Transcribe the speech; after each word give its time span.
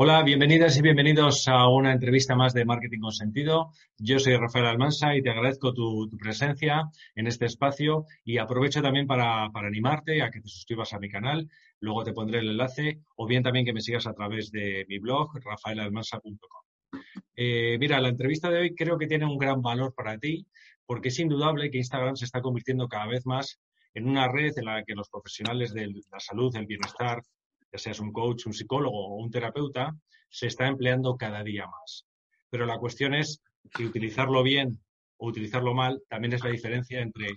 Hola, 0.00 0.22
bienvenidas 0.22 0.78
y 0.78 0.82
bienvenidos 0.82 1.48
a 1.48 1.66
una 1.66 1.90
entrevista 1.90 2.36
más 2.36 2.54
de 2.54 2.64
Marketing 2.64 3.00
con 3.00 3.10
Sentido. 3.10 3.72
Yo 3.96 4.20
soy 4.20 4.36
Rafael 4.36 4.66
Almansa 4.66 5.16
y 5.16 5.22
te 5.22 5.30
agradezco 5.30 5.74
tu, 5.74 6.08
presencia 6.16 6.88
en 7.16 7.26
este 7.26 7.46
espacio 7.46 8.04
y 8.24 8.38
aprovecho 8.38 8.80
también 8.80 9.08
para, 9.08 9.46
animarte 9.46 10.22
a 10.22 10.30
que 10.30 10.40
te 10.40 10.46
suscribas 10.46 10.92
a 10.92 11.00
mi 11.00 11.08
canal. 11.08 11.50
Luego 11.80 12.04
te 12.04 12.12
pondré 12.12 12.38
el 12.38 12.50
enlace 12.50 13.00
o 13.16 13.26
bien 13.26 13.42
también 13.42 13.66
que 13.66 13.72
me 13.72 13.80
sigas 13.80 14.06
a 14.06 14.14
través 14.14 14.52
de 14.52 14.86
mi 14.88 15.00
blog, 15.00 15.30
rafaelalmansa.com. 15.44 17.00
Eh, 17.34 17.76
mira, 17.80 18.00
la 18.00 18.10
entrevista 18.10 18.50
de 18.50 18.60
hoy 18.60 18.76
creo 18.76 18.98
que 18.98 19.08
tiene 19.08 19.26
un 19.26 19.36
gran 19.36 19.60
valor 19.62 19.94
para 19.96 20.16
ti 20.16 20.46
porque 20.86 21.08
es 21.08 21.18
indudable 21.18 21.72
que 21.72 21.78
Instagram 21.78 22.14
se 22.14 22.26
está 22.26 22.40
convirtiendo 22.40 22.86
cada 22.86 23.08
vez 23.08 23.26
más 23.26 23.58
en 23.94 24.08
una 24.08 24.28
red 24.28 24.52
en 24.58 24.66
la 24.66 24.84
que 24.84 24.94
los 24.94 25.08
profesionales 25.08 25.74
de 25.74 25.88
la 25.88 26.20
salud, 26.20 26.52
del 26.52 26.66
bienestar, 26.66 27.20
ya 27.72 27.78
seas 27.78 28.00
un 28.00 28.12
coach, 28.12 28.46
un 28.46 28.52
psicólogo 28.52 29.08
o 29.08 29.22
un 29.22 29.30
terapeuta, 29.30 29.94
se 30.30 30.46
está 30.46 30.66
empleando 30.66 31.16
cada 31.16 31.42
día 31.42 31.66
más. 31.66 32.06
Pero 32.50 32.66
la 32.66 32.78
cuestión 32.78 33.14
es 33.14 33.42
si 33.76 33.84
utilizarlo 33.84 34.42
bien 34.42 34.80
o 35.18 35.28
utilizarlo 35.28 35.74
mal 35.74 36.02
también 36.08 36.32
es 36.32 36.44
la 36.44 36.50
diferencia 36.50 37.00
entre 37.00 37.28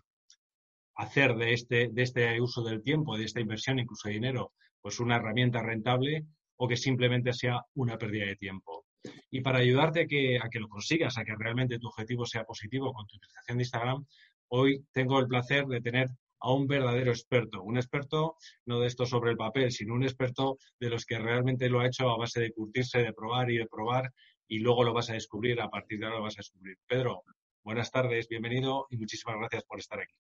hacer 0.96 1.36
de 1.36 1.54
este, 1.54 1.90
de 1.92 2.02
este 2.04 2.40
uso 2.40 2.64
del 2.64 2.84
tiempo, 2.84 3.18
de 3.18 3.26
esta 3.26 3.40
inversión, 3.40 3.80
incluso 3.80 4.08
de 4.08 4.16
dinero, 4.16 4.54
pues 4.82 5.00
una 5.00 5.16
herramienta 5.16 5.62
rentable 5.62 6.26
o 6.58 6.68
que 6.68 6.78
simplemente 6.78 7.34
sea 7.34 7.62
una 7.76 7.98
pérdida 7.98 8.26
de 8.26 8.36
tiempo. 8.36 8.86
Y 9.32 9.42
para 9.42 9.60
ayudarte 9.60 10.02
a 10.02 10.06
que, 10.06 10.38
a 10.40 10.50
que 10.50 10.60
lo 10.60 10.68
consigas, 10.68 11.18
a 11.18 11.24
que 11.24 11.34
realmente 11.36 11.80
tu 11.80 11.88
objetivo 11.88 12.26
sea 12.26 12.44
positivo 12.44 12.94
con 12.94 13.08
tu 13.08 13.18
utilización 13.18 13.58
de 13.58 13.64
Instagram, 13.64 14.06
hoy 14.50 14.86
tengo 14.92 15.20
el 15.20 15.28
placer 15.28 15.66
de 15.66 15.82
tener 15.82 16.10
a 16.42 16.54
un 16.54 16.68
verdadero 16.68 17.12
experto. 17.12 17.62
Un 17.64 17.78
experto 17.78 18.36
no 18.66 18.80
de 18.80 18.88
esto 18.88 19.06
sobre 19.06 19.32
el 19.32 19.38
papel, 19.38 19.72
sino 19.72 19.94
un 19.94 20.04
experto 20.04 20.58
de 20.80 20.90
los 20.90 21.06
que 21.06 21.20
realmente 21.20 21.70
lo 21.70 21.80
ha 21.80 21.88
hecho 21.88 22.10
a 22.10 22.18
base 22.18 22.42
de 22.42 22.52
curtirse, 22.52 23.00
de 23.00 23.14
probar 23.14 23.50
y 23.52 23.58
de 23.58 23.68
probar 23.68 24.12
y 24.48 24.60
luego 24.60 24.84
lo 24.84 24.94
vas 24.94 25.10
a 25.10 25.14
descubrir, 25.14 25.62
a 25.62 25.70
partir 25.70 26.00
de 26.00 26.06
ahora 26.06 26.18
lo 26.18 26.24
vas 26.24 26.36
a 26.36 26.44
descubrir. 26.44 26.78
Pedro, 26.86 27.24
buenas 27.64 27.90
tardes, 27.90 28.28
bienvenido 28.28 28.86
y 28.90 28.98
muchísimas 28.98 29.38
gracias 29.38 29.64
por 29.64 29.80
estar 29.80 30.00
aquí. 30.02 30.16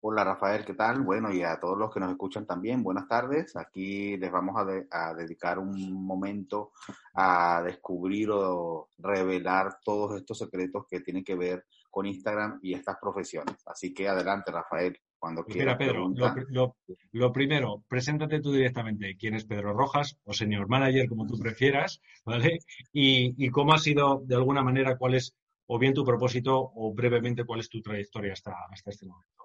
Hola 0.00 0.22
Rafael, 0.22 0.64
¿qué 0.64 0.74
tal? 0.74 1.00
Bueno, 1.00 1.32
y 1.32 1.42
a 1.42 1.58
todos 1.58 1.76
los 1.76 1.92
que 1.92 1.98
nos 1.98 2.10
escuchan 2.10 2.46
también, 2.46 2.84
buenas 2.84 3.08
tardes. 3.08 3.56
Aquí 3.56 4.16
les 4.16 4.30
vamos 4.30 4.54
a, 4.90 5.14
dedicar 5.14 5.58
un 5.58 5.92
momento 5.92 6.72
a 7.14 7.62
descubrir 7.64 8.30
o 8.30 8.90
revelar 8.98 9.80
todos 9.82 10.20
estos 10.20 10.38
secretos 10.38 10.86
que 10.88 11.00
tienen 11.00 11.24
que 11.24 11.34
ver 11.34 11.66
con 11.90 12.06
Instagram 12.06 12.58
y 12.62 12.74
estas 12.74 12.96
profesiones. 13.00 13.56
Así 13.66 13.92
que 13.92 14.08
adelante 14.08 14.52
Rafael, 14.52 14.98
cuando 15.18 15.42
pues 15.42 15.54
quieras. 15.54 15.76
Mira 15.78 15.92
Pedro, 15.92 16.74
lo, 17.12 17.32
primero, 17.32 17.84
preséntate 17.88 18.40
tú 18.40 18.52
directamente. 18.52 19.16
¿Quién 19.18 19.34
es 19.34 19.44
Pedro 19.44 19.72
Rojas 19.72 20.18
o 20.24 20.32
señor 20.32 20.68
manager, 20.68 21.08
como 21.08 21.26
tú 21.26 21.38
prefieras? 21.38 22.00
¿Vale? 22.24 22.58
Y, 22.92 23.34
y 23.36 23.50
cómo 23.50 23.72
ha 23.74 23.78
sido, 23.78 24.22
de 24.24 24.36
alguna 24.36 24.62
manera, 24.62 24.96
cuál 24.96 25.14
es 25.14 25.34
o 25.68 25.78
bien 25.78 25.94
tu 25.94 26.04
propósito 26.04 26.72
o 26.74 26.94
brevemente 26.94 27.44
cuál 27.44 27.60
es 27.60 27.68
tu 27.68 27.80
trayectoria 27.82 28.32
hasta, 28.32 28.54
hasta 28.70 28.90
este 28.90 29.06
momento. 29.06 29.44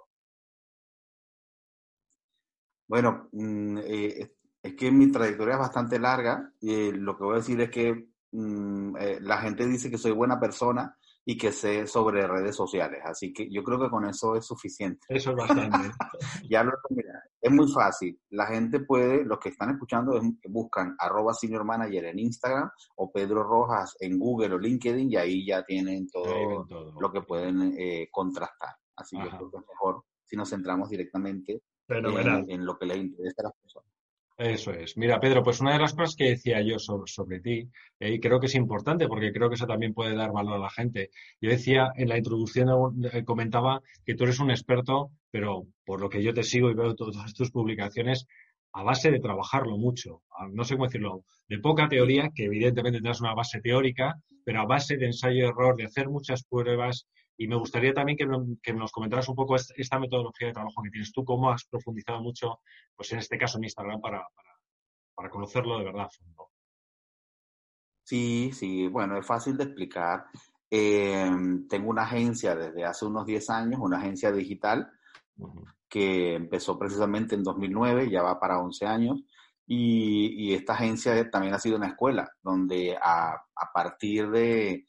Bueno, 2.88 3.30
mm, 3.32 3.78
eh, 3.80 4.32
es 4.62 4.76
que 4.76 4.92
mi 4.92 5.12
trayectoria 5.12 5.56
es 5.56 5.60
bastante 5.60 6.00
larga 6.00 6.54
eh, 6.62 6.92
lo 6.94 7.18
que 7.18 7.24
voy 7.24 7.34
a 7.34 7.38
decir 7.38 7.60
es 7.60 7.70
que 7.70 8.08
mm, 8.32 8.96
eh, 8.98 9.18
la 9.22 9.38
gente 9.40 9.68
dice 9.68 9.90
que 9.90 9.98
soy 9.98 10.12
buena 10.12 10.40
persona 10.40 10.98
y 11.26 11.38
que 11.38 11.52
sé 11.52 11.88
sobre 11.88 12.28
redes 12.28 12.56
sociales, 12.56 13.02
así 13.06 13.32
que 13.32 13.50
yo 13.50 13.64
creo 13.64 13.80
que 13.80 13.90
con 13.90 14.06
eso 14.06 14.36
es 14.36 14.46
suficiente. 14.46 15.06
Eso 15.10 15.32
es 15.32 15.38
bastante. 15.38 15.92
ya 16.50 16.64
lo 16.64 16.74
mira, 16.90 17.24
es 17.42 17.52
muy 17.52 17.72
fácil. 17.72 18.20
La 18.30 18.48
gente 18.48 18.82
puede, 18.82 19.24
los 19.24 19.40
que 19.40 19.50
están 19.50 19.72
escuchando, 19.72 20.20
buscan 20.50 20.96
arroba 21.00 21.34
senior 21.34 21.64
manager 21.64 22.06
en 22.06 22.20
Instagram 22.20 22.70
o 22.96 23.12
Pedro 23.12 23.44
Rojas 23.44 23.96
en 24.00 24.20
Google 24.20 24.56
o 24.56 24.60
LinkedIn 24.60 25.12
y 25.12 25.16
ahí 25.16 25.46
ya 25.46 25.64
tienen 25.64 26.08
todo, 26.10 26.66
lo 27.00 27.12
que 27.12 27.22
pueden 27.22 27.76
contrastar. 28.12 28.76
Así 28.96 29.18
que 29.18 29.30
creo 29.30 29.50
que 29.50 29.58
es 29.58 29.64
mejor 29.68 30.04
si 30.24 30.36
nos 30.36 30.50
centramos 30.50 30.90
directamente 30.90 31.62
en, 31.90 32.66
lo 32.66 32.78
que 32.78 32.86
le 32.86 32.98
interesa 32.98 33.42
a 33.42 33.44
las 33.44 33.54
personas. 33.62 33.93
Eso 34.38 34.72
es. 34.72 34.98
Mira, 34.98 35.20
Pedro, 35.20 35.44
pues 35.44 35.62
una 35.62 35.74
de 35.74 35.80
las 35.80 35.94
cosas 35.94 36.16
que 36.16 36.30
decía 36.32 36.60
yo 36.62 36.80
sobre, 36.80 37.40
ti, 37.40 37.70
eh, 38.00 38.14
y 38.14 38.20
creo 38.20 38.40
que 38.40 38.48
es 38.48 38.56
importante 38.56 39.08
porque 39.08 39.32
creo 39.32 39.48
que 39.48 39.56
eso 39.56 39.68
también 39.68 39.94
puede 39.94 40.16
dar 40.16 40.32
valor 40.32 40.56
a 40.56 40.60
la 40.60 40.70
gente. 40.72 41.12
Yo 41.40 41.52
decía 41.52 41.92
en 41.96 42.10
la 42.10 42.18
introducción, 42.18 42.68
eh, 43.12 43.24
comentaba 43.24 43.82
que 44.06 44.16
tú 44.16 44.24
eres 44.24 44.40
un 44.40 44.50
experto, 44.50 45.12
pero 45.30 45.68
por 45.86 46.02
lo 46.02 46.10
que 46.10 46.24
yo 46.24 46.34
te 46.34 46.42
sigo 46.44 46.72
y 46.72 46.74
veo 46.74 46.96
todas 46.96 47.34
tus 47.36 47.52
publicaciones, 47.52 48.26
a 48.74 48.82
base 48.82 49.12
de 49.12 49.20
trabajarlo 49.20 49.78
mucho, 49.78 50.24
no 50.52 50.64
sé 50.64 50.74
cómo 50.74 50.88
decirlo, 50.88 51.24
de 51.48 51.60
poca 51.60 51.88
teoría, 51.88 52.32
que 52.34 52.46
evidentemente 52.46 52.98
tendrás 52.98 53.22
una 53.22 53.36
base 53.36 53.62
teórica, 53.62 54.16
pero 54.44 54.62
a 54.62 54.66
base 54.66 54.98
de 54.98 55.06
ensayo-error, 55.06 55.76
de 55.76 55.86
hacer 55.86 56.10
muchas 56.10 56.44
pruebas, 56.44 57.08
y 57.38 57.48
me 57.48 57.56
gustaría 57.56 57.94
también 57.94 58.18
que, 58.18 58.74
nos 58.74 58.92
comentaras 58.92 59.28
un 59.28 59.36
poco 59.36 59.56
esta 59.56 60.00
metodología 60.00 60.48
de 60.48 60.54
trabajo 60.54 60.82
que 60.84 60.90
tienes 60.90 61.12
tú, 61.12 61.26
cómo 61.26 61.52
has 61.52 61.66
profundizado 61.66 62.22
mucho, 62.22 62.60
pues 62.96 63.12
en 63.12 63.20
este 63.20 63.38
caso 63.38 63.58
en 63.58 63.66
Instagram, 63.66 64.00
para, 64.02 64.26
para, 65.16 65.30
conocerlo 65.30 65.80
de 65.80 65.86
verdad 65.86 66.06
a 66.06 66.10
fondo. 66.10 66.50
Sí, 68.04 68.52
sí, 68.54 68.88
bueno, 68.88 69.18
es 69.18 69.26
fácil 69.26 69.58
de 69.58 69.64
explicar. 69.64 70.26
Em, 70.70 71.68
tengo 71.68 71.90
una 71.90 72.04
agencia 72.04 72.56
desde 72.56 72.86
hace 72.86 73.06
unos 73.06 73.26
10 73.26 73.50
años, 73.50 73.80
una 73.82 73.98
agencia 73.98 74.32
digital 74.32 74.92
que 75.90 76.36
empezó 76.36 76.78
precisamente 76.78 77.36
en 77.36 77.44
2009, 77.44 78.10
ya 78.10 78.22
va 78.22 78.40
para 78.40 78.60
11 78.60 78.86
años. 78.86 79.24
Y, 79.66 80.54
esta 80.54 80.74
agencia 80.74 81.30
también 81.32 81.54
ha 81.54 81.60
sido 81.60 81.78
una 81.78 81.88
escuela 81.88 82.30
donde 82.44 82.96
a 83.02 83.42
partir 83.74 84.30
de, 84.30 84.86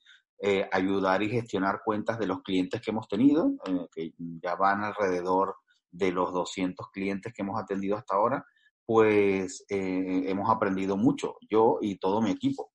eh, 0.47 0.69
ayudar 0.71 1.23
y 1.23 1.31
gestionar 1.31 1.81
cuentas 1.83 2.19
de 2.19 2.27
los 2.27 2.43
clientes 2.43 2.83
que 2.83 2.91
hemos 2.91 3.09
tenido, 3.09 3.55
eh, 3.67 3.87
que 3.91 4.13
ya 4.43 4.55
van 4.57 4.85
alrededor 4.85 5.57
de 5.91 6.13
los 6.13 6.35
200 6.35 6.91
clientes 6.91 7.33
que 7.33 7.41
hemos 7.41 7.59
atendido 7.59 7.97
hasta 7.97 8.17
ahora, 8.17 8.45
pues 8.85 9.65
eh, 9.71 10.25
hemos 10.27 10.51
aprendido 10.51 10.99
mucho, 10.99 11.37
yo 11.49 11.79
y 11.81 11.97
todo 11.97 12.21
mi 12.21 12.31
equipo. 12.31 12.73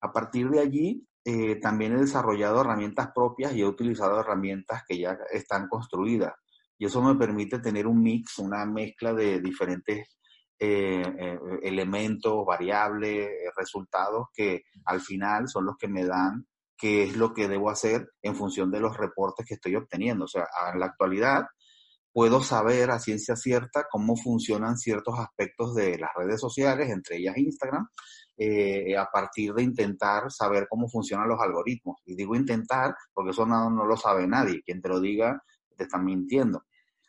A 0.00 0.10
partir 0.10 0.48
de 0.48 0.60
allí, 0.60 1.06
también 1.60 1.92
he 1.92 2.00
desarrollado 2.00 2.62
herramientas 2.62 3.10
propias 3.14 3.52
y 3.52 3.60
he 3.60 3.66
utilizado 3.66 4.18
herramientas 4.18 4.82
que 4.88 4.98
ya 4.98 5.18
están 5.30 5.68
construidas. 5.68 6.32
Y 6.78 6.86
eso 6.86 7.02
me 7.02 7.16
permite 7.16 7.58
tener 7.58 7.86
un 7.86 8.02
mix, 8.02 8.38
una 8.38 8.64
mezcla 8.64 9.12
de 9.12 9.40
diferentes 9.42 10.16
elementos, 10.58 12.46
variables, 12.46 13.28
resultados 13.54 14.28
que 14.32 14.62
al 14.86 15.02
final 15.02 15.48
son 15.48 15.66
los 15.66 15.76
que 15.76 15.88
me 15.88 16.06
dan 16.06 16.46
qué 16.80 17.04
es 17.04 17.16
lo 17.16 17.34
que 17.34 17.46
debo 17.46 17.70
hacer 17.70 18.08
en 18.22 18.34
función 18.34 18.70
de 18.70 18.80
los 18.80 18.96
reportes 18.96 19.46
que 19.46 19.54
estoy 19.54 19.76
obteniendo. 19.76 20.24
O 20.24 20.28
sea, 20.28 20.46
en 20.72 20.80
la 20.80 20.86
actualidad 20.86 21.44
puedo 22.12 22.42
saber 22.42 22.90
a 22.90 22.98
ciencia 22.98 23.36
cierta 23.36 23.86
cómo 23.90 24.16
funcionan 24.16 24.76
ciertos 24.76 25.18
aspectos 25.18 25.74
de 25.74 25.98
las 25.98 26.10
redes 26.16 26.40
sociales, 26.40 26.90
entre 26.90 27.18
ellas 27.18 27.36
Instagram, 27.36 27.88
eh, 28.36 28.96
a 28.96 29.06
partir 29.06 29.52
de 29.52 29.62
intentar 29.62 30.30
saber 30.30 30.66
cómo 30.68 30.88
funcionan 30.88 31.28
los 31.28 31.40
algoritmos. 31.40 32.00
Y 32.06 32.16
digo 32.16 32.34
intentar 32.34 32.94
porque 33.12 33.30
eso 33.30 33.44
no, 33.44 33.70
no 33.70 33.84
lo 33.84 33.96
sabe 33.96 34.26
nadie. 34.26 34.62
Quien 34.62 34.80
te 34.80 34.88
lo 34.88 35.00
diga 35.00 35.42
te 35.76 35.84
está 35.84 35.98
mintiendo. 35.98 36.64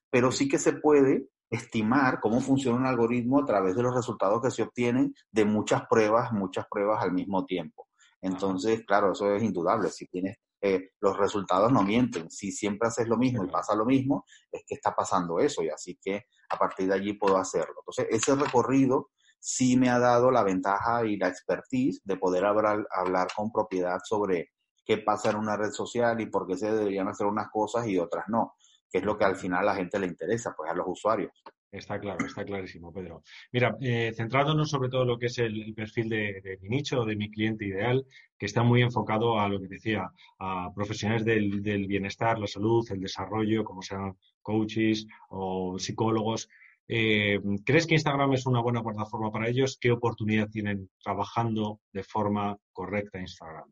Pero 0.09 0.31
sí 0.31 0.47
que 0.49 0.59
se 0.59 0.73
puede 0.73 1.29
estimar 1.49 2.19
cómo 2.21 2.39
funciona 2.39 2.77
un 2.77 2.85
algoritmo 2.85 3.41
a 3.41 3.45
través 3.45 3.75
de 3.75 3.83
los 3.83 3.93
resultados 3.93 4.41
que 4.41 4.51
se 4.51 4.63
obtienen 4.63 5.13
de 5.31 5.45
muchas 5.45 5.83
pruebas, 5.89 6.31
muchas 6.31 6.65
pruebas 6.69 7.03
al 7.03 7.11
mismo 7.11 7.45
tiempo. 7.45 7.87
Entonces, 8.21 8.83
claro, 8.85 9.13
eso 9.13 9.33
es 9.35 9.43
indudable. 9.43 9.89
Si 9.89 10.07
tienes 10.07 10.37
eh, 10.63 10.91
los 10.99 11.17
resultados 11.17 11.71
no 11.71 11.81
mienten. 11.81 12.29
Si 12.29 12.51
siempre 12.51 12.87
haces 12.87 13.07
lo 13.07 13.17
mismo 13.17 13.43
y 13.43 13.47
pasa 13.47 13.75
lo 13.75 13.83
mismo, 13.83 14.25
es 14.51 14.63
que 14.67 14.75
está 14.75 14.95
pasando 14.95 15.39
eso 15.39 15.63
y 15.63 15.69
así 15.69 15.97
que 15.99 16.25
a 16.49 16.57
partir 16.57 16.87
de 16.87 16.93
allí 16.93 17.13
puedo 17.13 17.37
hacerlo. 17.37 17.75
Entonces, 17.79 18.07
ese 18.11 18.35
recorrido 18.35 19.09
sí 19.39 19.75
me 19.75 19.89
ha 19.89 19.97
dado 19.97 20.29
la 20.29 20.43
ventaja 20.43 21.03
y 21.03 21.17
la 21.17 21.29
expertise 21.29 22.01
de 22.03 22.15
poder 22.15 22.45
hablar, 22.45 22.85
hablar 22.91 23.29
con 23.35 23.51
propiedad 23.51 23.97
sobre 24.03 24.51
qué 24.85 24.99
pasa 24.99 25.31
en 25.31 25.37
una 25.37 25.57
red 25.57 25.71
social 25.71 26.21
y 26.21 26.27
por 26.27 26.45
qué 26.45 26.55
se 26.55 26.71
deberían 26.71 27.07
hacer 27.07 27.25
unas 27.25 27.49
cosas 27.49 27.87
y 27.87 27.97
otras 27.97 28.25
no, 28.27 28.53
que 28.91 28.99
es 28.99 29.03
lo 29.03 29.17
que 29.17 29.25
al 29.25 29.35
final 29.35 29.61
a 29.61 29.73
la 29.73 29.75
gente 29.75 29.97
le 29.97 30.05
interesa, 30.05 30.53
pues 30.55 30.69
a 30.69 30.75
los 30.75 30.85
usuarios. 30.87 31.31
Está 31.71 32.01
claro, 32.01 32.25
está 32.25 32.43
clarísimo, 32.43 32.91
Pedro. 32.91 33.23
Mira, 33.53 33.77
eh, 33.79 34.11
centrándonos 34.13 34.69
sobre 34.69 34.89
todo 34.89 35.03
en 35.03 35.07
lo 35.07 35.17
que 35.17 35.27
es 35.27 35.37
el, 35.37 35.73
perfil 35.73 36.09
de, 36.09 36.57
mi 36.61 36.67
nicho, 36.67 37.05
de 37.05 37.15
mi 37.15 37.31
cliente 37.31 37.65
ideal, 37.65 38.05
que 38.37 38.45
está 38.45 38.61
muy 38.61 38.81
enfocado 38.81 39.39
a 39.39 39.47
lo 39.47 39.61
que 39.61 39.69
decía, 39.69 40.11
a 40.39 40.69
profesionales 40.75 41.23
del, 41.23 41.87
bienestar, 41.87 42.39
la 42.39 42.47
salud, 42.47 42.85
el 42.91 42.99
desarrollo, 42.99 43.63
como 43.63 43.81
sean 43.81 44.17
coaches 44.41 45.07
o 45.29 45.79
psicólogos. 45.79 46.49
Eh, 46.89 47.39
¿Crees 47.63 47.87
que 47.87 47.93
Instagram 47.93 48.33
es 48.33 48.45
una 48.45 48.61
buena 48.61 48.83
plataforma 48.83 49.31
para 49.31 49.47
ellos? 49.47 49.77
¿Qué 49.79 49.91
oportunidad 49.91 50.49
tienen 50.49 50.89
trabajando 51.01 51.79
de 51.93 52.03
forma 52.03 52.57
correcta 52.73 53.21
Instagram? 53.21 53.71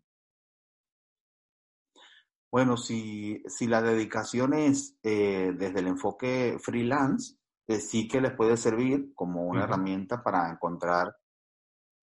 Bueno, 2.50 2.78
si, 2.78 3.44
si 3.46 3.68
la 3.68 3.82
dedicación 3.82 4.54
es 4.54 4.98
eh, 5.04 5.52
desde 5.56 5.82
el 5.82 5.88
enfoque 5.88 6.58
freelance, 6.60 7.39
sí 7.78 8.08
que 8.08 8.22
les 8.22 8.34
puede 8.34 8.58
servir 8.58 9.14
como 9.14 9.44
una 9.44 9.64
herramienta 9.66 10.24
para 10.24 10.50
encontrar 10.50 11.16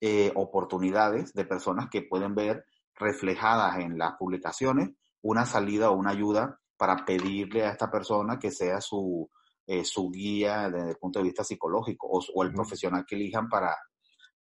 eh, 0.01 0.31
oportunidades 0.35 1.33
de 1.33 1.45
personas 1.45 1.89
que 1.91 2.03
pueden 2.03 2.35
ver 2.35 2.65
reflejadas 2.95 3.79
en 3.79 3.99
las 3.99 4.15
publicaciones 4.17 4.91
una 5.23 5.45
salida 5.45 5.91
o 5.91 5.97
una 5.97 6.11
ayuda 6.11 6.61
para 6.77 7.05
pedirle 7.05 7.65
a 7.65 7.71
esta 7.71 7.91
persona 7.91 8.39
que 8.39 8.51
sea 8.51 8.81
su, 8.81 9.29
eh, 9.67 9.85
su 9.85 10.11
guía 10.11 10.71
desde 10.71 10.91
el 10.91 10.97
punto 10.97 11.19
de 11.19 11.25
vista 11.25 11.43
psicológico 11.43 12.09
o, 12.09 12.43
el 12.45 12.53
profesional 12.53 13.05
que 13.07 13.17
elijan 13.17 13.49
para, 13.49 13.77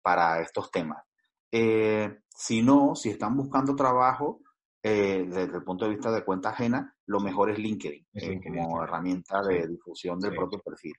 para 0.00 0.40
estos 0.40 0.70
temas. 0.70 1.02
Eh, 1.50 2.20
si 2.28 2.62
no, 2.62 2.94
si 2.94 3.10
están 3.10 3.36
buscando 3.36 3.74
trabajo 3.74 4.40
eh, 4.82 5.24
desde 5.26 5.56
el 5.56 5.64
punto 5.64 5.86
de 5.86 5.92
vista 5.92 6.12
de 6.12 6.24
cuenta 6.24 6.50
ajena, 6.50 6.94
lo 7.06 7.20
mejor 7.20 7.50
es 7.50 7.58
LinkedIn, 7.58 8.06
como 8.44 8.82
herramienta 8.82 9.40
de 9.42 9.66
difusión 9.66 10.20
del 10.20 10.34
propio 10.34 10.60
perfil. 10.60 10.94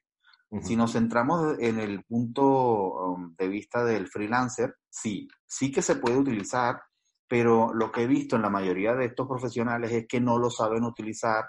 Si 0.62 0.76
nos 0.78 0.94
centramos 0.94 1.58
en 1.60 1.80
el 1.80 2.04
punto 2.06 2.44
um, 2.46 3.36
de 3.36 3.48
vista 3.50 3.84
del 3.84 4.08
freelancer, 4.08 4.76
sí, 4.90 5.28
sí 5.46 5.72
que 5.72 5.82
se 5.82 5.98
puede 5.98 6.18
utilizar, 6.18 6.82
pero 7.28 7.74
lo 7.74 7.92
que 7.92 8.04
he 8.04 8.08
visto 8.08 8.38
en 8.38 8.44
la 8.44 8.50
mayoría 8.50 8.94
de 8.94 9.06
estos 9.06 9.28
profesionales 9.28 9.92
es 9.92 10.08
que 10.08 10.22
no 10.22 10.38
lo 10.38 10.50
saben 10.50 10.86
utilizar 10.86 11.44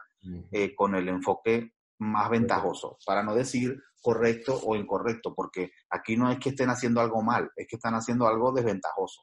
con 0.76 0.96
el 0.96 1.08
enfoque 1.08 1.74
más 2.00 2.28
ventajoso, 2.28 2.98
para 3.06 3.22
no 3.22 3.34
decir 3.34 3.80
correcto 4.00 4.58
o 4.64 4.76
incorrecto, 4.76 5.34
porque 5.34 5.70
aquí 5.90 6.16
no 6.16 6.30
es 6.30 6.38
que 6.38 6.50
estén 6.50 6.70
haciendo 6.70 7.00
algo 7.00 7.22
mal, 7.22 7.50
es 7.56 7.66
que 7.68 7.76
están 7.76 7.94
haciendo 7.94 8.26
algo 8.26 8.52
desventajoso. 8.52 9.22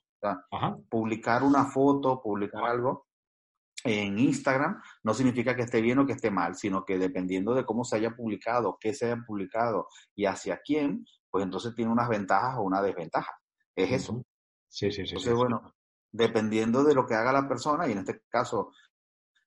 publicar 0.90 1.44
una 1.44 1.66
foto, 1.66 2.22
publicar 2.22 2.64
algo 2.64 3.05
en 3.86 4.18
Instagram 4.18 4.82
no 5.04 5.14
significa 5.14 5.56
que 5.56 5.62
esté 5.62 5.80
bien 5.80 6.00
o 6.00 6.06
que 6.06 6.14
esté 6.14 6.32
mal, 6.32 6.56
sino 6.56 6.84
que 6.84 6.98
dependiendo 6.98 7.54
de 7.54 7.66
cómo 7.66 7.84
se 7.84 7.98
haya 7.98 8.16
publicado, 8.16 8.78
qué 8.82 8.94
se 8.94 9.06
haya 9.06 9.24
publicado 9.26 9.88
y 10.16 10.26
hacia 10.26 10.60
quién, 10.66 11.06
pues 11.30 11.44
entonces 11.44 11.76
tiene 11.76 11.92
unas 11.92 12.10
ventajas 12.10 12.56
o 12.58 12.64
una 12.64 12.82
desventaja. 12.82 13.40
Es 13.76 13.92
eso. 13.92 14.26
Sí, 14.68 14.92
sí, 14.92 15.06
sí. 15.06 15.16
Entonces, 15.16 15.36
bueno, 15.36 15.76
dependiendo 16.12 16.84
de 16.84 16.96
lo 16.96 17.06
que 17.06 17.14
haga 17.14 17.32
la 17.32 17.48
persona, 17.48 17.88
y 17.88 17.92
en 17.92 18.00
este 18.00 18.22
caso 18.28 18.72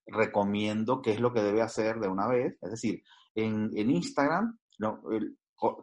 recomiendo 0.07 1.03
qué 1.03 1.13
es 1.13 1.21
lo 1.21 1.33
que 1.33 1.43
debe 1.43 1.63
hacer 1.63 1.99
de 1.99 2.09
una 2.09 2.29
vez. 2.29 2.57
Es 2.63 2.71
decir, 2.71 3.03
en, 3.35 3.73
Instagram, 3.75 4.59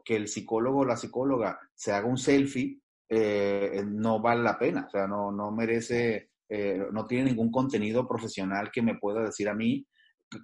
que 0.04 0.16
el 0.16 0.28
psicólogo 0.28 0.80
o 0.80 0.86
la 0.86 0.98
psicóloga 0.98 1.60
se 1.74 1.92
haga 1.92 2.08
un 2.08 2.18
selfie 2.18 2.82
eh, 3.08 3.84
no 3.86 4.20
vale 4.20 4.42
la 4.42 4.58
pena, 4.58 4.86
o 4.88 4.90
sea, 4.90 5.08
no, 5.08 5.32
no 5.32 5.52
merece, 5.52 6.32
eh, 6.50 6.86
no 6.92 7.06
tiene 7.06 7.26
ningún 7.26 7.52
contenido 7.52 8.08
profesional 8.08 8.72
que 8.72 8.82
me 8.82 8.98
pueda 8.98 9.24
decir 9.24 9.50
a 9.50 9.56
mí 9.56 9.86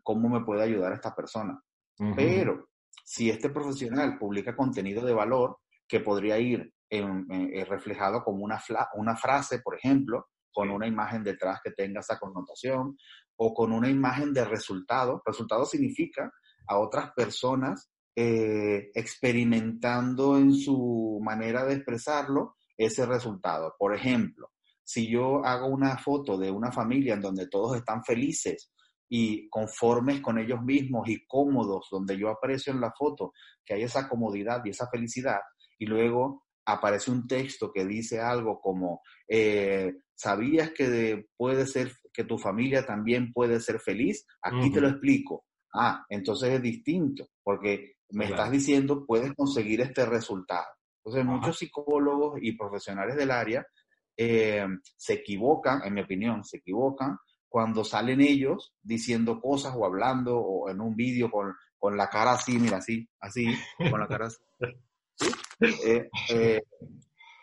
cómo 0.04 0.30
me 0.30 0.44
puede 0.44 0.64
ayudar 0.64 0.92
a 0.92 0.96
esta 0.96 1.16
persona. 1.16 1.62
Pero 2.16 2.70
si 3.04 3.30
este 3.30 3.50
profesional 3.50 4.18
publica 4.18 4.56
contenido 4.56 5.06
de 5.06 5.14
valor 5.14 5.60
que 5.88 6.00
podría 6.00 6.40
ir 6.40 6.74
eh, 6.90 7.66
reflejado 7.70 8.24
como 8.24 8.44
una, 8.44 8.60
una 8.96 9.16
frase, 9.16 9.60
por 9.60 9.76
ejemplo, 9.76 10.30
con 10.52 10.72
una 10.72 10.88
imagen 10.88 11.24
detrás 11.24 11.60
que 11.64 11.72
tenga 11.72 12.00
esa 12.00 12.18
connotación, 12.18 12.98
o 13.44 13.54
con 13.54 13.72
una 13.72 13.90
imagen 13.90 14.34
de 14.34 14.46
resultado. 14.46 15.22
Resultado 15.26 15.66
significa 15.66 16.32
a 16.68 16.78
otras 16.78 17.12
personas 17.14 17.90
eh, 18.16 18.92
experimentando 18.94 20.38
en 20.38 20.54
su 20.54 21.20
manera 21.24 21.66
de 21.66 21.76
expresarlo 21.76 22.56
ese 22.78 23.06
resultado. 23.06 23.74
Por 23.80 23.96
ejemplo, 23.96 24.52
si 24.92 25.08
yo 25.08 25.46
hago 25.46 25.68
una 25.68 25.98
foto 25.98 26.38
de 26.38 26.52
una 26.52 26.72
familia 26.72 27.14
en 27.14 27.22
donde 27.22 27.48
todos 27.48 27.78
están 27.78 28.04
felices 28.04 28.74
y 29.10 29.48
conformes 29.48 30.20
con 30.20 30.38
ellos 30.38 30.62
mismos 30.62 31.08
y 31.08 31.26
cómodos, 31.26 31.88
donde 31.90 32.18
yo 32.18 32.30
aprecio 32.30 32.74
en 32.74 32.82
la 32.82 32.92
foto 32.92 33.32
que 33.66 33.76
hay 33.76 33.84
esa 33.84 34.10
comodidad 34.10 34.62
y 34.66 34.72
esa 34.72 34.90
felicidad, 34.90 35.40
y 35.80 35.86
luego 35.86 36.44
aparece 36.66 37.10
un 37.10 37.26
texto 37.26 37.72
que 37.72 37.86
dice 37.86 38.20
algo 38.20 38.60
como, 38.60 39.02
eh, 39.28 39.94
¿sabías 40.14 40.72
que 40.72 41.26
puede 41.38 41.66
ser 41.66 41.94
que 42.14 42.26
tu 42.26 42.38
familia 42.38 42.86
también 42.86 43.32
puede 43.32 43.60
ser 43.60 43.80
feliz, 43.80 44.26
aquí 44.42 44.72
te 44.72 44.82
lo 44.82 44.90
explico. 44.90 45.46
Ah, 45.74 46.06
entonces 46.10 46.54
es 46.54 46.62
distinto, 46.62 47.30
porque 47.42 47.94
me 48.10 48.26
estás 48.26 48.52
diciendo, 48.52 49.06
puedes 49.06 49.34
conseguir 49.36 49.80
este 49.80 50.06
resultado. 50.06 50.68
Entonces, 50.98 51.26
muchos 51.26 51.58
psicólogos 51.58 52.40
y 52.42 52.52
profesionales 52.58 53.16
del 53.16 53.32
área 53.32 53.66
eh, 54.18 54.66
se 54.98 55.14
equivocan, 55.14 55.82
en 55.84 55.94
mi 55.94 56.02
opinión, 56.02 56.44
se 56.44 56.58
equivocan 56.58 57.18
cuando 57.48 57.84
salen 57.84 58.22
ellos 58.22 58.74
diciendo 58.82 59.42
cosas 59.42 59.74
o 59.76 59.86
hablando 59.86 60.38
o 60.38 60.70
en 60.70 60.80
un 60.80 60.96
vídeo 60.96 61.30
con, 61.30 61.54
con 61.78 61.98
la 61.98 62.10
cara 62.10 62.34
así, 62.34 62.58
mira, 62.58 62.78
así, 62.78 63.08
así, 63.20 63.48
con 63.90 64.00
la 64.00 64.08
cara 64.08 64.28
así. 64.28 64.42
Eh, 65.86 66.10
eh, 66.30 66.62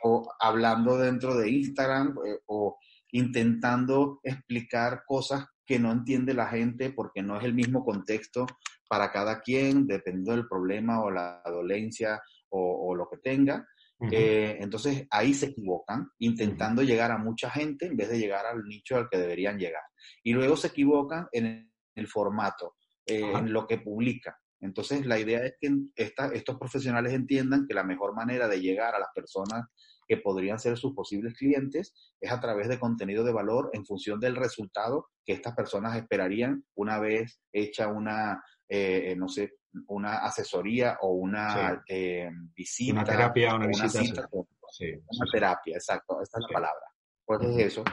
o 0.03 0.29
hablando 0.41 0.99
dentro 0.99 1.37
de 1.37 1.51
Instagram 1.51 2.17
o 2.47 2.79
intentando 3.13 4.21
explicar 4.23 5.05
cosas 5.07 5.47
que 5.65 5.79
no 5.79 5.93
entiende 5.93 6.35
la 6.35 6.47
gente 6.47 6.91
porque 6.91 7.23
no 7.23 7.37
es 7.37 7.45
el 7.45 7.55
mismo 7.55 7.85
contexto 7.85 8.47
para 8.89 9.13
cada 9.13 9.41
quien, 9.43 9.87
dependiendo 9.87 10.33
del 10.33 10.49
problema 10.49 11.03
o 11.03 11.11
la 11.11 11.43
dolencia 11.45 12.23
o, 12.49 12.95
lo 12.95 13.07
que 13.09 13.19
tenga. 13.19 13.69
Eh, 14.01 14.59
entonces 14.61 15.07
ahí 15.11 15.35
se 15.35 15.47
equivocan, 15.47 16.09
intentando 16.19 16.83
llegar 16.83 17.11
a 17.11 17.19
mucha 17.19 17.51
gente 17.51 17.87
en 17.87 17.97
vez 17.97 18.09
de 18.09 18.19
llegar 18.19 18.47
al 18.47 18.63
nicho 18.65 18.97
al 18.97 19.09
que 19.09 19.19
deberían 19.19 19.59
llegar. 19.59 19.83
Y 20.23 20.33
luego 20.33 20.57
se 20.57 20.69
equivocan 20.69 21.27
en 21.33 21.73
el, 21.95 22.07
formato, 22.07 22.77
eh, 23.05 23.33
en 23.35 23.53
lo 23.53 23.67
que 23.67 23.79
publican. 23.79 24.35
Entonces 24.61 25.05
la 25.07 25.19
idea 25.19 25.45
es 25.45 25.55
que 25.61 25.73
estos 25.97 26.59
profesionales 26.59 27.13
entiendan 27.13 27.67
que 27.67 27.75
la 27.75 27.85
mejor 27.85 28.15
manera 28.15 28.49
de 28.49 28.61
llegar 28.61 28.95
a 28.95 29.01
las 29.01 29.09
personas 29.15 29.67
que 30.09 30.17
podrían 30.17 30.59
ser 30.59 30.77
sus 30.79 30.95
posibles 30.95 31.35
clientes 31.35 31.95
es 32.21 32.33
a 32.33 32.41
través 32.41 32.69
de 32.69 32.79
contenido 32.79 33.23
de 33.23 33.33
valor 33.33 33.71
en 33.75 33.85
función 33.85 34.19
del 34.19 34.37
resultado 34.37 35.09
que 35.25 35.35
estas 35.35 35.55
personas 35.55 35.97
esperarían 35.97 36.65
una 36.75 36.99
vez 36.99 37.41
hecha 37.53 37.89
una, 37.89 38.43
eh, 38.69 39.15
no 39.17 39.29
sé, 39.29 39.53
una 39.89 40.19
asesoría 40.19 40.97
o 41.03 41.13
una 41.13 41.83
eh, 41.87 42.31
visita. 42.57 42.95
Una 42.95 43.05
terapia, 43.05 43.55
una, 43.55 43.67
visita. 43.67 44.01
Una 44.33 45.31
terapia, 45.31 45.77
exacto, 45.77 46.23
esta 46.23 46.39
es 46.39 46.47
la 46.49 46.55
palabra. 46.55 46.87
Pues 47.25 47.43
es 47.43 47.59
eso. 47.59 47.85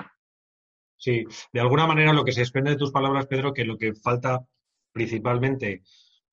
Sí, 0.97 1.25
de 1.51 1.59
alguna 1.59 1.85
manera 1.85 2.13
lo 2.13 2.23
que 2.23 2.31
se 2.31 2.39
desprende 2.39 2.71
de 2.71 2.77
tus 2.77 2.91
palabras, 2.91 3.27
Pedro, 3.27 3.53
que 3.53 3.65
lo 3.65 3.77
que 3.77 3.93
falta 3.93 4.39
principalmente 4.93 5.83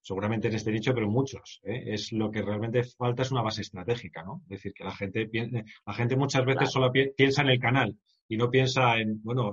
seguramente 0.03 0.49
en 0.49 0.55
este 0.55 0.73
dicho, 0.73 0.93
pero 0.93 1.09
muchos. 1.09 1.61
¿eh? 1.63 1.85
Es 1.87 2.13
lo 2.13 2.31
que 2.31 2.43
realmente 2.43 2.83
falta 2.83 3.23
es 3.23 3.31
una 3.31 3.43
base 3.43 3.63
estratégica, 3.63 4.23
¿no? 4.23 4.43
Es 4.45 4.59
decir, 4.59 4.75
que 4.75 4.85
la 4.85 4.95
gente, 4.95 5.31
la 5.87 5.95
gente 5.95 6.17
muchas 6.17 6.45
veces 6.45 6.71
solo 6.71 6.91
piensa 6.93 7.43
en 7.43 7.49
el 7.49 7.61
canal 7.61 7.97
y 8.29 8.37
no 8.37 8.51
piensa 8.51 8.99
en, 8.99 9.23
bueno, 9.23 9.53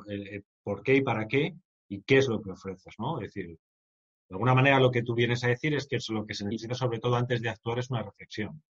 por 0.63 0.81
qué 0.81 0.95
y 0.95 1.01
para 1.01 1.27
qué 1.27 1.55
y 1.87 2.01
qué 2.01 2.17
es 2.17 2.27
lo 2.27 2.41
que 2.41 2.51
ofreces, 2.51 2.95
¿no? 2.97 3.21
Es 3.21 3.33
decir, 3.33 3.47
de 3.47 4.35
alguna 4.35 4.55
manera 4.55 4.79
lo 4.79 4.91
que 4.91 5.03
tú 5.03 5.13
vienes 5.13 5.43
a 5.43 5.49
decir 5.49 5.73
es 5.75 5.87
que 5.87 5.97
es 5.97 6.09
lo 6.09 6.25
que 6.25 6.33
se 6.33 6.45
necesita 6.45 6.73
sobre 6.73 6.99
todo 6.99 7.15
antes 7.15 7.41
de 7.41 7.49
actuar 7.49 7.79
es 7.79 7.89
una 7.91 8.03
reflexión. 8.03 8.61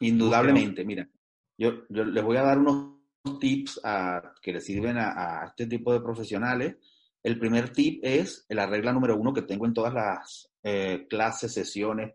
Indudablemente, 0.00 0.84
mira, 0.84 1.08
yo, 1.56 1.86
yo 1.88 2.04
les 2.04 2.24
voy 2.24 2.36
a 2.36 2.42
dar 2.42 2.58
unos 2.58 2.98
tips 3.38 3.80
a, 3.84 4.34
que 4.42 4.52
le 4.52 4.60
sirven 4.60 4.96
a 4.98 5.44
este 5.46 5.66
tipo 5.66 5.92
de 5.92 6.00
profesionales 6.00 6.76
el 7.22 7.38
primer 7.38 7.70
tip 7.70 8.00
es 8.02 8.44
la 8.48 8.66
regla 8.66 8.92
número 8.92 9.16
uno 9.16 9.32
que 9.32 9.42
tengo 9.42 9.66
en 9.66 9.74
todas 9.74 9.94
las 9.94 10.50
eh, 10.62 11.06
clases, 11.08 11.52
sesiones, 11.52 12.12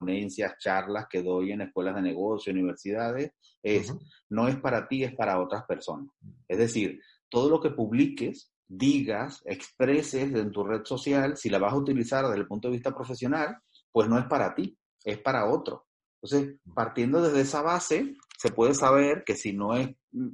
ponencias, 0.00 0.56
charlas 0.58 1.06
que 1.08 1.22
doy 1.22 1.52
en 1.52 1.60
escuelas 1.60 1.94
de 1.94 2.02
negocio, 2.02 2.52
universidades, 2.52 3.32
es 3.62 3.94
no 4.28 4.48
es 4.48 4.56
para 4.56 4.88
ti, 4.88 5.04
es 5.04 5.14
para 5.14 5.40
otras 5.40 5.64
personas. 5.66 6.08
Es 6.48 6.58
decir, 6.58 7.00
todo 7.28 7.48
lo 7.48 7.60
que 7.60 7.70
publiques, 7.70 8.52
digas, 8.66 9.42
expreses 9.44 10.34
en 10.34 10.50
tu 10.50 10.64
red 10.64 10.84
social, 10.84 11.36
si 11.36 11.48
la 11.48 11.58
vas 11.58 11.72
a 11.72 11.76
utilizar 11.76 12.24
desde 12.24 12.40
el 12.40 12.46
punto 12.46 12.68
de 12.68 12.72
vista 12.72 12.94
profesional, 12.94 13.56
pues 13.92 14.08
no 14.08 14.18
es 14.18 14.26
para 14.26 14.54
ti, 14.54 14.76
es 15.04 15.18
para 15.18 15.46
otro. 15.46 15.86
Entonces, 16.22 16.56
partiendo 16.74 17.22
desde 17.22 17.42
esa 17.42 17.62
base, 17.62 18.14
se 18.36 18.50
puede 18.50 18.74
saber 18.74 19.22
que 19.24 19.36
si 19.36 19.52
no 19.52 19.76
es, 19.76 19.90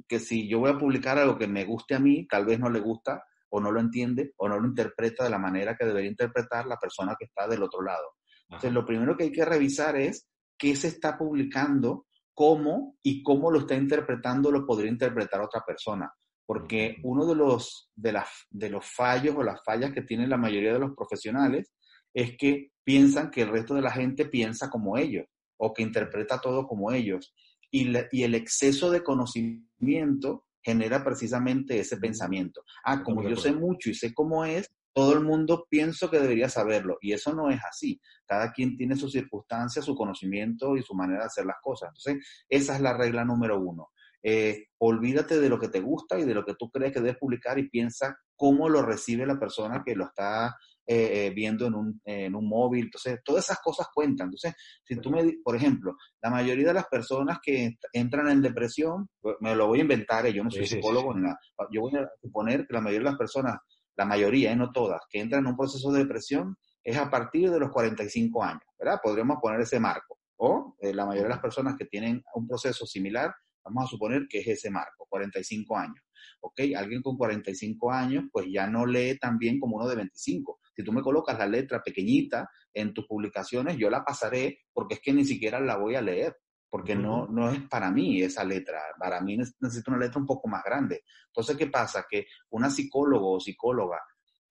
que 0.07 0.19
si 0.19 0.47
yo 0.49 0.59
voy 0.59 0.71
a 0.71 0.77
publicar 0.77 1.17
algo 1.17 1.37
que 1.37 1.47
me 1.47 1.65
guste 1.65 1.95
a 1.95 1.99
mí, 1.99 2.27
tal 2.27 2.45
vez 2.45 2.59
no 2.59 2.69
le 2.69 2.79
gusta 2.79 3.23
o 3.49 3.59
no 3.59 3.71
lo 3.71 3.79
entiende 3.79 4.33
o 4.37 4.47
no 4.47 4.59
lo 4.59 4.67
interpreta 4.67 5.23
de 5.23 5.29
la 5.29 5.39
manera 5.39 5.75
que 5.75 5.85
debería 5.85 6.09
interpretar 6.09 6.65
la 6.65 6.77
persona 6.77 7.15
que 7.17 7.25
está 7.25 7.47
del 7.47 7.63
otro 7.63 7.81
lado. 7.81 8.15
Entonces, 8.49 8.71
lo 8.71 8.85
primero 8.85 9.15
que 9.15 9.25
hay 9.25 9.31
que 9.31 9.45
revisar 9.45 9.95
es 9.95 10.27
qué 10.57 10.75
se 10.75 10.87
está 10.87 11.17
publicando, 11.17 12.05
cómo 12.33 12.95
y 13.03 13.23
cómo 13.23 13.51
lo 13.51 13.59
está 13.59 13.75
interpretando 13.75 14.51
lo 14.51 14.65
podría 14.65 14.91
interpretar 14.91 15.41
otra 15.41 15.61
persona. 15.65 16.11
Porque 16.45 16.95
uno 17.03 17.25
de 17.25 17.35
los, 17.35 17.91
de, 17.95 18.13
las, 18.13 18.29
de 18.49 18.69
los 18.69 18.85
fallos 18.85 19.35
o 19.35 19.43
las 19.43 19.61
fallas 19.65 19.91
que 19.91 20.03
tienen 20.03 20.29
la 20.29 20.37
mayoría 20.37 20.73
de 20.73 20.79
los 20.79 20.95
profesionales 20.95 21.73
es 22.13 22.37
que 22.37 22.71
piensan 22.83 23.29
que 23.29 23.41
el 23.41 23.49
resto 23.49 23.75
de 23.75 23.81
la 23.81 23.91
gente 23.91 24.25
piensa 24.25 24.69
como 24.69 24.97
ellos 24.97 25.25
o 25.57 25.73
que 25.73 25.83
interpreta 25.83 26.39
todo 26.39 26.65
como 26.65 26.91
ellos. 26.91 27.33
Y, 27.69 27.91
y 28.11 28.23
el 28.23 28.33
exceso 28.33 28.89
de 28.89 29.03
conocimiento 29.03 30.46
genera 30.67 31.01
precisamente 31.01 31.79
ese 31.79 31.95
pensamiento. 31.95 32.61
Ah, 32.83 33.01
como 33.01 33.23
yo 33.23 33.37
sé 33.37 33.53
mucho 33.53 33.89
y 33.89 33.93
sé 33.93 34.13
cómo 34.13 34.43
es, 34.43 34.69
todo 34.93 35.13
el 35.13 35.21
mundo 35.21 35.65
pienso 35.69 36.11
que 36.11 36.19
debería 36.19 36.49
saberlo 36.49 36.97
y 36.99 37.13
eso 37.13 37.33
no 37.33 37.49
es 37.49 37.61
así. 37.63 38.01
Cada 38.25 38.51
quien 38.51 38.75
tiene 38.75 38.97
sus 38.97 39.13
circunstancias, 39.13 39.85
su 39.85 39.95
conocimiento 39.95 40.75
y 40.75 40.83
su 40.83 40.93
manera 40.93 41.21
de 41.21 41.27
hacer 41.27 41.45
las 41.45 41.55
cosas. 41.61 41.91
Entonces, 41.91 42.27
esa 42.49 42.75
es 42.75 42.81
la 42.81 42.97
regla 42.97 43.23
número 43.23 43.57
uno. 43.61 43.91
Eh, 44.21 44.65
olvídate 44.79 45.39
de 45.39 45.47
lo 45.47 45.57
que 45.57 45.69
te 45.69 45.79
gusta 45.79 46.19
y 46.19 46.25
de 46.25 46.33
lo 46.33 46.43
que 46.43 46.55
tú 46.55 46.69
crees 46.69 46.91
que 46.91 46.99
debes 46.99 47.17
publicar 47.17 47.57
y 47.59 47.69
piensa 47.69 48.17
cómo 48.35 48.67
lo 48.67 48.81
recibe 48.81 49.25
la 49.25 49.39
persona 49.39 49.83
que 49.85 49.95
lo 49.95 50.03
está 50.03 50.53
eh, 50.89 51.25
eh, 51.27 51.29
viendo 51.31 51.67
en 51.67 51.75
un, 51.75 52.01
en 52.05 52.33
un 52.33 52.47
móvil. 52.47 52.85
Entonces, 52.85 53.19
todas 53.23 53.43
esas 53.43 53.59
cosas 53.59 53.87
cuentan. 53.93 54.27
Entonces, 54.27 54.53
si 54.83 54.95
tú 55.01 55.11
me, 55.11 55.21
por 55.43 55.55
ejemplo, 55.55 55.97
la 56.21 56.29
mayoría 56.29 56.67
de 56.67 56.73
las 56.73 56.87
personas 56.87 57.39
que 57.43 57.77
entran 57.91 58.29
en 58.29 58.41
depresión, 58.41 59.09
me 59.41 59.55
lo 59.55 59.67
voy 59.67 59.79
a 59.79 59.81
inventar, 59.81 60.25
yo 60.27 60.43
no 60.43 60.49
soy 60.49 60.65
psicólogo 60.65 61.13
ni 61.13 61.23
nada. 61.23 61.37
Yo 61.71 61.81
voy 61.81 61.95
a 61.95 62.09
suponer 62.21 62.65
que 62.65 62.73
la 62.73 62.81
mayoría 62.81 63.05
de 63.05 63.11
las 63.11 63.17
personas, 63.19 63.57
la 63.95 64.05
mayoría, 64.05 64.55
no 64.55 64.71
todas, 64.71 65.01
que 65.09 65.19
entran 65.19 65.41
en 65.41 65.51
un 65.51 65.57
proceso 65.57 65.91
de 65.91 65.99
depresión 65.99 66.55
es 66.83 66.95
a 66.97 67.09
partir 67.09 67.51
de 67.51 67.59
los 67.59 67.69
45 67.71 68.43
años, 68.43 68.63
¿verdad? 68.79 68.99
Podríamos 69.03 69.39
poner 69.41 69.59
ese 69.59 69.79
marco. 69.79 70.17
O 70.39 70.75
la 70.79 71.05
mayoría 71.05 71.23
de 71.23 71.29
las 71.29 71.41
personas 71.41 71.75
que 71.75 71.85
tienen 71.85 72.23
un 72.35 72.47
proceso 72.47 72.85
similar 72.85 73.33
Vamos 73.67 73.85
a 73.85 73.87
suponer 73.87 74.27
que 74.29 74.39
es 74.39 74.47
ese 74.47 74.69
marco, 74.69 75.05
45 75.09 75.77
años. 75.77 76.01
¿Ok? 76.39 76.61
Alguien 76.75 77.01
con 77.01 77.17
45 77.17 77.91
años, 77.91 78.25
pues 78.31 78.47
ya 78.49 78.67
no 78.67 78.85
lee 78.85 79.17
tan 79.19 79.37
bien 79.37 79.59
como 79.59 79.75
uno 79.75 79.87
de 79.87 79.95
25. 79.95 80.59
Si 80.77 80.83
tú 80.83 80.93
me 80.93 81.01
colocas 81.01 81.37
la 81.39 81.47
letra 81.47 81.81
pequeñita 81.81 82.47
en 82.71 82.93
tus 82.93 83.07
publicaciones, 83.07 83.77
yo 83.77 83.89
la 83.89 84.05
pasaré 84.05 84.59
porque 84.71 84.93
es 84.93 85.01
que 85.01 85.11
ni 85.11 85.25
siquiera 85.25 85.59
la 85.59 85.75
voy 85.75 85.95
a 85.95 86.01
leer, 86.01 86.37
porque 86.69 86.95
no, 86.95 87.27
no 87.27 87.49
es 87.49 87.61
para 87.61 87.89
mí 87.89 88.21
esa 88.21 88.43
letra. 88.43 88.79
Para 88.99 89.19
mí 89.21 89.37
necesito 89.37 89.89
una 89.89 89.99
letra 89.99 90.21
un 90.21 90.27
poco 90.27 90.47
más 90.47 90.63
grande. 90.63 91.01
Entonces, 91.25 91.57
¿qué 91.57 91.65
pasa? 91.65 92.05
Que 92.07 92.27
una 92.51 92.69
psicólogo 92.69 93.33
o 93.33 93.39
psicóloga 93.39 93.99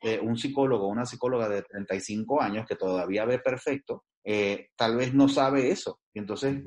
eh, 0.02 0.18
un 0.20 0.36
psicólogo 0.36 0.86
o 0.86 0.90
una 0.90 1.06
psicóloga 1.06 1.48
de 1.48 1.62
35 1.62 2.42
años 2.42 2.66
que 2.66 2.76
todavía 2.76 3.24
ve 3.24 3.38
perfecto, 3.38 4.04
eh, 4.22 4.68
tal 4.76 4.96
vez 4.96 5.14
no 5.14 5.28
sabe 5.28 5.70
eso. 5.70 6.00
Y 6.12 6.18
entonces 6.18 6.60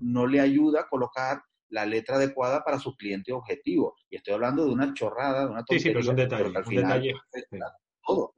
no 0.00 0.26
le 0.26 0.40
ayuda 0.40 0.80
a 0.80 0.88
colocar 0.88 1.42
la 1.68 1.86
letra 1.86 2.16
adecuada 2.16 2.64
para 2.64 2.78
su 2.78 2.96
cliente 2.96 3.32
objetivo. 3.32 3.94
Y 4.10 4.16
estoy 4.16 4.34
hablando 4.34 4.64
de 4.64 4.72
una 4.72 4.92
chorrada, 4.94 5.44
de 5.44 5.50
una 5.52 5.64
tontería. 5.64 5.80
Sí, 5.80 5.88
sí, 5.88 5.88
pero 5.88 6.00
es 6.00 6.08
un 6.08 6.16
detalle. 6.16 6.52
al 6.56 6.64
final 6.64 7.02
Todo. 8.04 8.34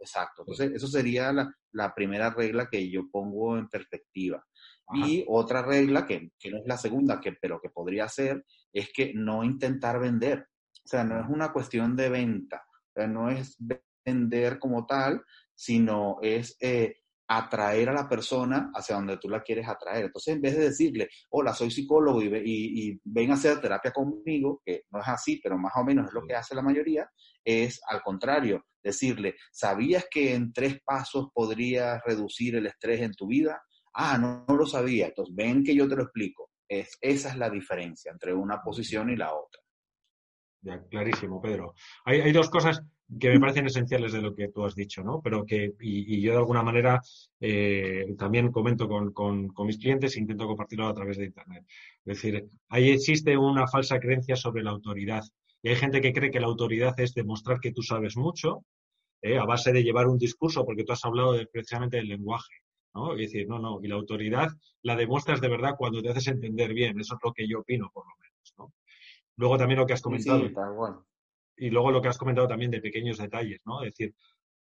Exacto. 0.00 0.42
Entonces, 0.42 0.72
eso 0.74 0.86
sería 0.86 1.32
la, 1.32 1.94
primera 1.94 2.30
regla 2.30 2.68
que 2.70 2.88
yo 2.90 3.10
pongo 3.10 3.56
en 3.56 3.68
perspectiva. 3.68 4.44
Y 4.94 5.24
otra 5.28 5.62
regla, 5.62 6.06
que, 6.06 6.30
que, 6.38 6.50
no 6.50 6.58
es 6.58 6.66
la 6.66 6.78
segunda, 6.78 7.20
que, 7.20 7.32
pero 7.32 7.60
que 7.60 7.68
podría 7.68 8.08
ser, 8.08 8.44
es 8.72 8.90
que 8.92 9.12
no 9.14 9.44
intentar 9.44 10.00
vender. 10.00 10.46
O 10.84 10.88
sea, 10.88 11.04
no 11.04 11.20
es 11.20 11.28
una 11.28 11.52
cuestión 11.52 11.94
de 11.94 12.08
venta. 12.08 12.64
O 12.70 12.92
sea, 12.94 13.06
no 13.06 13.28
es 13.28 13.58
vender 14.04 14.58
como 14.58 14.86
tal, 14.86 15.22
sino 15.54 16.18
es 16.22 16.56
eh, 16.60 16.96
atraer 17.28 17.90
a 17.90 17.92
la 17.92 18.08
persona 18.08 18.70
hacia 18.74 18.96
donde 18.96 19.18
tú 19.18 19.28
la 19.28 19.42
quieres 19.42 19.68
atraer. 19.68 20.06
Entonces, 20.06 20.34
en 20.34 20.40
vez 20.40 20.56
de 20.56 20.64
decirle, 20.64 21.10
hola, 21.30 21.52
soy 21.52 21.70
psicólogo 21.70 22.22
y, 22.22 22.30
y, 22.44 23.00
ven 23.04 23.30
a 23.30 23.34
hacer 23.34 23.60
terapia 23.60 23.92
conmigo, 23.92 24.62
que 24.64 24.84
no 24.90 25.00
es 25.00 25.08
así, 25.08 25.38
pero 25.42 25.58
más 25.58 25.72
o 25.76 25.84
menos 25.84 26.06
es 26.06 26.14
lo 26.14 26.22
que 26.26 26.34
hace 26.34 26.54
la 26.54 26.62
mayoría, 26.62 27.08
es 27.44 27.80
al 27.86 28.02
contrario, 28.02 28.64
decirle, 28.82 29.36
¿sabías 29.52 30.06
que 30.10 30.34
en 30.34 30.52
tres 30.54 30.80
pasos 30.82 31.28
podrías 31.34 32.00
reducir 32.04 32.56
el 32.56 32.66
estrés 32.66 33.02
en 33.02 33.12
tu 33.12 33.26
vida? 33.26 33.60
Ah, 33.92 34.16
no, 34.16 34.46
no 34.48 34.56
lo 34.56 34.66
sabía. 34.66 35.08
Entonces, 35.08 35.34
ven 35.34 35.62
que 35.62 35.74
yo 35.74 35.86
te 35.86 35.96
lo 35.96 36.04
explico. 36.04 36.50
Es, 36.66 36.96
esa 37.00 37.30
es 37.30 37.36
la 37.36 37.50
diferencia 37.50 38.10
entre 38.10 38.32
una 38.32 38.62
posición 38.62 39.10
y 39.10 39.16
la 39.16 39.34
otra. 39.34 39.60
Ya, 40.62 40.82
clarísimo, 40.88 41.40
Pedro. 41.42 41.74
Hay, 42.04 42.20
hay 42.20 42.32
dos 42.32 42.48
cosas 42.48 42.82
que 43.18 43.30
me 43.30 43.40
parecen 43.40 43.66
esenciales 43.66 44.12
de 44.12 44.20
lo 44.20 44.34
que 44.34 44.48
tú 44.48 44.64
has 44.64 44.74
dicho, 44.74 45.02
¿no? 45.02 45.20
Pero 45.22 45.44
que, 45.46 45.72
y, 45.80 46.20
yo 46.20 46.32
de 46.32 46.38
alguna 46.38 46.62
manera 46.62 47.00
eh, 47.40 48.14
también 48.18 48.52
comento 48.52 48.86
con, 48.86 49.12
con, 49.12 49.66
mis 49.66 49.78
clientes 49.78 50.16
e 50.16 50.20
intento 50.20 50.46
compartirlo 50.46 50.86
a 50.86 50.94
través 50.94 51.16
de 51.16 51.26
Internet. 51.26 51.64
Es 52.04 52.22
decir, 52.22 52.46
ahí 52.68 52.90
existe 52.90 53.36
una 53.36 53.66
falsa 53.66 53.98
creencia 53.98 54.36
sobre 54.36 54.62
la 54.62 54.70
autoridad. 54.70 55.22
Y 55.62 55.70
hay 55.70 55.76
gente 55.76 56.00
que 56.00 56.12
cree 56.12 56.30
que 56.30 56.40
la 56.40 56.46
autoridad 56.46 56.98
es 57.00 57.14
demostrar 57.14 57.60
que 57.60 57.72
tú 57.72 57.82
sabes 57.82 58.16
mucho, 58.16 58.64
¿eh? 59.22 59.38
a 59.38 59.44
base 59.44 59.72
de 59.72 59.82
llevar 59.82 60.06
un 60.06 60.18
discurso, 60.18 60.64
porque 60.64 60.84
tú 60.84 60.92
has 60.92 61.04
hablado 61.04 61.32
de, 61.32 61.46
precisamente 61.46 61.96
del 61.96 62.08
lenguaje. 62.08 62.54
¿no? 62.94 63.14
Y 63.16 63.22
decir, 63.22 63.48
no, 63.48 63.58
no, 63.58 63.80
y 63.82 63.88
la 63.88 63.94
autoridad 63.94 64.48
la 64.82 64.96
demuestras 64.96 65.40
de 65.40 65.48
verdad 65.48 65.74
cuando 65.78 66.02
te 66.02 66.10
haces 66.10 66.28
entender 66.28 66.74
bien. 66.74 67.00
Eso 67.00 67.14
es 67.14 67.20
lo 67.24 67.32
que 67.32 67.48
yo 67.48 67.60
opino, 67.60 67.90
por 67.92 68.06
lo 68.06 68.12
menos. 68.16 68.54
¿no? 68.58 68.72
Luego 69.36 69.56
también 69.56 69.80
lo 69.80 69.86
que 69.86 69.94
has 69.94 70.02
comentado. 70.02 70.46
Sí, 70.46 70.54
y 71.58 71.70
luego 71.70 71.90
lo 71.90 72.00
que 72.00 72.08
has 72.08 72.18
comentado 72.18 72.48
también 72.48 72.70
de 72.70 72.80
pequeños 72.80 73.18
detalles, 73.18 73.60
¿no? 73.64 73.82
Es 73.82 73.94
decir, 73.94 74.14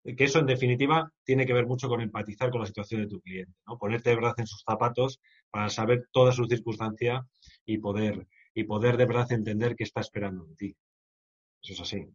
que 0.03 0.23
eso 0.25 0.39
en 0.39 0.45
definitiva 0.45 1.11
tiene 1.23 1.45
que 1.45 1.53
ver 1.53 1.65
mucho 1.65 1.87
con 1.87 2.01
empatizar 2.01 2.51
con 2.51 2.59
la 2.61 2.67
situación 2.67 3.01
de 3.01 3.07
tu 3.07 3.21
cliente, 3.21 3.53
¿no? 3.65 3.77
Ponerte 3.77 4.09
de 4.09 4.15
verdad 4.15 4.33
en 4.37 4.47
sus 4.47 4.61
zapatos 4.63 5.21
para 5.49 5.69
saber 5.69 6.07
toda 6.11 6.31
su 6.31 6.45
circunstancia 6.45 7.25
y 7.65 7.77
poder, 7.77 8.27
y 8.53 8.65
poder 8.65 8.97
de 8.97 9.05
verdad 9.05 9.31
entender 9.31 9.75
qué 9.75 9.85
está 9.85 10.01
esperando 10.01 10.45
de 10.45 10.55
ti. 10.55 10.75
Eso 11.61 11.73
es 11.73 11.79
así. 11.79 12.05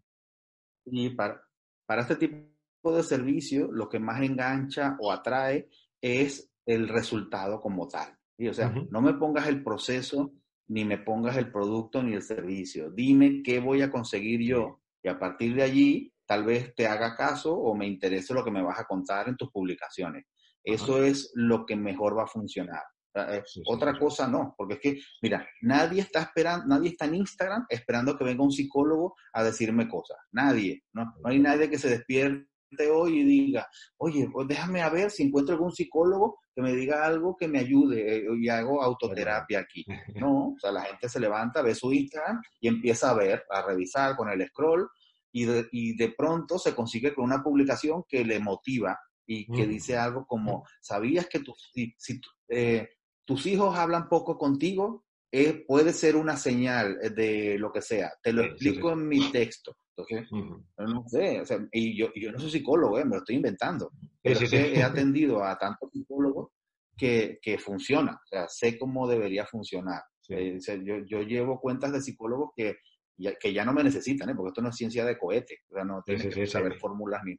Y 0.84 1.10
para, 1.10 1.42
para 1.87 2.02
este 2.02 2.16
tipo 2.16 2.94
de 2.94 3.02
servicio, 3.02 3.72
lo 3.72 3.88
que 3.88 3.98
más 3.98 4.22
engancha 4.22 4.96
o 5.00 5.10
atrae 5.10 5.68
es 6.00 6.50
el 6.66 6.88
resultado 6.88 7.60
como 7.60 7.88
tal. 7.88 8.14
Y, 8.37 8.48
o 8.48 8.54
sea, 8.54 8.70
no 8.90 9.00
me 9.00 9.14
pongas 9.14 9.48
el 9.48 9.64
proceso 9.64 10.32
ni 10.68 10.84
me 10.84 10.98
pongas 10.98 11.37
el 11.37 11.50
producto 11.50 12.02
ni 12.02 12.14
el 12.14 12.22
servicio. 12.22 12.90
Dime 12.90 13.42
qué 13.42 13.58
voy 13.60 13.82
a 13.82 13.90
conseguir 13.90 14.40
yo 14.40 14.80
y 15.02 15.08
a 15.08 15.18
partir 15.18 15.54
de 15.54 15.62
allí 15.62 16.12
tal 16.26 16.44
vez 16.44 16.75
te 16.75 16.87
haga 16.87 17.16
caso 17.16 17.54
o 17.54 17.75
me 17.75 17.87
interese 17.87 18.34
lo 18.34 18.44
que 18.44 18.50
me 18.50 18.62
vas 18.62 18.78
a 18.78 18.84
contar 18.84 19.28
en 19.28 19.37
tus 19.37 19.50
publicaciones. 19.50 20.26
Eso 20.62 21.02
es 21.02 21.30
lo 21.34 21.64
que 21.64 21.76
mejor 21.76 22.16
va 22.16 22.25
a 22.25 22.28
funcionar. 22.28 22.82
Eh, 23.14 23.42
otra 23.66 23.98
cosa 23.98 24.28
no, 24.28 24.54
porque 24.56 24.75
es 24.75 24.80
que, 24.80 25.00
mira, 25.22 25.48
nadie 25.62 26.02
está 26.02 26.20
esperando, 26.20 26.66
nadie 26.66 26.90
está 26.90 27.06
en 27.06 27.14
Instagram 27.14 27.64
esperando 27.68 28.16
que 28.16 28.25
venga 28.25 28.44
un 28.44 28.52
psicólogo 28.52 29.16
a 29.32 29.42
decirme 29.42 29.88
cosas. 29.88 30.18
Nadie, 30.32 30.84
¿no? 30.92 31.04
No 31.22 31.30
hay 31.30 31.38
nadie 31.38 31.70
que 31.70 31.78
se 31.78 31.88
despierte 31.88 32.48
hoy 32.90 33.20
y 33.20 33.25
diga, 33.25 33.68
oye, 33.98 34.28
pues 34.32 34.48
déjame 34.48 34.82
a 34.82 34.90
ver 34.90 35.10
si 35.10 35.25
encuentro 35.25 35.54
algún 35.54 35.72
psicólogo 35.72 36.38
que 36.54 36.62
me 36.62 36.75
diga 36.75 37.04
algo 37.04 37.37
que 37.37 37.48
me 37.48 37.60
ayude 37.60 38.18
eh, 38.18 38.26
y 38.38 38.48
hago 38.48 38.82
autoterapia 38.82 39.60
aquí. 39.60 39.84
No, 40.14 40.48
o 40.48 40.56
sea, 40.58 40.72
la 40.72 40.82
gente 40.82 41.08
se 41.08 41.20
levanta, 41.20 41.62
ve 41.62 41.75
su 41.75 41.92
Instagram 41.92 42.40
y 42.60 42.68
empieza 42.68 43.10
a 43.10 43.14
ver, 43.14 43.44
a 43.50 43.62
revisar 43.62 44.16
con 44.16 44.28
el 44.28 44.46
scroll 44.48 44.88
y 45.32 45.44
de, 45.44 45.68
y 45.72 45.96
de 45.96 46.10
pronto 46.10 46.58
se 46.58 46.75
consigue 46.75 47.14
con 47.14 47.25
una 47.25 47.42
publicación 47.42 48.04
que 48.08 48.25
le 48.25 48.40
motiva 48.40 48.98
y 49.26 49.46
que 49.46 49.66
dice 49.66 49.96
algo 49.96 50.26
como, 50.26 50.64
¿sabías 50.80 51.26
que 51.26 51.42
si, 51.75 52.20
eh, 52.48 52.88
tus 53.26 53.46
hijos 53.46 53.76
hablan 53.76 54.08
poco 54.08 54.38
contigo? 54.38 55.04
Eh, 55.30 55.64
puede 55.66 55.92
ser 55.92 56.16
una 56.16 56.37
señal 56.38 56.98
de 57.14 57.58
lo 57.58 57.70
que 57.70 57.82
sea. 57.82 58.10
Te 58.22 58.32
lo 58.32 58.42
explico 58.42 58.90
en 58.92 59.06
mi 59.06 59.30
texto. 59.30 59.76
Entonces, 59.99 60.28
no 60.76 61.05
sé, 61.09 61.40
o 61.40 61.45
sea, 61.45 61.59
y 61.73 61.97
yo, 61.97 62.09
yo 62.14 62.31
no 62.31 62.38
soy 62.38 62.50
psicólogo, 62.50 62.99
eh, 62.99 63.05
me 63.05 63.12
lo 63.12 63.19
estoy 63.19 63.37
inventando. 63.37 63.90
Pero 64.23 64.40
he 64.40 64.83
atendido 64.83 65.43
a 65.43 65.59
tantos 65.59 65.90
psicólogos 65.93 66.50
que, 66.97 67.38
que, 67.43 67.59
funciona, 67.59 68.12
o 68.12 68.26
sea, 68.26 68.49
sé 68.49 68.78
cómo 68.78 69.09
debería 69.09 69.47
funcionar. 69.47 70.02
Eh, 70.28 70.59
yo, 70.85 70.99
yo, 71.07 71.23
llevo 71.23 71.61
cuentas 71.61 71.93
de 71.93 72.02
psicólogos 72.02 72.50
que 72.55 72.76
ya, 73.17 73.35
que 73.35 73.52
ya 73.52 73.64
no 73.64 73.73
me 73.73 73.83
necesitan, 73.83 74.28
¿eh? 74.28 74.35
porque 74.35 74.50
esto 74.50 74.62
no 74.62 74.69
es 74.69 74.76
ciencia 74.76 75.05
de 75.05 75.19
cohete, 75.19 75.59
o 75.71 75.75
sea, 75.75 75.85
no 75.85 76.02
tienes 76.05 76.35
que 76.35 76.47
saber 76.47 76.78
fórmulas 76.78 77.23
ni 77.25 77.37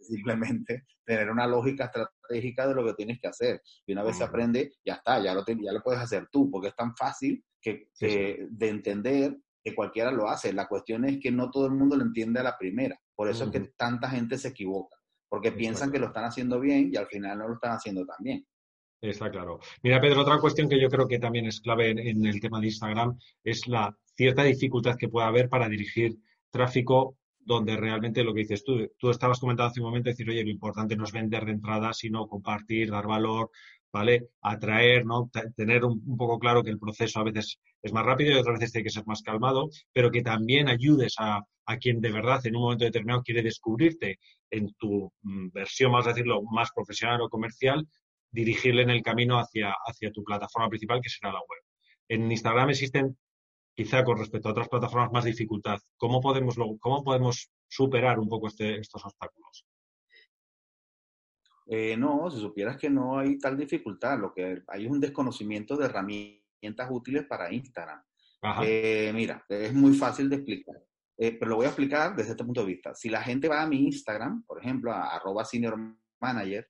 simplemente 0.00 0.84
tener 1.04 1.30
una 1.30 1.46
lógica 1.46 1.86
estratégica 1.86 2.66
de 2.66 2.74
lo 2.74 2.84
que 2.84 2.94
tienes 2.94 3.18
que 3.20 3.28
hacer. 3.28 3.62
Y 3.86 3.92
una 3.92 4.02
vez 4.02 4.16
se 4.16 4.24
aprende, 4.24 4.72
ya 4.84 4.94
está, 4.94 5.22
ya 5.22 5.34
lo, 5.34 5.44
ya 5.46 5.72
lo 5.72 5.82
puedes 5.82 6.00
hacer 6.00 6.28
tú, 6.30 6.50
porque 6.50 6.68
es 6.68 6.76
tan 6.76 6.94
fácil 6.96 7.42
que, 7.60 7.88
de 7.98 8.68
entender 8.68 9.36
que 9.64 9.74
cualquiera 9.74 10.12
lo 10.12 10.28
hace. 10.28 10.52
La 10.52 10.68
cuestión 10.68 11.06
es 11.06 11.18
que 11.18 11.32
no 11.32 11.50
todo 11.50 11.66
el 11.66 11.72
mundo 11.72 11.96
lo 11.96 12.04
entiende 12.04 12.40
a 12.40 12.42
la 12.42 12.58
primera. 12.58 13.00
Por 13.14 13.28
eso 13.28 13.44
es 13.44 13.50
que 13.50 13.60
tanta 13.76 14.10
gente 14.10 14.36
se 14.36 14.48
equivoca, 14.48 14.96
porque 15.28 15.52
piensan 15.52 15.90
que 15.90 15.98
lo 15.98 16.08
están 16.08 16.24
haciendo 16.24 16.60
bien 16.60 16.90
y 16.92 16.96
al 16.96 17.06
final 17.06 17.38
no 17.38 17.48
lo 17.48 17.54
están 17.54 17.72
haciendo 17.72 18.04
tan 18.04 18.16
bien. 18.20 18.46
Está 19.00 19.30
claro. 19.30 19.60
Mira, 19.82 20.00
Pedro, 20.00 20.22
otra 20.22 20.38
cuestión 20.38 20.68
que 20.68 20.80
yo 20.80 20.88
creo 20.88 21.08
que 21.08 21.18
también 21.18 21.46
es 21.46 21.60
clave 21.60 21.90
en, 21.90 22.26
el 22.26 22.40
tema 22.40 22.60
de 22.60 22.66
Instagram 22.66 23.18
es 23.42 23.66
la 23.66 23.96
cierta 24.16 24.44
dificultad 24.44 24.96
que 24.96 25.08
puede 25.08 25.26
haber 25.26 25.48
para 25.48 25.68
dirigir 25.68 26.16
tráfico 26.50 27.16
donde 27.38 27.76
realmente 27.76 28.24
lo 28.24 28.32
que 28.32 28.40
dices 28.40 28.64
tú, 28.64 28.90
tú 28.96 29.10
estabas 29.10 29.38
comentando 29.38 29.70
hace 29.70 29.80
un 29.80 29.86
momento, 29.86 30.08
decir, 30.08 30.28
oye, 30.30 30.42
lo 30.42 30.50
importante 30.50 30.96
no 30.96 31.04
es 31.04 31.12
vender 31.12 31.44
de 31.44 31.52
entrada, 31.52 31.92
sino 31.92 32.26
compartir, 32.26 32.90
dar 32.90 33.06
valor, 33.06 33.50
¿vale? 33.94 34.30
Atraer, 34.42 35.06
¿no? 35.06 35.30
tener 35.56 35.84
un, 35.84 36.16
poco 36.16 36.40
claro 36.40 36.64
que 36.64 36.70
el 36.70 36.80
proceso 36.80 37.20
a 37.20 37.24
veces 37.24 37.60
es 37.80 37.92
más 37.92 38.04
rápido 38.04 38.32
y 38.32 38.34
otras 38.34 38.58
veces 38.58 38.72
tiene 38.72 38.84
que 38.84 38.90
ser 38.90 39.06
más 39.06 39.22
calmado, 39.22 39.70
pero 39.92 40.10
que 40.10 40.20
también 40.20 40.68
ayudes 40.68 41.14
a, 41.18 41.42
quien 41.80 42.00
de 42.00 42.10
verdad 42.10 42.44
en 42.44 42.56
un 42.56 42.62
momento 42.62 42.84
determinado 42.84 43.22
quiere 43.22 43.42
descubrirte 43.42 44.18
en 44.50 44.74
tu 44.74 45.12
mm, 45.22 45.50
versión, 45.52 45.92
más 45.92 46.06
decirlo, 46.06 46.42
más 46.42 46.70
profesional 46.74 47.20
o 47.22 47.28
comercial, 47.28 47.86
dirigirle 48.32 48.82
en 48.82 48.90
el 48.90 49.02
camino 49.02 49.38
hacia, 49.38 49.72
hacia 49.86 50.10
tu 50.10 50.24
plataforma 50.24 50.68
principal, 50.68 51.00
que 51.00 51.08
será 51.08 51.32
la 51.32 51.38
web. 51.38 51.62
En 52.08 52.30
Instagram 52.30 52.70
existen 52.70 53.16
quizá 53.76 54.02
con 54.02 54.18
respecto 54.18 54.48
a 54.48 54.52
otras 54.52 54.68
plataformas 54.68 55.12
más 55.12 55.24
dificultad. 55.24 55.78
¿Cómo 55.96 56.20
podemos, 56.20 56.56
cómo 56.80 57.04
podemos 57.04 57.48
superar 57.68 58.18
un 58.18 58.28
poco 58.28 58.48
este, 58.48 58.80
estos 58.80 59.04
obstáculos? 59.04 59.64
Eh, 61.66 61.96
no, 61.96 62.30
si 62.30 62.40
supieras 62.40 62.76
que 62.76 62.90
no 62.90 63.18
hay 63.18 63.38
tal 63.38 63.56
dificultad, 63.56 64.18
lo 64.18 64.32
que 64.32 64.62
hay 64.68 64.84
es 64.84 64.90
un 64.90 65.00
desconocimiento 65.00 65.76
de 65.76 65.86
herramientas 65.86 66.88
útiles 66.90 67.24
para 67.26 67.52
Instagram. 67.52 68.02
Eh, 68.62 69.10
mira, 69.14 69.44
es 69.48 69.72
muy 69.72 69.94
fácil 69.94 70.28
de 70.28 70.36
explicar, 70.36 70.76
eh, 71.16 71.36
pero 71.38 71.50
lo 71.50 71.56
voy 71.56 71.64
a 71.64 71.70
explicar 71.70 72.14
desde 72.14 72.32
este 72.32 72.44
punto 72.44 72.60
de 72.60 72.66
vista. 72.66 72.94
Si 72.94 73.08
la 73.08 73.22
gente 73.22 73.48
va 73.48 73.62
a 73.62 73.66
mi 73.66 73.84
Instagram, 73.86 74.44
por 74.44 74.60
ejemplo, 74.60 74.92
a 74.92 75.16
arroba 75.16 75.44
senior 75.44 75.78
manager, 76.20 76.68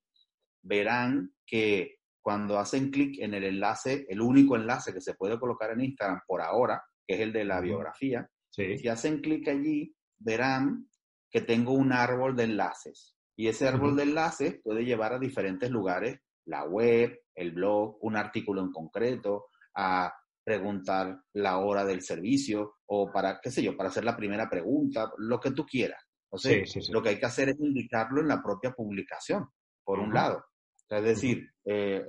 verán 0.63 1.35
que 1.45 1.99
cuando 2.23 2.59
hacen 2.59 2.91
clic 2.91 3.19
en 3.21 3.35
el 3.35 3.45
enlace, 3.45 4.07
el 4.09 4.21
único 4.21 4.55
enlace 4.57 4.95
que 4.95 5.01
se 5.01 5.15
puede 5.15 5.39
colocar 5.39 5.73
en 5.73 5.81
Instagram 5.81 6.21
por 6.27 6.41
ahora, 6.41 6.83
que 7.07 7.17
es 7.17 7.21
el 7.21 7.33
de 7.33 7.45
la 7.45 7.61
biografía, 7.61 8.31
si 8.49 8.89
hacen 8.89 9.21
clic 9.21 9.49
allí, 9.49 9.95
verán 10.17 10.89
que 11.31 11.41
tengo 11.41 11.73
un 11.73 11.93
árbol 11.93 12.37
de 12.37 12.45
enlaces. 12.45 13.14
Y 13.37 13.49
ese 13.49 13.67
árbol 13.67 13.97
de 13.97 14.05
enlaces 14.05 14.61
puede 14.63 14.85
llevar 14.85 15.13
a 15.13 15.19
diferentes 15.19 15.71
lugares, 15.71 16.21
la 16.47 16.65
web, 16.65 17.19
el 17.35 17.53
blog, 17.53 17.99
un 18.01 18.17
artículo 18.17 18.63
en 18.63 18.71
concreto, 18.71 19.47
a 19.75 20.13
preguntar 20.45 21.21
la 21.33 21.59
hora 21.59 21.85
del 21.85 22.03
servicio 22.03 22.77
o 22.87 23.11
para, 23.11 23.41
qué 23.43 23.51
sé 23.51 23.63
yo, 23.63 23.77
para 23.77 23.89
hacer 23.89 24.05
la 24.05 24.17
primera 24.17 24.49
pregunta, 24.49 25.11
lo 25.19 25.41
que 25.41 25.53
tú 25.53 25.65
quieras. 25.65 26.01
O 26.29 26.39
sea, 26.39 26.63
lo 26.91 27.03
que 27.03 27.11
hay 27.11 27.19
que 27.19 27.27
hacer 27.27 27.49
es 27.49 27.61
indicarlo 27.61 28.21
en 28.21 28.29
la 28.29 28.43
propia 28.43 28.73
publicación, 28.73 29.49
por 29.85 30.01
un 30.01 30.13
lado. 30.13 30.45
es 30.89 31.05
decir, 31.05 31.49
eh, 31.65 32.05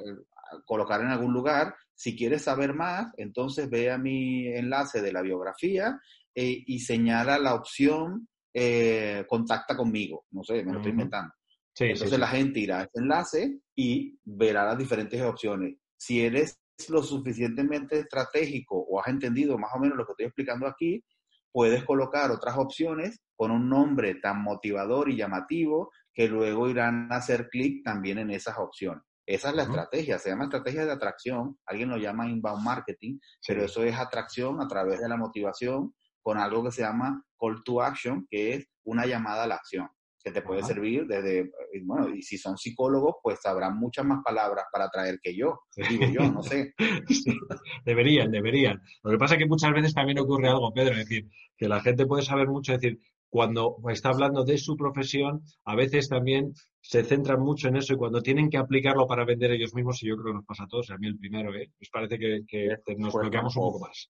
colocar 0.65 1.01
en 1.01 1.08
algún 1.08 1.32
lugar, 1.32 1.75
si 1.94 2.15
quieres 2.15 2.44
saber 2.44 2.74
más, 2.74 3.13
entonces 3.17 3.70
ve 3.70 3.91
a 3.91 3.98
mi 3.98 4.48
enlace 4.48 5.01
de 5.01 5.13
la 5.13 5.22
biografía 5.22 6.00
eh, 6.34 6.63
y 6.65 6.79
señala 6.79 7.38
la 7.38 7.55
opción 7.55 8.27
eh, 8.57 9.25
contacta 9.27 9.75
conmigo. 9.75 10.25
No 10.31 10.41
sé, 10.41 10.63
me 10.63 10.71
lo 10.71 10.77
estoy 10.77 10.91
inventando. 10.91 11.33
entonces 11.77 12.17
la 12.17 12.27
gente 12.27 12.62
irá 12.62 12.79
a 12.79 12.83
ese 12.83 13.00
enlace 13.00 13.59
y 13.75 14.17
verá 14.24 14.63
las 14.63 14.77
diferentes 14.77 15.21
opciones. 15.21 15.75
Si 15.97 16.21
eres 16.21 16.57
lo 16.88 17.03
suficientemente 17.03 18.00
estratégico 18.00 18.77
o 18.77 19.01
has 19.01 19.07
entendido 19.09 19.57
más 19.57 19.71
o 19.75 19.79
menos 19.79 19.97
lo 19.97 20.05
que 20.05 20.13
estoy 20.13 20.27
explicando 20.27 20.67
aquí, 20.67 21.03
puedes 21.51 21.83
colocar 21.83 22.31
otras 22.31 22.57
opciones 22.57 23.19
con 23.35 23.51
un 23.51 23.69
nombre 23.69 24.15
tan 24.15 24.41
motivador 24.41 25.09
y 25.09 25.17
llamativo 25.17 25.91
que 26.13 26.29
luego 26.29 26.69
irán 26.69 27.12
a 27.12 27.17
hacer 27.17 27.50
clic 27.50 27.83
también 27.83 28.19
en 28.19 28.31
esas 28.31 28.57
opciones. 28.57 29.03
Esa 29.25 29.50
es 29.50 29.55
la 29.55 29.63
estrategia, 29.63 30.17
se 30.17 30.29
llama 30.29 30.45
estrategia 30.45 30.85
de 30.85 30.93
atracción, 30.93 31.57
alguien 31.65 31.89
lo 31.89 31.97
llama 31.97 32.29
inbound 32.29 32.63
marketing, 32.63 33.19
pero 33.45 33.65
eso 33.65 33.83
es 33.83 33.97
atracción 33.97 34.62
a 34.62 34.67
través 34.67 35.01
de 35.01 35.09
la 35.09 35.17
motivación 35.17 35.93
con 36.25 36.39
algo 36.39 36.63
que 36.63 36.72
se 36.72 36.82
llama 36.82 37.24
call 37.39 37.63
to 37.63 37.84
action, 37.84 38.25
que 38.27 38.55
es 38.55 38.67
una 38.84 39.05
llamada 39.05 39.44
a 39.44 39.48
la 39.48 39.55
acción 39.55 39.88
que 40.24 40.32
te 40.32 40.41
puede 40.41 40.63
servir 40.63 41.05
desde, 41.05 41.41
eh, 41.41 41.51
bueno, 41.84 42.10
y 42.10 42.24
si 42.24 42.39
son 42.39 42.58
psicólogos, 42.58 43.17
pues 43.22 43.39
sabrán 43.41 43.77
muchas 43.77 44.08
más 44.08 44.24
palabras 44.25 44.65
para 44.72 44.89
traer 44.89 45.20
que 45.22 45.36
yo, 45.36 45.60
digo 45.88 46.05
yo, 46.12 46.32
no 46.32 46.41
sé. 46.41 46.74
deberían, 47.86 48.32
deberían. 48.32 48.82
Lo 49.03 49.12
que 49.12 49.20
pasa 49.20 49.36
es 49.36 49.41
que 49.41 49.46
muchas 49.46 49.72
veces 49.72 49.94
también 49.94 50.17
ocurre 50.17 50.48
algo, 50.48 50.74
Pedro, 50.74 50.94
es 50.94 51.08
decir, 51.08 51.29
que 51.55 51.67
la 51.67 51.79
gente 51.82 52.08
puede 52.08 52.24
saber 52.24 52.48
mucho, 52.48 52.74
es 52.74 52.82
decir, 52.82 53.00
cuando 53.29 53.77
está 53.89 54.10
hablando 54.10 54.44
de 54.44 54.58
su 54.58 54.75
profesión, 54.75 55.44
a 55.63 55.75
veces 55.75 56.10
también 56.10 56.53
se 56.82 57.03
centran 57.03 57.39
mucho 57.39 57.67
en 57.67 57.75
eso 57.75 57.94
y 57.94 57.98
cuando 57.98 58.24
tienen 58.24 58.50
que 58.50 58.58
aplicarlo 58.58 59.05
para 59.05 59.25
vender 59.25 59.51
ellos 59.51 59.75
mismos, 59.75 60.01
y 60.01 60.08
yo 60.08 60.15
creo 60.15 60.34
que 60.34 60.38
nos 60.38 60.46
pasa 60.46 60.63
a 60.63 60.67
todos, 60.67 60.89
a 60.89 60.98
mí 60.98 61.05
el 61.05 61.20
primero, 61.20 61.53
¿eh? 61.53 61.70
nos 61.79 61.89
parece 61.91 62.17
que, 62.17 62.77
nos 62.98 63.13
bloqueamos 63.13 63.55
un 63.58 63.62
poco 63.62 63.79
más. 63.82 64.10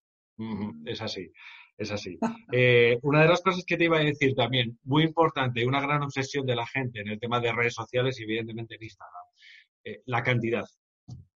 es 0.85 1.01
así 1.01 1.29
es 1.77 1.91
así. 1.91 2.17
Eh, 2.51 2.97
una 3.01 3.23
de 3.23 3.29
las 3.29 3.41
cosas 3.41 3.63
que 3.65 3.75
te 3.75 3.85
iba 3.85 3.97
a 3.97 4.03
decir 4.03 4.33
también, 4.33 4.79
muy 4.83 5.03
importante, 5.03 5.65
una 5.65 5.81
gran 5.81 6.03
obsesión 6.03 6.45
de 6.45 6.55
la 6.55 6.65
gente 6.65 7.01
en 7.01 7.09
el 7.09 7.19
tema 7.19 7.39
de 7.39 7.51
redes 7.51 7.73
sociales 7.73 8.19
y 8.19 8.23
evidentemente 8.23 8.75
en 8.75 8.83
Instagram, 8.83 9.23
eh, 9.83 10.01
la 10.05 10.23
cantidad. 10.23 10.63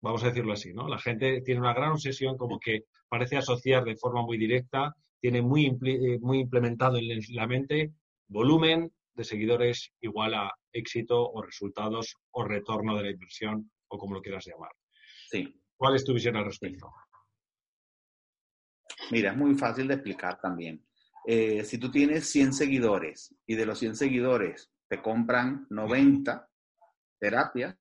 Vamos 0.01 0.23
a 0.23 0.29
decirlo 0.29 0.53
así, 0.53 0.75
¿no? 0.75 0.89
La 0.89 0.99
gente 0.99 1.41
tiene 1.43 1.61
una 1.61 1.75
gran 1.75 1.93
obsesión 1.93 2.37
como 2.37 2.59
que 2.59 2.85
parece 3.09 3.37
asociar 3.37 3.85
de 3.85 3.97
forma 3.97 4.23
muy 4.23 4.37
directa, 4.37 4.95
tiene 5.21 5.43
muy, 5.43 5.67
eh, 5.85 6.19
muy 6.21 6.41
implementado 6.41 6.99
en 6.99 7.21
la 7.31 7.47
mente 7.47 7.93
volumen 8.29 8.93
de 9.15 9.25
seguidores 9.25 9.93
igual 10.01 10.35
a 10.35 10.53
éxito 10.73 11.31
o 11.31 11.43
resultados 11.43 12.17
o 12.33 12.45
retorno 12.45 12.97
de 12.97 13.05
la 13.05 13.11
inversión 13.11 13.71
o 13.89 13.99
como 13.99 14.15
lo 14.15 14.21
quieras 14.23 14.47
llamar. 14.47 14.71
Sí. 15.31 15.61
¿Cuál 15.77 15.97
es 15.97 16.05
tu 16.05 16.13
visión 16.13 16.37
al 16.37 16.45
respecto? 16.45 16.91
Mira, 19.11 19.31
es 19.31 19.37
muy 19.37 19.55
fácil 19.55 19.89
de 19.89 19.95
explicar 19.95 20.41
también. 20.41 20.85
Eh, 21.27 21.65
si 21.65 21.79
tú 21.79 21.91
tienes 21.91 22.29
100 22.31 22.53
seguidores 22.53 23.35
y 23.47 23.55
de 23.55 23.67
los 23.67 23.79
100 23.79 23.97
seguidores 23.97 24.71
te 24.89 25.03
compran 25.03 25.67
90 25.71 26.49
terapias. 27.19 27.77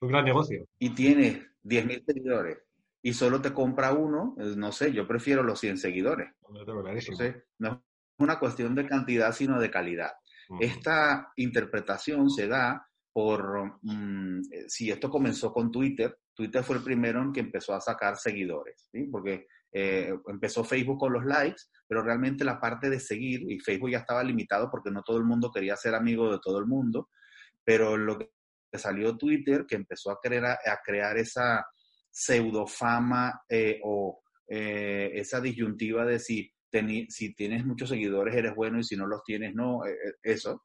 Un 0.00 0.08
gran 0.08 0.24
negocio. 0.24 0.66
Y 0.78 0.90
tienes 0.90 1.38
10.000 1.62 2.04
seguidores 2.04 2.58
y 3.02 3.12
solo 3.12 3.40
te 3.42 3.52
compra 3.52 3.92
uno, 3.92 4.34
no 4.36 4.72
sé, 4.72 4.92
yo 4.92 5.06
prefiero 5.06 5.42
los 5.42 5.58
100 5.58 5.78
seguidores. 5.78 6.32
Entonces, 6.48 7.44
no 7.58 7.72
es 7.72 7.78
una 8.18 8.38
cuestión 8.38 8.74
de 8.74 8.86
cantidad, 8.86 9.32
sino 9.32 9.60
de 9.60 9.70
calidad. 9.70 10.12
Esta 10.60 11.32
interpretación 11.36 12.30
se 12.30 12.46
da 12.46 12.86
por, 13.12 13.78
mm, 13.82 14.40
eh, 14.52 14.64
si 14.68 14.90
esto 14.90 15.10
comenzó 15.10 15.52
con 15.52 15.70
Twitter, 15.70 16.18
Twitter 16.34 16.62
fue 16.62 16.76
el 16.76 16.82
primero 16.82 17.22
en 17.22 17.32
que 17.32 17.40
empezó 17.40 17.74
a 17.74 17.80
sacar 17.80 18.16
seguidores, 18.16 18.88
¿sí? 18.92 19.04
porque 19.04 19.46
eh, 19.72 20.14
empezó 20.28 20.64
Facebook 20.64 20.98
con 20.98 21.14
los 21.14 21.24
likes, 21.24 21.62
pero 21.86 22.02
realmente 22.02 22.44
la 22.44 22.60
parte 22.60 22.90
de 22.90 23.00
seguir, 23.00 23.50
y 23.50 23.58
Facebook 23.58 23.90
ya 23.90 23.98
estaba 23.98 24.22
limitado 24.22 24.70
porque 24.70 24.90
no 24.90 25.02
todo 25.02 25.16
el 25.16 25.24
mundo 25.24 25.50
quería 25.50 25.76
ser 25.76 25.94
amigo 25.94 26.30
de 26.30 26.38
todo 26.40 26.58
el 26.58 26.66
mundo, 26.66 27.08
pero 27.64 27.96
lo 27.96 28.18
que 28.18 28.28
salió 28.74 29.16
Twitter, 29.16 29.64
que 29.66 29.76
empezó 29.76 30.10
a 30.10 30.20
crear, 30.20 31.16
esa 31.16 31.66
pseudofama 32.10 33.42
eh, 33.48 33.80
o 33.84 34.22
eh, 34.46 35.10
esa 35.14 35.40
disyuntiva 35.40 36.04
de 36.04 36.18
si, 36.18 36.52
si 37.08 37.34
tienes 37.34 37.64
muchos 37.64 37.88
seguidores 37.88 38.34
eres 38.34 38.54
bueno 38.54 38.78
y 38.78 38.84
si 38.84 38.96
no 38.96 39.06
los 39.06 39.22
tienes 39.24 39.54
no, 39.54 39.80
eso. 40.22 40.64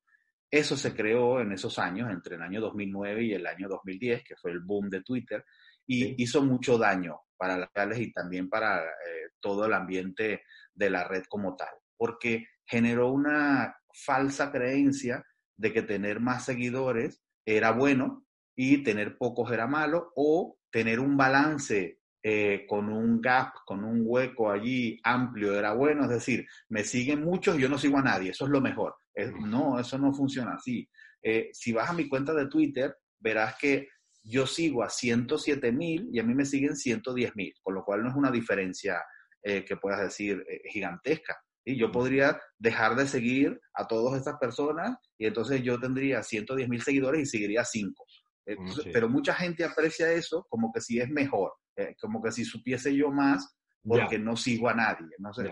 Eso 0.49 0.77
se 0.77 0.93
creó 0.95 1.41
en 1.41 1.51
esos 1.51 1.77
años, 1.77 2.09
entre 2.09 2.35
el 2.35 2.41
año 2.41 2.61
2009 2.61 3.23
y 3.23 3.33
el 3.33 3.45
año 3.45 3.67
2010, 3.67 4.23
que 4.23 4.35
fue 4.37 4.51
el 4.51 4.61
boom 4.61 4.89
de 4.89 5.01
Twitter, 5.01 5.43
y 5.88 6.21
hizo 6.21 6.43
mucho 6.43 6.78
daño 6.78 7.21
para 7.38 7.58
las 7.58 7.69
redes 7.73 8.00
y 8.00 8.12
también 8.12 8.50
para 8.50 8.84
eh, 8.84 9.30
todo 9.39 9.65
el 9.65 9.73
ambiente 9.73 10.43
de 10.73 10.89
la 10.89 11.08
red 11.08 11.23
como 11.30 11.56
tal, 11.56 11.73
porque 11.97 12.47
generó 12.65 13.12
una 13.12 13.76
falsa 14.06 14.52
creencia 14.52 15.23
de 15.56 15.73
que 15.73 15.82
tener 15.82 16.19
más 16.19 16.45
seguidores 16.45 17.23
era 17.45 17.71
bueno 17.71 18.26
y 18.56 18.84
tener 18.84 19.17
pocos 19.17 19.52
era 19.52 19.67
malo, 19.67 20.12
o 20.15 20.58
tener 20.71 21.00
un 21.00 21.15
balance 21.15 22.00
eh, 22.23 22.65
con 22.67 22.89
un 22.89 23.21
gap, 23.21 23.54
con 23.65 23.84
un 23.84 24.02
hueco 24.04 24.52
allí 24.52 25.00
amplio 25.04 25.58
era 25.58 25.73
bueno, 25.73 26.04
es 26.04 26.10
decir, 26.10 26.45
me 26.69 26.84
siguen 26.84 27.23
muchos, 27.23 27.58
yo 27.58 27.69
no 27.69 27.78
sigo 27.78 28.00
a 28.00 28.02
nadie, 28.02 28.32
eso 28.32 28.45
es 28.45 28.52
lo 28.52 28.60
mejor. 28.60 28.95
no, 29.39 29.80
eso 29.80 29.97
no 29.97 30.13
funciona 30.13 30.54
así. 30.56 30.89
Eh, 31.21 31.50
si 31.54 31.71
vas 31.71 31.89
a 31.89 31.93
mi 31.93 32.10
cuenta 32.10 32.34
de 32.34 32.47
Twitter, 32.47 32.95
verás 33.19 33.56
que 33.60 33.88
yo 34.23 34.45
sigo 34.45 34.84
a 34.84 34.89
107 34.89 35.71
mil 35.71 36.10
y 36.12 36.19
a 36.19 36.23
mí 36.23 36.34
me 36.34 36.45
siguen 36.45 36.75
110 36.75 37.36
mil, 37.36 37.53
con 37.62 37.75
lo 37.75 37.84
cual 37.84 38.03
no 38.03 38.10
es 38.10 38.15
una 38.15 38.32
diferencia 38.32 39.01
eh, 39.43 39.63
que 39.63 39.77
puedas 39.77 40.01
decir 40.01 40.43
eh, 40.49 40.62
gigantesca. 40.69 41.38
Y 41.63 41.77
yo 41.77 41.91
podría 41.91 42.39
dejar 42.58 42.95
de 42.95 43.08
seguir 43.08 43.60
a 43.73 43.88
todas 43.88 44.17
estas 44.17 44.38
personas 44.38 44.97
y 45.17 45.25
entonces 45.25 45.62
yo 45.63 45.80
tendría 45.80 46.23
110 46.23 46.67
mil 46.69 46.82
seguidores 46.82 47.21
y 47.21 47.25
seguiría 47.25 47.63
5. 47.63 48.06
Eh, 48.45 48.56
mm, 48.58 48.91
pero 48.91 49.10
mucha 49.10 49.34
gente 49.34 49.63
aprecia 49.63 50.12
eso 50.12 50.45
como 50.49 50.71
que 50.71 50.82
si 50.82 50.99
es 50.99 51.10
mejor, 51.10 51.53
como 51.99 52.23
que 52.23 52.32
si 52.32 52.43
supiese 52.43 52.95
yo 52.95 53.12
más 53.12 53.56
porque 53.84 54.19
no 54.19 54.36
sigo 54.36 54.69
a 54.69 54.73
nadie. 54.73 55.15
No 55.19 55.34
sé. 55.34 55.51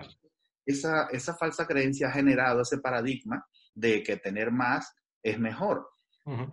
Esa, 0.65 1.07
esa 1.11 1.35
falsa 1.35 1.67
creencia 1.67 2.07
ha 2.07 2.11
generado 2.11 2.61
ese 2.61 2.79
paradigma 2.79 3.45
de 3.73 4.01
que 4.03 4.17
tener 4.17 4.51
más 4.51 4.93
es 5.23 5.39
mejor. 5.39 5.87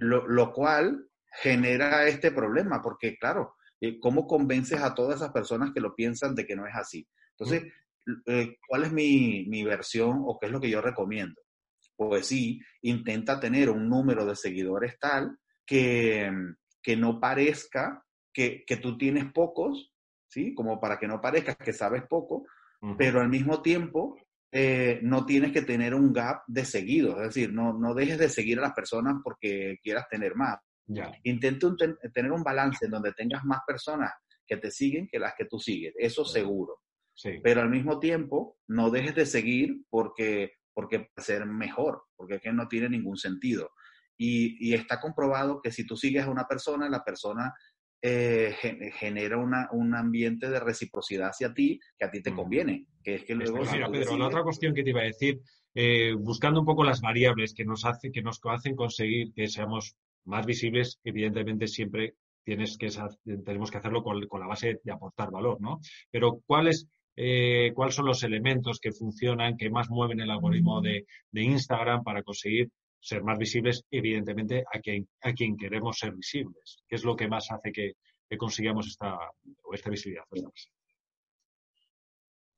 lo, 0.00 0.26
lo, 0.28 0.52
cual 0.52 1.08
genera 1.32 2.06
este 2.06 2.30
problema, 2.30 2.80
porque 2.82 3.16
claro, 3.16 3.54
eh, 3.80 3.98
¿cómo 3.98 4.26
convences 4.26 4.80
a 4.80 4.94
todas 4.94 5.16
esas 5.16 5.32
personas 5.32 5.72
que 5.72 5.80
lo 5.80 5.94
piensan 5.94 6.34
de 6.34 6.46
que 6.46 6.56
no 6.56 6.66
es 6.66 6.74
así? 6.74 7.06
Entonces, 7.30 7.72
eh, 8.26 8.56
¿cuál 8.68 8.84
es 8.84 8.92
mi, 8.92 9.46
mi 9.48 9.64
versión 9.64 10.22
o 10.24 10.38
qué 10.38 10.46
es 10.46 10.52
lo 10.52 10.60
que 10.60 10.70
yo 10.70 10.80
recomiendo? 10.80 11.40
Pues 11.96 12.26
sí, 12.26 12.60
intenta 12.82 13.40
tener 13.40 13.70
un 13.70 13.88
número 13.88 14.26
de 14.26 14.36
seguidores 14.36 14.98
tal 14.98 15.38
que, 15.66 16.30
que 16.82 16.96
no 16.96 17.20
parezca 17.20 18.04
que, 18.32 18.64
que, 18.66 18.76
tú 18.76 18.96
tienes 18.96 19.30
pocos, 19.32 19.92
¿sí? 20.26 20.54
Como 20.54 20.80
para 20.80 20.98
que 20.98 21.06
no 21.06 21.20
parezca 21.20 21.54
que 21.54 21.72
sabes 21.72 22.02
poco, 22.08 22.46
pero 22.98 23.20
al 23.20 23.28
mismo 23.28 23.62
tiempo 23.62 24.16
eh, 24.50 24.98
no 25.02 25.24
tienes 25.24 25.52
que 25.52 25.62
tener 25.62 25.94
un 25.94 26.12
gap 26.12 26.42
de 26.46 26.64
seguidos, 26.64 27.16
es 27.18 27.28
decir, 27.28 27.52
no, 27.52 27.72
no 27.72 27.94
dejes 27.94 28.18
de 28.18 28.28
seguir 28.28 28.58
a 28.58 28.62
las 28.62 28.72
personas 28.72 29.16
porque 29.22 29.78
quieras 29.82 30.08
tener 30.10 30.34
más. 30.34 30.58
Intenta 31.24 31.68
tener 32.12 32.32
un 32.32 32.42
balance 32.42 32.84
en 32.84 32.90
donde 32.90 33.12
tengas 33.12 33.44
más 33.44 33.60
personas 33.66 34.10
que 34.46 34.56
te 34.56 34.70
siguen 34.70 35.08
que 35.10 35.18
las 35.18 35.34
que 35.36 35.46
tú 35.46 35.58
sigues, 35.58 35.94
eso 35.96 36.24
seguro. 36.24 36.78
Pero 37.42 37.60
al 37.60 37.70
mismo 37.70 37.98
tiempo, 37.98 38.58
no 38.68 38.90
dejes 38.90 39.14
de 39.14 39.26
seguir 39.26 39.82
porque, 39.90 40.52
porque 40.74 41.10
ser 41.16 41.46
mejor, 41.46 42.02
porque 42.16 42.36
es 42.36 42.40
que 42.40 42.52
no 42.52 42.68
tiene 42.68 42.88
ningún 42.88 43.16
sentido. 43.16 43.70
Y, 44.16 44.72
está 44.74 45.00
comprobado 45.00 45.60
que 45.60 45.70
si 45.70 45.86
tú 45.86 45.96
sigues 45.96 46.24
a 46.24 46.30
una 46.30 46.46
persona, 46.46 46.88
la 46.88 47.04
persona 47.04 47.52
eh, 48.00 48.54
genera 48.94 49.38
un 49.38 49.94
ambiente 49.94 50.48
de 50.48 50.60
reciprocidad 50.60 51.28
hacia 51.28 51.54
ti 51.54 51.78
que 51.98 52.04
a 52.04 52.10
ti 52.10 52.22
te 52.22 52.34
conviene. 52.34 52.86
Que 53.02 53.16
es 53.16 53.24
que 53.24 53.34
luego, 53.34 53.60
Pedro, 53.90 54.16
la 54.16 54.26
otra 54.26 54.42
cuestión 54.42 54.74
que 54.74 54.82
te 54.82 54.90
iba 54.90 55.00
a 55.00 55.04
decir, 55.04 55.40
eh, 55.74 56.14
buscando 56.18 56.60
un 56.60 56.66
poco 56.66 56.84
las 56.84 57.00
variables 57.00 57.54
que 57.54 57.64
nos, 57.64 57.84
hace, 57.84 58.10
que 58.10 58.22
nos 58.22 58.40
hacen 58.44 58.76
conseguir 58.76 59.32
que 59.32 59.48
seamos 59.48 59.96
más 60.24 60.46
visibles, 60.46 60.98
evidentemente 61.04 61.66
siempre 61.66 62.14
tienes 62.44 62.76
que, 62.76 62.88
tenemos 63.44 63.70
que 63.70 63.78
hacerlo 63.78 64.02
con, 64.02 64.20
la 64.20 64.46
base 64.46 64.80
de 64.82 64.92
aportar 64.92 65.30
valor, 65.30 65.60
¿no? 65.60 65.80
Pero 66.10 66.40
¿cuáles, 66.46 66.88
eh, 67.16 67.72
¿cuáles 67.74 67.94
son 67.94 68.06
los 68.06 68.22
elementos 68.22 68.78
que 68.80 68.92
funcionan, 68.92 69.56
que 69.56 69.70
más 69.70 69.90
mueven 69.90 70.20
el 70.20 70.30
algoritmo 70.30 70.80
de, 70.80 71.06
Instagram 71.32 72.02
para 72.02 72.22
conseguir 72.22 72.70
ser 73.00 73.22
más 73.22 73.38
visibles, 73.38 73.84
evidentemente, 73.90 74.64
a 74.72 74.78
quien, 74.78 75.08
a 75.22 75.32
quien 75.32 75.56
queremos 75.56 75.98
ser 75.98 76.14
visibles? 76.14 76.82
¿Qué 76.88 76.96
es 76.96 77.04
lo 77.04 77.16
que 77.16 77.28
más 77.28 77.50
hace 77.50 77.72
que, 77.72 77.92
consigamos 78.38 78.86
esta, 78.86 79.18
esta 79.72 79.90
visibilidad? 79.90 80.24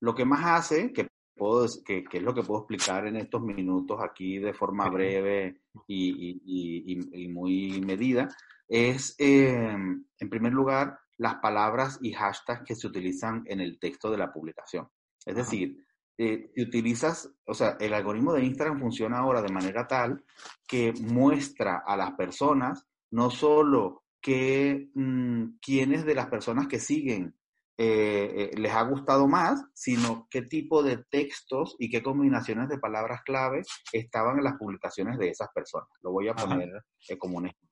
Lo 0.01 0.15
que 0.15 0.25
más 0.25 0.45
hace, 0.45 0.93
que, 0.93 1.09
puedo, 1.37 1.67
que, 1.85 2.05
es 2.13 2.23
lo 2.23 2.35
que 2.35 2.43
puedo 2.43 2.61
explicar 2.61 3.07
en 3.07 3.17
estos 3.17 3.43
minutos 3.43 4.01
aquí 4.01 4.39
de 4.39 4.55
forma 4.55 4.89
breve 4.89 5.63
y 5.87 7.29
muy 7.29 7.81
medida, 7.81 8.29
es, 8.69 9.15
em, 9.19 10.05
en 10.19 10.31
primer 10.31 10.53
lugar, 10.53 10.99
las 11.19 11.37
palabras 11.37 11.99
y 12.03 12.13
hashtags 12.13 12.65
que 12.65 12.75
se 12.75 12.87
utilizan 12.87 13.45
en 13.47 13.61
el 13.61 13.79
texto 13.79 14.11
de 14.11 14.19
la 14.19 14.33
publicación. 14.33 14.89
Es 15.25 15.37
decir, 15.37 15.77
eh, 16.19 16.53
utilizas, 16.57 17.33
o 17.47 17.55
sea, 17.55 17.77
el 17.81 17.93
algoritmo 17.95 18.33
de 18.33 18.45
Instagram 18.45 18.81
funciona 18.81 19.19
ahora 19.19 19.43
de 19.43 19.53
manera 19.53 19.87
tal 19.87 20.25
que 20.67 20.93
muestra 21.01 21.83
a 21.87 21.97
las 21.97 22.13
personas 22.13 22.87
no 23.11 23.31
solo 23.31 24.05
que 24.21 24.91
mm, 24.95 25.59
quiénes 25.61 26.05
de 26.05 26.15
las 26.15 26.27
personas 26.27 26.67
que 26.67 26.81
siguen 26.81 27.35
eh, 27.77 28.51
eh, 28.53 28.57
les 28.57 28.73
ha 28.73 28.83
gustado 28.83 29.27
más, 29.27 29.65
sino 29.75 30.27
qué 30.31 30.43
tipo 30.43 30.83
de 30.83 31.05
textos 31.11 31.77
y 31.79 31.91
qué 31.91 32.03
combinaciones 32.03 32.69
de 32.69 32.79
palabras 32.79 33.23
clave 33.25 33.63
estaban 33.93 34.39
en 34.39 34.45
las 34.45 34.55
publicaciones 34.55 35.19
de 35.19 35.31
esas 35.31 35.49
personas. 35.55 35.89
Lo 36.03 36.13
voy 36.13 36.29
a 36.29 36.35
poner 36.35 36.71
como 37.19 37.39
un 37.39 37.47
ejemplo 37.47 37.65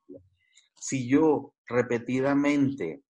si 0.83 1.09
yo 1.09 1.55
repetidamente 1.69 3.05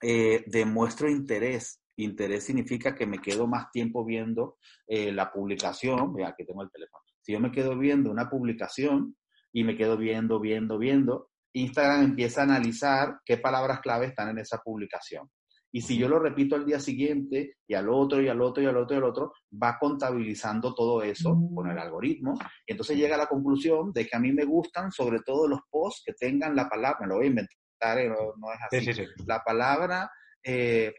eh, 0.00 0.44
demuestro 0.46 1.10
interés, 1.10 1.82
interés 1.96 2.44
significa 2.44 2.94
que 2.94 3.06
me 3.06 3.18
quedo 3.18 3.48
más 3.48 3.72
tiempo 3.72 4.04
viendo 4.04 4.56
eh, 4.86 5.10
la 5.10 5.32
publicación, 5.32 6.12
mira, 6.14 6.28
aquí 6.28 6.44
tengo 6.46 6.62
el 6.62 6.70
teléfono, 6.70 7.02
si 7.20 7.32
yo 7.32 7.40
me 7.40 7.50
quedo 7.50 7.76
viendo 7.76 8.08
una 8.08 8.30
publicación 8.30 9.16
y 9.52 9.64
me 9.64 9.76
quedo 9.76 9.96
viendo, 9.96 10.38
viendo, 10.38 10.78
viendo, 10.78 11.30
Instagram 11.54 12.04
empieza 12.04 12.42
a 12.42 12.44
analizar 12.44 13.18
qué 13.24 13.36
palabras 13.36 13.80
clave 13.80 14.06
están 14.06 14.28
en 14.28 14.38
esa 14.38 14.58
publicación. 14.58 15.28
Y 15.74 15.80
si 15.80 15.96
yo 15.96 16.06
lo 16.06 16.18
repito 16.18 16.54
al 16.54 16.66
día 16.66 16.78
siguiente 16.78 17.56
y 17.66 17.74
al 17.74 17.88
otro 17.88 18.20
y 18.20 18.28
al 18.28 18.42
otro 18.42 18.62
y 18.62 18.66
al 18.66 18.76
otro 18.76 18.94
y 18.94 18.98
al 18.98 19.04
otro, 19.04 19.32
va 19.60 19.78
contabilizando 19.80 20.74
todo 20.74 21.02
eso 21.02 21.34
con 21.54 21.70
el 21.70 21.78
algoritmo. 21.78 22.38
Y 22.66 22.72
entonces 22.72 22.98
llega 22.98 23.14
a 23.14 23.18
la 23.18 23.26
conclusión 23.26 23.90
de 23.90 24.06
que 24.06 24.14
a 24.14 24.20
mí 24.20 24.32
me 24.32 24.44
gustan 24.44 24.92
sobre 24.92 25.20
todo 25.20 25.48
los 25.48 25.60
posts 25.70 26.02
que 26.04 26.12
tengan 26.12 26.54
la 26.54 26.68
palabra, 26.68 26.98
me 27.00 27.06
lo 27.06 27.16
voy 27.16 27.24
a 27.24 27.28
inventar, 27.28 27.98
eh, 27.98 28.08
no, 28.08 28.52
es 28.52 28.92
así, 28.92 29.02
la 29.26 29.42
palabra 29.42 30.10
eh, 30.44 30.94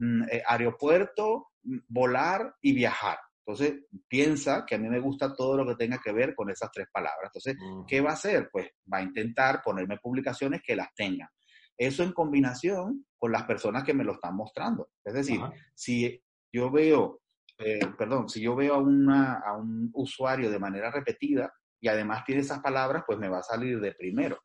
mm, 0.00 0.22
eh, 0.30 0.42
aeropuerto, 0.44 1.50
mm, 1.62 1.78
volar 1.86 2.54
y 2.60 2.72
viajar. 2.72 3.18
Entonces, 3.46 3.84
piensa 4.06 4.66
que 4.66 4.74
a 4.74 4.78
mí 4.78 4.88
me 4.88 5.00
gusta 5.00 5.34
todo 5.34 5.56
lo 5.56 5.66
que 5.66 5.76
tenga 5.76 5.98
que 6.04 6.12
ver 6.12 6.34
con 6.34 6.50
esas 6.50 6.70
tres 6.70 6.88
palabras. 6.92 7.30
Entonces, 7.32 7.56
¿qué 7.86 8.02
va 8.02 8.10
a 8.10 8.12
hacer? 8.12 8.50
Pues 8.52 8.68
va 8.92 8.98
a 8.98 9.02
intentar 9.02 9.62
ponerme 9.62 9.96
publicaciones 9.96 10.60
que 10.62 10.76
las 10.76 10.92
tengan. 10.94 11.30
Eso 11.78 12.02
en 12.02 12.12
combinación 12.12 13.06
con 13.16 13.30
las 13.30 13.44
personas 13.44 13.84
que 13.84 13.94
me 13.94 14.02
lo 14.02 14.14
están 14.14 14.34
mostrando. 14.34 14.90
Es 15.04 15.14
decir, 15.14 15.40
si 15.74 16.20
yo 16.52 16.72
veo, 16.72 17.20
eh, 17.58 17.78
perdón, 17.96 18.28
si 18.28 18.40
yo 18.40 18.56
veo 18.56 18.74
a, 18.74 18.78
una, 18.78 19.34
a 19.34 19.56
un 19.56 19.88
usuario 19.94 20.50
de 20.50 20.58
manera 20.58 20.90
repetida 20.90 21.52
y 21.80 21.86
además 21.86 22.24
tiene 22.24 22.40
esas 22.40 22.60
palabras, 22.60 23.04
pues 23.06 23.18
me 23.18 23.28
va 23.28 23.38
a 23.38 23.44
salir 23.44 23.80
de 23.80 23.92
primero. 23.92 24.38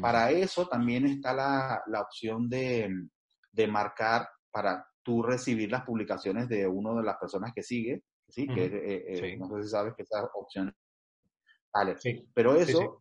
Para 0.00 0.32
eso 0.32 0.66
también 0.66 1.06
está 1.06 1.32
la, 1.32 1.80
la 1.86 2.00
opción 2.00 2.48
de, 2.48 2.90
de, 3.52 3.68
marcar 3.68 4.28
para 4.50 4.84
tú 5.00 5.22
recibir 5.22 5.70
las 5.70 5.84
publicaciones 5.84 6.48
de 6.48 6.66
una 6.66 6.92
de 6.94 7.04
las 7.04 7.16
personas 7.18 7.52
que 7.54 7.62
sigue, 7.62 8.02
¿sí? 8.28 8.48
que 8.48 8.64
eh, 8.64 9.04
eh, 9.06 9.36
no 9.36 9.48
sé 9.48 9.62
si 9.62 9.68
sabes 9.68 9.94
que 9.96 10.02
esa 10.02 10.24
opción 10.34 10.74
Vale. 11.72 11.96
Pero 12.34 12.56
eso 12.56 13.00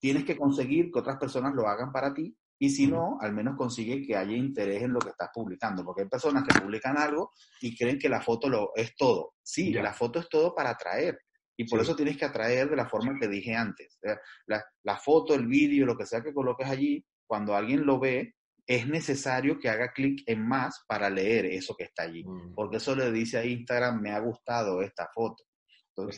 tienes 0.00 0.24
que 0.24 0.36
conseguir 0.36 0.90
que 0.90 0.98
otras 0.98 1.16
personas 1.16 1.54
lo 1.54 1.68
hagan 1.68 1.92
para 1.92 2.12
ti 2.12 2.36
y 2.58 2.70
si 2.70 2.86
no, 2.88 3.18
al 3.20 3.32
menos 3.32 3.56
consigue 3.56 4.04
que 4.04 4.16
haya 4.16 4.36
interés 4.36 4.82
en 4.82 4.92
lo 4.92 4.98
que 4.98 5.10
estás 5.10 5.30
publicando, 5.32 5.84
porque 5.84 6.02
hay 6.02 6.08
personas 6.08 6.42
que 6.42 6.60
publican 6.60 6.98
algo 6.98 7.30
y 7.60 7.76
creen 7.76 7.98
que 7.98 8.08
la 8.08 8.20
foto 8.20 8.48
lo 8.48 8.72
es 8.74 8.96
todo. 8.96 9.34
Sí, 9.42 9.72
la 9.72 9.92
foto 9.92 10.18
es 10.18 10.28
todo 10.28 10.54
para 10.54 10.70
atraer. 10.70 11.18
Y 11.56 11.68
por 11.68 11.80
eso 11.80 11.94
tienes 11.94 12.16
que 12.16 12.24
atraer 12.24 12.68
de 12.70 12.76
la 12.76 12.88
forma 12.88 13.18
que 13.18 13.28
dije 13.28 13.54
antes. 13.54 13.98
La, 14.46 14.64
la 14.84 14.96
foto, 14.96 15.34
el 15.34 15.46
vídeo, 15.46 15.86
lo 15.86 15.96
que 15.96 16.06
sea 16.06 16.20
que 16.20 16.34
coloques 16.34 16.68
allí, 16.68 17.04
cuando 17.26 17.54
alguien 17.54 17.84
lo 17.84 17.98
ve, 18.00 18.34
es 18.66 18.86
necesario 18.86 19.58
que 19.58 19.68
haga 19.68 19.92
clic 19.92 20.22
en 20.26 20.46
más 20.46 20.84
para 20.86 21.08
leer 21.08 21.46
eso 21.46 21.74
que 21.76 21.84
está 21.84 22.02
allí. 22.04 22.24
Mm. 22.24 22.54
Porque 22.54 22.76
eso 22.76 22.94
le 22.94 23.10
dice 23.10 23.38
a 23.38 23.44
Instagram, 23.44 24.00
me 24.00 24.10
ha 24.10 24.18
gustado 24.20 24.82
esta 24.82 25.08
foto. 25.12 25.44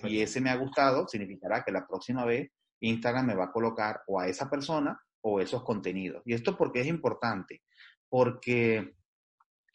y 0.04 0.20
ese 0.20 0.40
me 0.40 0.50
ha 0.50 0.56
gustado 0.56 1.06
significará 1.08 1.62
que 1.64 1.72
la 1.72 1.86
próxima 1.86 2.24
vez 2.24 2.50
Instagram 2.80 3.26
me 3.26 3.34
va 3.34 3.44
a 3.44 3.52
colocar 3.52 4.02
o 4.08 4.18
a 4.18 4.26
esa 4.26 4.50
persona 4.50 4.98
o 5.22 5.40
esos 5.40 5.62
contenidos. 5.62 6.22
Y 6.24 6.34
esto 6.34 6.56
porque 6.56 6.80
es 6.80 6.86
importante, 6.86 7.62
porque 8.08 8.94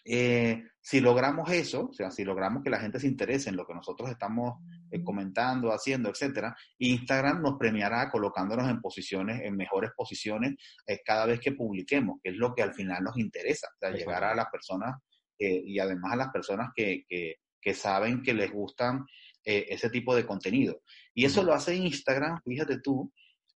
eh, 0.07 0.63
si 0.79 1.01
logramos 1.01 1.49
eso, 1.51 1.87
o 1.89 1.93
sea, 1.93 2.11
si 2.11 2.23
logramos 2.23 2.63
que 2.63 2.69
la 2.69 2.79
gente 2.79 2.99
se 2.99 3.07
interese 3.07 3.49
en 3.49 3.55
lo 3.55 3.65
que 3.65 3.73
nosotros 3.73 4.07
estamos 4.11 4.59
eh, 4.91 5.03
comentando, 5.03 5.71
haciendo, 5.71 6.09
etcétera, 6.09 6.55
Instagram 6.77 7.41
nos 7.41 7.57
premiará 7.57 8.11
colocándonos 8.11 8.69
en 8.69 8.81
posiciones, 8.81 9.41
en 9.41 9.55
mejores 9.55 9.91
posiciones 9.97 10.55
eh, 10.85 11.01
cada 11.03 11.25
vez 11.25 11.39
que 11.39 11.53
publiquemos, 11.53 12.19
que 12.23 12.29
es 12.29 12.35
lo 12.35 12.53
que 12.53 12.61
al 12.61 12.75
final 12.75 13.03
nos 13.03 13.17
interesa, 13.17 13.67
o 13.73 13.77
sea, 13.79 13.89
llegar 13.89 14.23
a 14.23 14.35
las 14.35 14.47
personas 14.51 14.95
y 15.37 15.79
además 15.79 16.13
a 16.13 16.15
las 16.15 16.29
personas 16.29 16.69
que, 16.73 17.03
que, 17.09 17.35
que 17.59 17.73
saben 17.73 18.23
que 18.23 18.33
les 18.33 18.49
gustan 18.49 19.05
ese 19.43 19.89
tipo 19.89 20.15
de 20.15 20.25
contenido. 20.25 20.81
Y 21.13 21.25
eso 21.25 21.43
lo 21.43 21.53
hace 21.53 21.75
Instagram, 21.75 22.39
fíjate 22.41 22.79
tú, 22.79 23.11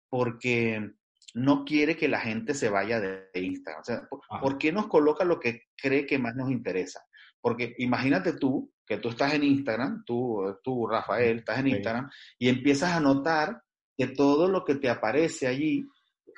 porque 0.10 0.92
no 1.34 1.64
quiere 1.66 1.96
que 1.96 2.08
la 2.08 2.20
gente 2.20 2.54
se 2.54 2.70
vaya 2.70 3.00
de 3.00 3.30
Instagram. 3.34 3.82
O 3.82 3.84
sea, 3.84 4.08
¿por, 4.42 4.58
qué 4.58 4.72
nos 4.72 4.88
coloca 4.88 5.24
lo 5.24 5.40
que 5.40 5.64
cree 5.76 6.06
que 6.06 6.18
más 6.18 6.36
nos 6.36 6.52
interesa? 6.52 7.02
Porque 7.42 7.74
imagínate 7.78 8.34
tú, 8.34 8.72
que 8.86 8.98
tú 8.98 9.10
estás 9.10 9.34
en 9.34 9.44
Instagram, 9.44 10.04
tú, 10.06 10.58
tú 10.64 10.88
Rafael, 10.88 11.40
estás 11.40 11.60
en 11.60 11.68
Instagram, 11.68 12.10
y 12.38 12.50
empiezas 12.50 12.92
a 12.92 13.00
notar 13.00 13.62
que 13.96 14.08
todo 14.08 14.48
lo 14.48 14.64
que 14.66 14.76
te 14.76 14.90
aparece 14.90 15.48
allí 15.48 15.86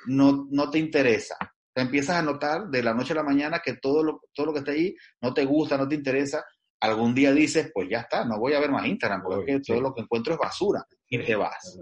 no, 0.07 0.47
no 0.49 0.69
te 0.69 0.79
interesa. 0.79 1.37
Te 1.73 1.81
empiezas 1.81 2.17
a 2.17 2.21
notar 2.21 2.67
de 2.67 2.83
la 2.83 2.93
noche 2.93 3.13
a 3.13 3.17
la 3.17 3.23
mañana 3.23 3.61
que 3.63 3.75
todo 3.75 4.03
lo, 4.03 4.21
todo 4.33 4.47
lo 4.47 4.53
que 4.53 4.59
está 4.59 4.71
allí 4.71 4.95
no 5.21 5.33
te 5.33 5.45
gusta, 5.45 5.77
no 5.77 5.87
te 5.87 5.95
interesa. 5.95 6.43
Algún 6.81 7.13
día 7.13 7.31
dices, 7.31 7.71
pues 7.73 7.87
ya 7.89 7.99
está, 7.99 8.25
no 8.25 8.39
voy 8.39 8.53
a 8.53 8.59
ver 8.59 8.71
más 8.71 8.85
Instagram, 8.85 9.21
porque 9.23 9.61
todo 9.65 9.79
lo 9.79 9.93
que 9.93 10.01
encuentro 10.01 10.33
es 10.33 10.39
basura, 10.39 10.83
y 11.07 11.23
te 11.23 11.35
vas. 11.35 11.79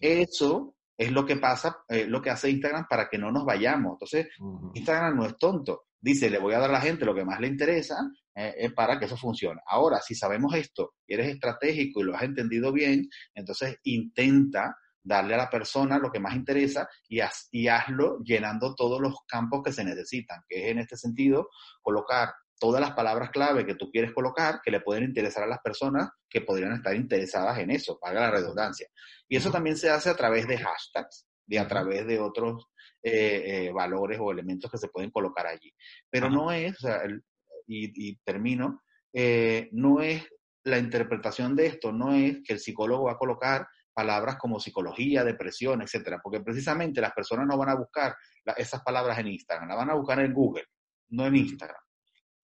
Eso 0.00 0.74
es 1.00 1.10
lo 1.12 1.24
que 1.24 1.36
pasa, 1.36 1.78
eh, 1.88 2.04
lo 2.06 2.20
que 2.20 2.28
hace 2.28 2.50
Instagram 2.50 2.86
para 2.86 3.08
que 3.08 3.16
no 3.16 3.32
nos 3.32 3.46
vayamos. 3.46 3.92
Entonces, 3.94 4.28
Instagram 4.74 5.16
no 5.16 5.24
es 5.24 5.38
tonto. 5.38 5.86
Dice, 5.98 6.28
le 6.28 6.38
voy 6.38 6.52
a 6.52 6.58
dar 6.58 6.68
a 6.68 6.74
la 6.74 6.80
gente 6.82 7.06
lo 7.06 7.14
que 7.14 7.24
más 7.24 7.40
le 7.40 7.46
interesa 7.46 7.96
eh, 8.34 8.70
para 8.76 8.98
que 8.98 9.06
eso 9.06 9.16
funcione. 9.16 9.62
Ahora, 9.66 10.02
si 10.02 10.14
sabemos 10.14 10.54
esto 10.54 10.92
y 11.06 11.14
eres 11.14 11.28
estratégico 11.28 12.00
y 12.00 12.04
lo 12.04 12.14
has 12.14 12.24
entendido 12.24 12.70
bien, 12.70 13.08
entonces 13.34 13.78
intenta 13.84 14.76
darle 15.02 15.32
a 15.36 15.38
la 15.38 15.48
persona 15.48 15.98
lo 15.98 16.12
que 16.12 16.20
más 16.20 16.36
interesa 16.36 16.86
y, 17.08 17.20
y 17.50 17.68
hazlo 17.68 18.18
llenando 18.22 18.74
todos 18.74 19.00
los 19.00 19.14
campos 19.26 19.62
que 19.64 19.72
se 19.72 19.84
necesitan, 19.84 20.42
que 20.46 20.66
es 20.66 20.72
en 20.72 20.80
este 20.80 20.98
sentido 20.98 21.48
colocar 21.80 22.28
todas 22.60 22.80
las 22.80 22.92
palabras 22.92 23.30
clave 23.30 23.64
que 23.64 23.74
tú 23.74 23.90
quieres 23.90 24.12
colocar 24.12 24.60
que 24.62 24.70
le 24.70 24.80
pueden 24.80 25.04
interesar 25.04 25.44
a 25.44 25.46
las 25.46 25.60
personas 25.60 26.10
que 26.28 26.42
podrían 26.42 26.74
estar 26.74 26.94
interesadas 26.94 27.58
en 27.58 27.70
eso, 27.70 27.98
paga 27.98 28.20
la 28.20 28.30
redundancia. 28.30 28.86
Y 29.26 29.36
eso 29.36 29.50
también 29.50 29.76
se 29.76 29.88
hace 29.88 30.10
a 30.10 30.14
través 30.14 30.46
de 30.46 30.58
hashtags 30.58 31.26
y 31.48 31.56
a 31.56 31.66
través 31.66 32.06
de 32.06 32.20
otros 32.20 32.66
eh, 33.02 33.42
eh, 33.46 33.72
valores 33.72 34.18
o 34.20 34.30
elementos 34.30 34.70
que 34.70 34.76
se 34.76 34.88
pueden 34.88 35.10
colocar 35.10 35.46
allí. 35.46 35.72
Pero 36.10 36.28
no 36.28 36.52
es, 36.52 36.76
y, 37.66 38.16
termino, 38.18 38.82
eh, 39.12 39.70
no 39.72 40.02
es 40.02 40.22
la 40.64 40.78
interpretación 40.78 41.56
de 41.56 41.66
esto, 41.66 41.92
no 41.92 42.12
es 42.12 42.42
que 42.44 42.52
el 42.52 42.60
psicólogo 42.60 43.04
va 43.04 43.12
a 43.12 43.18
colocar 43.18 43.66
palabras 43.94 44.36
como 44.36 44.60
psicología, 44.60 45.24
depresión, 45.24 45.80
etcétera, 45.80 46.20
porque 46.22 46.40
precisamente 46.40 47.00
las 47.00 47.12
personas 47.12 47.46
no 47.46 47.56
van 47.56 47.70
a 47.70 47.76
buscar 47.76 48.14
esas 48.56 48.82
palabras 48.82 49.18
en 49.18 49.28
Instagram, 49.28 49.68
las 49.68 49.78
van 49.78 49.90
a 49.90 49.94
buscar 49.94 50.20
en 50.20 50.34
Google, 50.34 50.66
no 51.08 51.26
en 51.26 51.36
Instagram. 51.36 51.80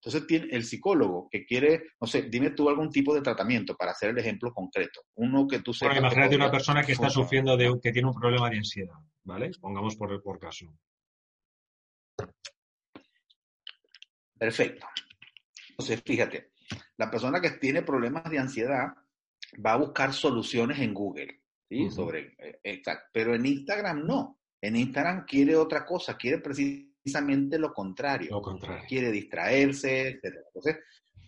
Entonces, 0.06 0.28
tiene 0.28 0.46
el 0.52 0.62
psicólogo 0.62 1.28
que 1.28 1.44
quiere, 1.44 1.88
no 2.00 2.06
sé, 2.06 2.22
dime 2.30 2.50
tú 2.50 2.68
algún 2.68 2.90
tipo 2.90 3.12
de 3.12 3.22
tratamiento 3.22 3.76
para 3.76 3.90
hacer 3.90 4.10
el 4.10 4.18
ejemplo 4.18 4.54
concreto. 4.54 5.00
Uno 5.16 5.48
que 5.48 5.58
tú 5.58 5.74
sepas. 5.74 5.96
Bueno, 5.96 6.06
imagínate 6.06 6.36
una 6.36 6.48
persona 6.48 6.84
que 6.84 6.92
está 6.92 7.10
sufriendo 7.10 7.56
de, 7.56 7.76
que 7.82 7.90
tiene 7.90 8.06
un 8.06 8.14
problema 8.14 8.48
de 8.48 8.58
ansiedad, 8.58 8.94
¿vale? 9.24 9.50
Pongamos 9.60 9.96
por, 9.96 10.22
por 10.22 10.38
caso. 10.38 10.72
Perfecto. 14.38 14.86
Entonces, 15.70 16.00
fíjate, 16.06 16.52
la 16.98 17.10
persona 17.10 17.40
que 17.40 17.50
tiene 17.50 17.82
problemas 17.82 18.30
de 18.30 18.38
ansiedad 18.38 18.94
va 19.66 19.72
a 19.72 19.78
buscar 19.78 20.12
soluciones 20.12 20.78
en 20.78 20.94
Google, 20.94 21.42
¿sí? 21.68 21.90
Sobre, 21.90 22.36
eh, 22.38 22.60
exacto. 22.62 23.08
Pero 23.12 23.34
en 23.34 23.44
Instagram 23.44 24.06
no. 24.06 24.38
En 24.60 24.76
Instagram 24.76 25.24
quiere 25.26 25.56
otra 25.56 25.84
cosa, 25.84 26.16
quiere 26.16 26.38
precisamente 26.38 26.95
lo 27.58 27.72
contrario. 27.72 28.30
Lo 28.30 28.42
contrario. 28.42 28.84
Quiere 28.88 29.10
distraerse, 29.10 30.08
etc. 30.08 30.36
Entonces, 30.46 30.78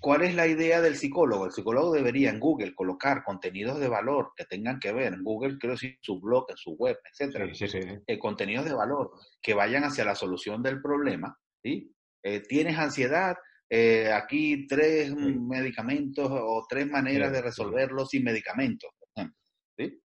¿cuál 0.00 0.22
es 0.22 0.34
la 0.34 0.46
idea 0.46 0.80
del 0.80 0.96
psicólogo? 0.96 1.46
El 1.46 1.52
psicólogo 1.52 1.92
debería 1.92 2.30
en 2.30 2.40
Google 2.40 2.74
colocar 2.74 3.22
contenidos 3.24 3.78
de 3.78 3.88
valor 3.88 4.32
que 4.36 4.44
tengan 4.44 4.78
que 4.78 4.92
ver, 4.92 5.14
en 5.14 5.22
Google 5.22 5.58
quiero 5.58 5.74
decir 5.74 5.98
su 6.00 6.20
blog, 6.20 6.46
en 6.50 6.56
su 6.56 6.72
web, 6.72 6.98
etc. 7.04 7.50
Sí, 7.54 7.68
sí, 7.68 7.82
sí. 7.82 7.88
Eh, 8.06 8.18
contenidos 8.18 8.64
de 8.64 8.74
valor 8.74 9.12
que 9.40 9.54
vayan 9.54 9.84
hacia 9.84 10.04
la 10.04 10.14
solución 10.14 10.62
del 10.62 10.80
problema, 10.80 11.36
¿sí? 11.62 11.94
Eh, 12.22 12.40
¿Tienes 12.40 12.76
ansiedad? 12.78 13.36
Eh, 13.70 14.10
aquí 14.12 14.66
tres 14.66 15.14
medicamentos 15.14 16.26
o 16.30 16.64
tres 16.68 16.86
maneras 16.86 17.30
de 17.30 17.42
resolverlo 17.42 18.06
sin 18.06 18.24
medicamentos, 18.24 18.90
por 18.98 19.08
ejemplo. 19.14 19.38
¿sí? 19.76 20.02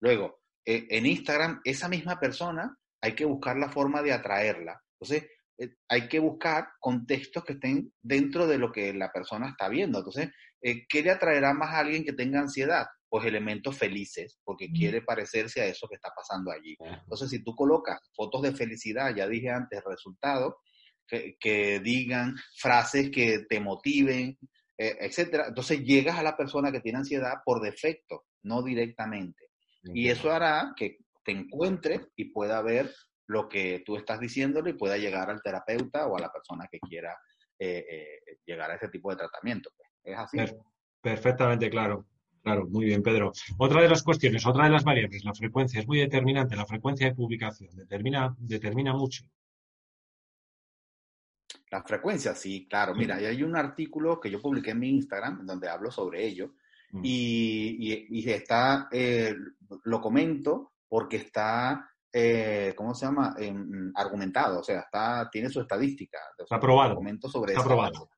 Luego, 0.00 0.40
en 0.64 1.06
Instagram, 1.06 1.60
esa 1.64 1.88
misma 1.88 2.20
persona 2.20 2.76
hay 3.00 3.14
que 3.14 3.24
buscar 3.24 3.56
la 3.56 3.70
forma 3.70 4.02
de 4.02 4.12
atraerla. 4.12 4.82
Entonces, 5.00 5.30
eh, 5.58 5.74
hay 5.88 6.08
que 6.08 6.18
buscar 6.18 6.68
contextos 6.80 7.44
que 7.44 7.54
estén 7.54 7.92
dentro 8.02 8.46
de 8.46 8.58
lo 8.58 8.72
que 8.72 8.92
la 8.92 9.10
persona 9.12 9.48
está 9.50 9.68
viendo. 9.68 9.98
Entonces, 9.98 10.30
¿qué 10.60 11.02
le 11.02 11.10
atraerá 11.10 11.54
más 11.54 11.72
a 11.74 11.78
alguien 11.78 12.04
que 12.04 12.12
tenga 12.12 12.40
ansiedad? 12.40 12.86
Pues 13.08 13.24
elementos 13.24 13.78
felices, 13.78 14.40
porque 14.44 14.70
quiere 14.72 15.00
parecerse 15.00 15.60
a 15.60 15.66
eso 15.66 15.86
que 15.86 15.94
está 15.94 16.10
pasando 16.14 16.50
allí. 16.50 16.76
Entonces, 16.80 17.30
si 17.30 17.44
tú 17.44 17.54
colocas 17.54 18.00
fotos 18.14 18.42
de 18.42 18.52
felicidad, 18.52 19.14
ya 19.14 19.28
dije 19.28 19.50
antes, 19.50 19.84
resultado, 19.84 20.58
que, 21.06 21.80
digan 21.82 22.36
frases 22.56 23.10
que 23.10 23.40
te 23.48 23.60
motiven, 23.60 24.38
eh, 24.78 24.96
etcétera. 25.00 25.46
Entonces 25.48 25.82
llegas 25.82 26.18
a 26.18 26.22
la 26.22 26.36
persona 26.36 26.72
que 26.72 26.80
tiene 26.80 26.98
ansiedad 26.98 27.34
por 27.44 27.60
defecto, 27.60 28.24
no 28.42 28.62
directamente. 28.62 29.44
Y 29.94 30.08
eso 30.08 30.32
hará 30.32 30.72
que 30.76 30.98
te 31.24 31.30
encuentres 31.30 32.00
y 32.16 32.26
pueda 32.32 32.60
ver 32.60 32.92
lo 33.26 33.48
que 33.48 33.82
tú 33.84 33.96
estás 33.96 34.20
diciéndole 34.20 34.70
y 34.70 34.74
pueda 34.74 34.96
llegar 34.96 35.30
al 35.30 35.42
terapeuta 35.42 36.06
o 36.06 36.16
a 36.16 36.20
la 36.20 36.32
persona 36.32 36.68
que 36.70 36.78
quiera 36.80 37.16
eh, 37.58 37.84
eh, 37.88 38.38
llegar 38.44 38.70
a 38.70 38.74
ese 38.74 38.88
tipo 38.88 39.10
de 39.10 39.16
tratamiento. 39.16 39.70
Pues. 39.76 39.88
Es 40.04 40.18
así. 40.18 40.38
Perfectamente 41.00 41.70
claro. 41.70 42.06
Claro, 42.42 42.68
muy 42.68 42.84
bien, 42.84 43.02
Pedro. 43.02 43.32
Otra 43.58 43.82
de 43.82 43.88
las 43.88 44.04
cuestiones, 44.04 44.46
otra 44.46 44.64
de 44.64 44.70
las 44.70 44.84
variables, 44.84 45.24
la 45.24 45.34
frecuencia 45.34 45.80
es 45.80 45.88
muy 45.88 45.98
determinante. 45.98 46.54
La 46.54 46.64
frecuencia 46.64 47.08
de 47.08 47.14
publicación 47.14 47.74
determina, 47.74 48.36
determina 48.38 48.92
mucho 48.92 49.24
la 51.70 51.82
frecuencia, 51.82 52.34
sí, 52.34 52.66
claro. 52.68 52.94
Mira, 52.94 53.16
hay 53.16 53.42
un 53.42 53.56
artículo 53.56 54.20
que 54.20 54.30
yo 54.30 54.40
publiqué 54.40 54.70
en 54.70 54.78
mi 54.78 54.90
Instagram 54.90 55.44
donde 55.44 55.68
hablo 55.68 55.90
sobre 55.90 56.24
ello 56.24 56.54
mm. 56.92 57.00
y, 57.02 58.06
y, 58.08 58.30
está, 58.30 58.88
eh, 58.92 59.34
lo 59.84 60.00
comento 60.00 60.74
porque 60.88 61.16
está, 61.16 61.90
eh, 62.18 62.72
¿cómo 62.74 62.94
se 62.94 63.04
llama? 63.04 63.36
argumentado, 63.94 64.60
o 64.60 64.64
sea, 64.64 64.80
está, 64.80 65.28
tiene 65.30 65.50
su 65.50 65.60
estadística. 65.60 66.18
está 66.38 66.56
aprobado. 66.56 66.98
Sobre 67.28 67.52
está 67.52 67.62
aprobado. 67.62 68.08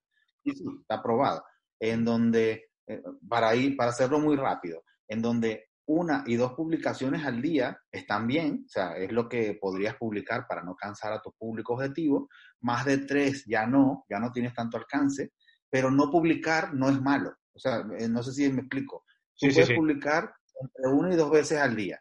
Sí, 0.44 0.52
sí, 0.52 0.64
está 0.82 0.94
aprobado. 0.94 1.42
En 1.80 2.04
donde, 2.04 2.70
eh, 2.86 3.02
para 3.28 3.56
ir, 3.56 3.76
para 3.76 3.90
hacerlo 3.90 4.20
muy 4.20 4.36
rápido, 4.36 4.84
en 5.08 5.20
donde 5.20 5.70
una 5.86 6.22
y 6.28 6.36
dos 6.36 6.52
publicaciones 6.52 7.26
al 7.26 7.42
día 7.42 7.76
están 7.90 8.28
bien, 8.28 8.62
o 8.66 8.68
sea, 8.68 8.96
es 8.96 9.10
lo 9.10 9.28
que 9.28 9.58
podrías 9.60 9.96
publicar 9.96 10.46
para 10.46 10.62
no 10.62 10.76
cansar 10.76 11.12
a 11.12 11.20
tu 11.20 11.32
público 11.32 11.72
objetivo. 11.72 12.28
Más 12.60 12.84
de 12.84 12.98
tres 12.98 13.44
ya 13.46 13.66
no, 13.66 14.04
ya 14.08 14.20
no 14.20 14.30
tienes 14.30 14.54
tanto 14.54 14.76
alcance, 14.76 15.32
pero 15.68 15.90
no 15.90 16.08
publicar 16.08 16.72
no 16.72 16.88
es 16.88 17.00
malo. 17.00 17.34
O 17.52 17.58
sea, 17.58 17.84
eh, 17.98 18.08
no 18.08 18.22
sé 18.22 18.32
si 18.32 18.48
me 18.48 18.60
explico. 18.60 19.04
Tú 19.36 19.48
puedes 19.52 19.72
publicar 19.72 20.32
entre 20.60 20.92
una 20.92 21.12
y 21.12 21.16
dos 21.16 21.32
veces 21.32 21.58
al 21.58 21.74
día. 21.74 22.00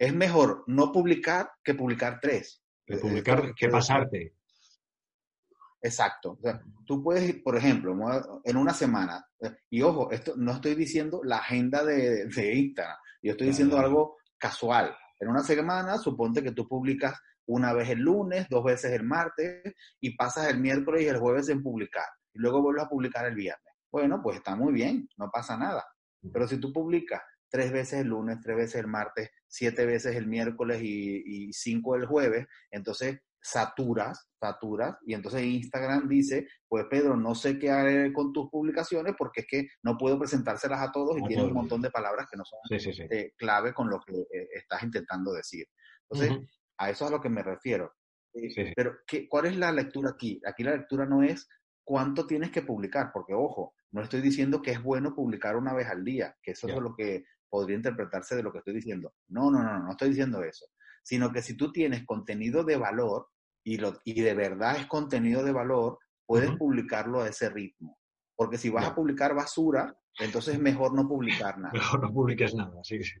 Es 0.00 0.14
mejor 0.14 0.64
no 0.66 0.90
publicar 0.92 1.50
que 1.62 1.74
publicar 1.74 2.20
tres. 2.22 2.62
Que 2.86 2.96
publicar 2.96 3.54
que 3.54 3.68
pasarte. 3.68 4.34
Exacto. 5.82 6.32
O 6.32 6.40
sea, 6.40 6.62
tú 6.86 7.02
puedes, 7.02 7.34
por 7.42 7.54
ejemplo, 7.54 7.94
en 8.42 8.56
una 8.56 8.72
semana, 8.72 9.22
eh, 9.40 9.56
y 9.68 9.82
ojo, 9.82 10.10
esto 10.10 10.32
no 10.38 10.52
estoy 10.52 10.74
diciendo 10.74 11.20
la 11.22 11.36
agenda 11.36 11.84
de, 11.84 12.24
de 12.26 12.54
Instagram, 12.54 12.96
yo 13.22 13.32
estoy 13.32 13.48
diciendo 13.48 13.78
algo 13.78 14.16
casual. 14.38 14.96
En 15.18 15.28
una 15.28 15.42
semana, 15.42 15.98
suponte 15.98 16.42
que 16.42 16.52
tú 16.52 16.66
publicas 16.66 17.20
una 17.46 17.74
vez 17.74 17.90
el 17.90 17.98
lunes, 17.98 18.46
dos 18.48 18.64
veces 18.64 18.92
el 18.92 19.04
martes, 19.04 19.62
y 20.00 20.16
pasas 20.16 20.48
el 20.48 20.60
miércoles 20.60 21.02
y 21.02 21.08
el 21.08 21.18
jueves 21.18 21.50
en 21.50 21.62
publicar, 21.62 22.06
y 22.32 22.38
luego 22.38 22.62
vuelves 22.62 22.84
a 22.84 22.88
publicar 22.88 23.26
el 23.26 23.34
viernes. 23.34 23.74
Bueno, 23.92 24.22
pues 24.22 24.38
está 24.38 24.56
muy 24.56 24.72
bien, 24.72 25.06
no 25.18 25.30
pasa 25.30 25.58
nada. 25.58 25.84
Pero 26.32 26.48
si 26.48 26.58
tú 26.58 26.72
publicas 26.72 27.20
tres 27.50 27.70
veces 27.70 28.00
el 28.00 28.08
lunes, 28.08 28.38
tres 28.40 28.56
veces 28.56 28.76
el 28.76 28.86
martes, 28.86 29.30
siete 29.50 29.84
veces 29.84 30.16
el 30.16 30.26
miércoles 30.26 30.80
y, 30.82 31.22
y 31.26 31.52
cinco 31.52 31.96
el 31.96 32.06
jueves, 32.06 32.46
entonces 32.70 33.20
saturas, 33.42 34.28
saturas, 34.38 34.96
y 35.06 35.14
entonces 35.14 35.42
Instagram 35.42 36.08
dice, 36.08 36.46
pues 36.68 36.86
Pedro, 36.90 37.16
no 37.16 37.34
sé 37.34 37.58
qué 37.58 37.70
haré 37.70 38.12
con 38.12 38.32
tus 38.32 38.50
publicaciones 38.50 39.14
porque 39.16 39.40
es 39.42 39.46
que 39.46 39.68
no 39.82 39.96
puedo 39.96 40.18
presentárselas 40.18 40.80
a 40.80 40.92
todos 40.92 41.18
y 41.18 41.26
tiene 41.26 41.44
un 41.44 41.54
montón 41.54 41.80
de 41.80 41.90
palabras 41.90 42.26
que 42.30 42.36
no 42.36 42.44
son 42.44 42.58
eh, 43.10 43.32
clave 43.36 43.72
con 43.72 43.88
lo 43.88 44.00
que 44.00 44.12
eh, 44.12 44.48
estás 44.54 44.82
intentando 44.82 45.32
decir. 45.32 45.66
Entonces, 46.08 46.48
a 46.78 46.90
eso 46.90 47.04
es 47.04 47.10
a 47.10 47.14
lo 47.14 47.20
que 47.20 47.28
me 47.28 47.42
refiero. 47.42 47.94
Eh, 48.34 48.72
pero, 48.76 48.98
¿qué, 49.06 49.28
¿cuál 49.28 49.46
es 49.46 49.56
la 49.56 49.72
lectura 49.72 50.10
aquí? 50.10 50.40
Aquí 50.46 50.62
la 50.62 50.76
lectura 50.76 51.06
no 51.06 51.22
es 51.22 51.48
cuánto 51.82 52.26
tienes 52.26 52.50
que 52.50 52.62
publicar, 52.62 53.10
porque 53.12 53.34
ojo, 53.34 53.74
no 53.92 54.02
estoy 54.02 54.20
diciendo 54.20 54.62
que 54.62 54.72
es 54.72 54.82
bueno 54.82 55.14
publicar 55.14 55.56
una 55.56 55.74
vez 55.74 55.88
al 55.88 56.04
día, 56.04 56.36
que 56.42 56.52
eso 56.52 56.68
es 56.68 56.76
lo 56.76 56.94
que 56.94 57.24
podría 57.50 57.76
interpretarse 57.76 58.36
de 58.36 58.42
lo 58.42 58.52
que 58.52 58.58
estoy 58.58 58.74
diciendo. 58.74 59.12
No, 59.28 59.50
no, 59.50 59.62
no, 59.62 59.80
no 59.80 59.90
estoy 59.90 60.10
diciendo 60.10 60.42
eso 60.42 60.66
sino 61.02 61.32
que 61.32 61.42
si 61.42 61.56
tú 61.56 61.72
tienes 61.72 62.04
contenido 62.04 62.64
de 62.64 62.76
valor 62.76 63.28
y, 63.64 63.78
lo, 63.78 63.98
y 64.04 64.20
de 64.20 64.34
verdad 64.34 64.76
es 64.76 64.86
contenido 64.86 65.42
de 65.42 65.52
valor, 65.52 65.98
puedes 66.26 66.50
publicarlo 66.52 67.20
a 67.20 67.28
ese 67.28 67.50
ritmo. 67.50 67.98
Porque 68.36 68.58
si 68.58 68.70
vas 68.70 68.86
a 68.86 68.94
publicar 68.94 69.34
basura, 69.34 69.94
entonces 70.18 70.54
es 70.54 70.60
mejor 70.60 70.94
no 70.94 71.08
publicar 71.08 71.58
nada. 71.58 71.72
Mejor 71.72 72.02
no 72.02 72.12
publiques 72.12 72.54
nada, 72.54 72.80
sí, 72.82 73.02
sí. 73.02 73.18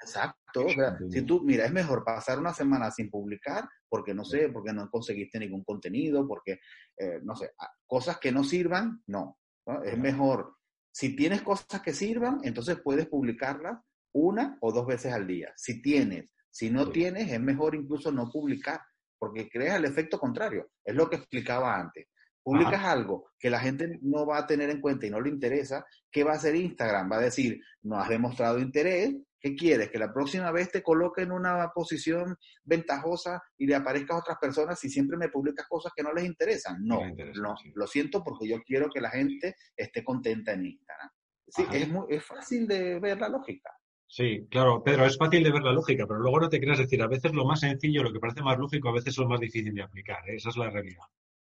Exacto. 0.00 0.66
O 0.66 0.68
sea, 0.68 0.98
si 1.08 1.22
tú, 1.22 1.42
mira, 1.42 1.64
es 1.64 1.72
mejor 1.72 2.04
pasar 2.04 2.38
una 2.38 2.52
semana 2.52 2.90
sin 2.90 3.10
publicar 3.10 3.66
porque 3.88 4.12
no 4.12 4.24
sé, 4.24 4.50
porque 4.50 4.72
no 4.72 4.90
conseguiste 4.90 5.38
ningún 5.38 5.64
contenido, 5.64 6.26
porque, 6.26 6.60
eh, 6.98 7.20
no 7.22 7.34
sé, 7.34 7.52
cosas 7.86 8.18
que 8.18 8.30
no 8.30 8.44
sirvan, 8.44 9.02
no. 9.06 9.38
Es 9.84 9.98
mejor, 9.98 10.55
si 10.96 11.14
tienes 11.14 11.42
cosas 11.42 11.82
que 11.82 11.92
sirvan, 11.92 12.40
entonces 12.42 12.80
puedes 12.82 13.06
publicarlas 13.06 13.80
una 14.14 14.56
o 14.62 14.72
dos 14.72 14.86
veces 14.86 15.12
al 15.12 15.26
día. 15.26 15.52
Si 15.54 15.82
tienes 15.82 16.32
si 16.56 16.70
no 16.70 16.90
tienes, 16.90 17.30
es 17.30 17.38
mejor 17.38 17.74
incluso 17.74 18.10
no 18.10 18.30
publicar, 18.30 18.80
porque 19.18 19.46
creas 19.46 19.76
el 19.76 19.84
efecto 19.84 20.18
contrario. 20.18 20.70
Es 20.82 20.94
lo 20.94 21.10
que 21.10 21.16
explicaba 21.16 21.78
antes. 21.78 22.06
Publicas 22.42 22.82
algo 22.82 23.28
que 23.38 23.50
la 23.50 23.60
gente 23.60 23.98
no 24.00 24.24
va 24.24 24.38
a 24.38 24.46
tener 24.46 24.70
en 24.70 24.80
cuenta 24.80 25.06
y 25.06 25.10
no 25.10 25.20
le 25.20 25.28
interesa, 25.28 25.84
¿qué 26.10 26.24
va 26.24 26.32
a 26.32 26.36
hacer 26.36 26.56
Instagram? 26.56 27.12
Va 27.12 27.18
a 27.18 27.24
decir, 27.24 27.60
no 27.82 27.98
has 27.98 28.08
demostrado 28.08 28.58
interés, 28.58 29.14
¿qué 29.40 29.54
quieres? 29.54 29.90
Que 29.90 29.98
la 29.98 30.12
próxima 30.12 30.50
vez 30.50 30.70
te 30.70 30.82
coloque 30.82 31.22
en 31.22 31.32
una 31.32 31.70
posición 31.74 32.36
ventajosa 32.64 33.42
y 33.56 33.66
le 33.66 33.74
aparezca 33.74 34.14
a 34.14 34.18
otras 34.18 34.38
personas 34.38 34.78
si 34.78 34.88
siempre 34.88 35.16
me 35.16 35.28
publicas 35.28 35.66
cosas 35.68 35.92
que 35.94 36.02
no 36.02 36.12
les 36.12 36.24
interesan. 36.24 36.84
No, 36.84 37.00
no, 37.34 37.54
lo 37.74 37.86
siento 37.86 38.22
porque 38.22 38.48
yo 38.48 38.62
quiero 38.62 38.88
que 38.90 39.00
la 39.00 39.10
gente 39.10 39.56
esté 39.76 40.04
contenta 40.04 40.52
en 40.52 40.66
Instagram. 40.66 41.10
Sí, 41.48 41.64
es, 41.72 41.88
muy, 41.88 42.06
es 42.08 42.24
fácil 42.24 42.66
de 42.66 42.98
ver 42.98 43.20
la 43.20 43.28
lógica. 43.28 43.70
Sí, 44.08 44.46
claro, 44.50 44.82
Pedro, 44.82 45.04
es 45.04 45.16
fácil 45.16 45.42
de 45.42 45.50
ver 45.50 45.62
la 45.62 45.72
lógica, 45.72 46.06
pero 46.06 46.20
luego 46.20 46.40
no 46.40 46.48
te 46.48 46.60
creas 46.60 46.78
decir, 46.78 47.02
a 47.02 47.08
veces 47.08 47.32
lo 47.32 47.44
más 47.44 47.60
sencillo, 47.60 48.02
lo 48.02 48.12
que 48.12 48.20
parece 48.20 48.42
más 48.42 48.58
lógico, 48.58 48.88
a 48.88 48.92
veces 48.92 49.14
es 49.14 49.18
lo 49.18 49.28
más 49.28 49.40
difícil 49.40 49.74
de 49.74 49.82
aplicar. 49.82 50.28
¿eh? 50.28 50.36
Esa 50.36 50.50
es 50.50 50.56
la 50.56 50.70
realidad. 50.70 51.04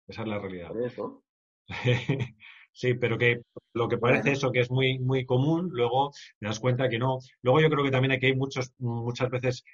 Esa 0.07 0.23
es 0.23 0.29
la 0.29 0.39
realidad. 0.39 0.69
Por 0.69 0.83
eso. 0.83 1.25
sí, 2.73 2.95
pero 2.95 3.19
que 3.19 3.43
lo 3.75 3.89
que 3.89 3.99
parece 3.99 4.33
eso 4.33 4.51
que 4.51 4.61
es 4.61 4.71
muy, 4.71 4.99
muy 4.99 5.25
común, 5.25 5.69
luego 5.73 6.11
te 6.39 6.47
das 6.47 6.61
cuenta 6.61 6.89
que 6.89 6.99
no. 6.99 7.19
Luego 7.43 7.61
yo 7.61 7.71
creo 7.71 7.85
que 7.85 7.91
también 7.91 8.13
aquí 8.13 8.27
hay 8.27 8.35
muchos, 8.35 8.73
muchas 8.79 9.31
veces 9.31 9.65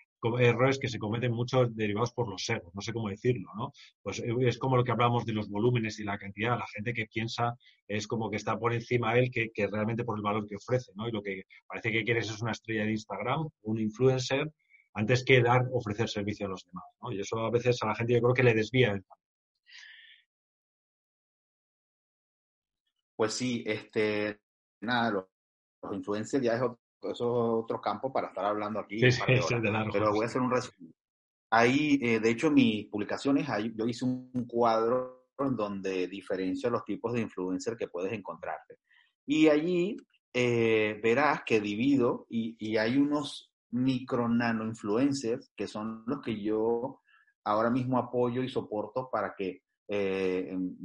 errores 0.40 0.78
que 0.78 0.88
se 0.88 0.98
cometen 0.98 1.32
muchos 1.32 1.74
derivados 1.76 2.12
por 2.12 2.28
los 2.28 2.48
egos, 2.48 2.74
no 2.74 2.80
sé 2.80 2.92
cómo 2.92 3.08
decirlo, 3.08 3.48
¿no? 3.56 3.72
Pues 4.02 4.18
eh, 4.20 4.34
es 4.40 4.58
como 4.58 4.76
lo 4.76 4.84
que 4.84 4.92
hablamos 4.92 5.24
de 5.24 5.32
los 5.32 5.48
volúmenes 5.48 5.98
y 6.00 6.04
la 6.04 6.18
cantidad, 6.18 6.58
la 6.58 6.66
gente 6.74 6.92
que 6.92 7.06
piensa 7.06 7.54
es 7.86 8.06
como 8.06 8.30
que 8.30 8.36
está 8.36 8.58
por 8.58 8.72
encima 8.72 9.14
de 9.14 9.20
él 9.20 9.30
que, 9.30 9.50
que 9.52 9.66
realmente 9.66 10.04
por 10.04 10.18
el 10.18 10.22
valor 10.22 10.46
que 10.46 10.56
ofrece, 10.56 10.92
¿no? 10.94 11.08
Y 11.08 11.12
lo 11.12 11.22
que 11.22 11.44
parece 11.66 11.92
que 11.92 12.04
quieres 12.04 12.30
es 12.30 12.40
una 12.42 12.52
estrella 12.52 12.84
de 12.84 12.92
Instagram, 12.92 13.48
un 13.62 13.80
influencer, 13.80 14.50
antes 14.94 15.24
que 15.24 15.42
dar, 15.42 15.66
ofrecer 15.72 16.08
servicio 16.08 16.46
a 16.46 16.50
los 16.50 16.64
demás, 16.64 16.84
¿no? 17.02 17.12
Y 17.12 17.20
eso 17.20 17.38
a 17.38 17.50
veces 17.50 17.82
a 17.82 17.86
la 17.86 17.94
gente 17.94 18.14
yo 18.14 18.20
creo 18.20 18.34
que 18.34 18.42
le 18.42 18.54
desvía 18.54 18.92
el 18.92 19.04
Pues 23.16 23.34
sí, 23.34 23.64
este, 23.66 24.40
nada, 24.80 25.10
los, 25.10 25.24
influencers 25.92 26.42
ya 26.42 26.54
es 26.54 26.62
otro, 26.62 27.58
otro 27.58 27.80
campo 27.80 28.12
para 28.12 28.28
estar 28.28 28.44
hablando 28.44 28.80
aquí. 28.80 28.98
Sí, 28.98 29.12
sí, 29.12 29.22
pero 29.92 30.12
voy 30.12 30.24
a 30.24 30.26
hacer 30.26 30.40
un 30.40 30.50
resumen. 30.50 30.94
Ahí, 31.50 31.98
eh, 32.02 32.20
de 32.20 32.30
hecho, 32.30 32.50
mis 32.50 32.86
publicaciones, 32.86 33.48
ahí, 33.48 33.72
yo 33.76 33.86
hice 33.86 34.04
un 34.04 34.46
cuadro 34.46 35.28
en 35.38 35.54
donde 35.54 36.08
diferencio 36.08 36.70
los 36.70 36.84
tipos 36.84 37.12
de 37.12 37.20
influencer 37.20 37.76
que 37.76 37.88
puedes 37.88 38.12
encontrarte. 38.12 38.78
Y 39.26 39.48
allí 39.48 39.96
eh, 40.34 41.00
verás 41.02 41.42
que 41.44 41.60
divido 41.60 42.26
y, 42.28 42.56
y 42.58 42.76
hay 42.76 42.96
unos 42.96 43.52
micro 43.70 44.28
nano 44.28 44.64
influencers 44.64 45.52
que 45.56 45.66
son 45.66 46.04
los 46.06 46.20
que 46.20 46.40
yo 46.40 47.00
ahora 47.44 47.70
mismo 47.70 47.98
apoyo 47.98 48.42
y 48.42 48.48
soporto 48.48 49.08
para 49.10 49.34
que 49.34 49.62
eh, 49.88 50.48
em, 50.50 50.76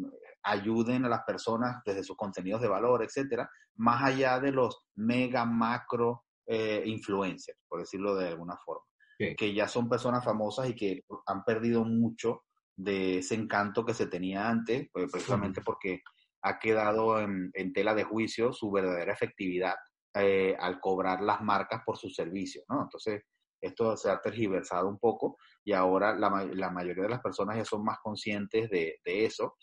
ayuden 0.43 1.06
a 1.06 1.10
las 1.10 1.23
personas 1.23 1.82
desde 1.86 2.04
sus 2.04 2.15
contenidos 2.15 2.62
de 2.62 2.67
valor, 2.67 3.04
etcétera, 3.04 3.49
más 3.75 4.04
allá 4.04 4.39
de 4.39 4.51
los 4.51 4.86
mega 4.95 5.45
macro 5.45 6.23
eh, 6.47 6.84
influencers, 6.86 7.60
por 7.67 7.80
decirlo 7.80 8.15
de 8.15 8.30
alguna 8.30 8.58
forma, 8.58 8.84
que 9.17 9.54
ya 9.54 9.67
son 9.67 9.88
personas 9.88 10.25
famosas 10.25 10.69
y 10.69 10.75
que 10.75 11.04
han 11.27 11.43
perdido 11.43 11.86
mucho 11.86 12.41
de 12.75 13.19
ese 13.19 13.36
encanto 13.36 13.86
que 13.86 13.93
se 13.93 14.08
tenía 14.08 14.49
antes, 14.49 14.89
pues, 14.91 15.12
precisamente 15.12 15.62
porque 15.62 16.01
ha 16.41 16.58
quedado 16.58 17.19
en, 17.19 17.51
tela 17.73 17.93
de 17.93 18.04
juicio 18.04 18.51
su 18.51 18.71
verdadera 18.71 19.13
efectividad 19.13 19.75
eh, 20.15 20.56
al 20.60 20.80
cobrar 20.80 21.21
las 21.21 21.41
marcas 21.41 21.84
por 21.86 21.97
sus 21.97 22.15
servicios, 22.15 22.65
¿no? 22.67 22.82
Entonces, 22.82 23.21
esto 23.62 23.95
se 23.95 24.10
ha 24.10 24.19
tergiversado 24.19 24.89
un 24.89 24.97
poco 24.97 25.38
y 25.63 25.73
ahora 25.73 26.15
la, 26.15 26.49
la 26.51 26.71
mayoría 26.71 27.04
de 27.04 27.10
las 27.10 27.21
personas 27.21 27.58
ya 27.58 27.65
son 27.65 27.84
más 27.84 27.99
conscientes 28.01 28.69
de, 28.71 28.99
de, 29.06 29.25
eso 29.25 29.56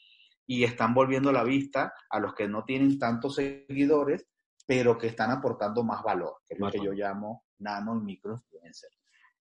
y 0.49 0.65
están 0.65 0.95
volviendo 0.95 1.31
la 1.31 1.45
vista 1.45 1.93
a 2.09 2.19
los 2.19 2.35
que 2.35 2.49
no 2.49 2.65
tienen 2.65 2.99
tantos 2.99 3.35
seguidores, 3.35 4.27
pero 4.67 4.97
que 4.97 5.09
están 5.09 5.31
aportando 5.31 5.85
más 5.85 6.03
valor, 6.03 6.39
que 6.47 6.55
es 6.55 6.61
lo 6.61 6.71
que 6.71 6.83
yo 6.83 6.93
llamo 6.93 7.45
nano 7.59 7.95
y 7.97 8.01
micro 8.01 8.33
influencer. 8.33 8.91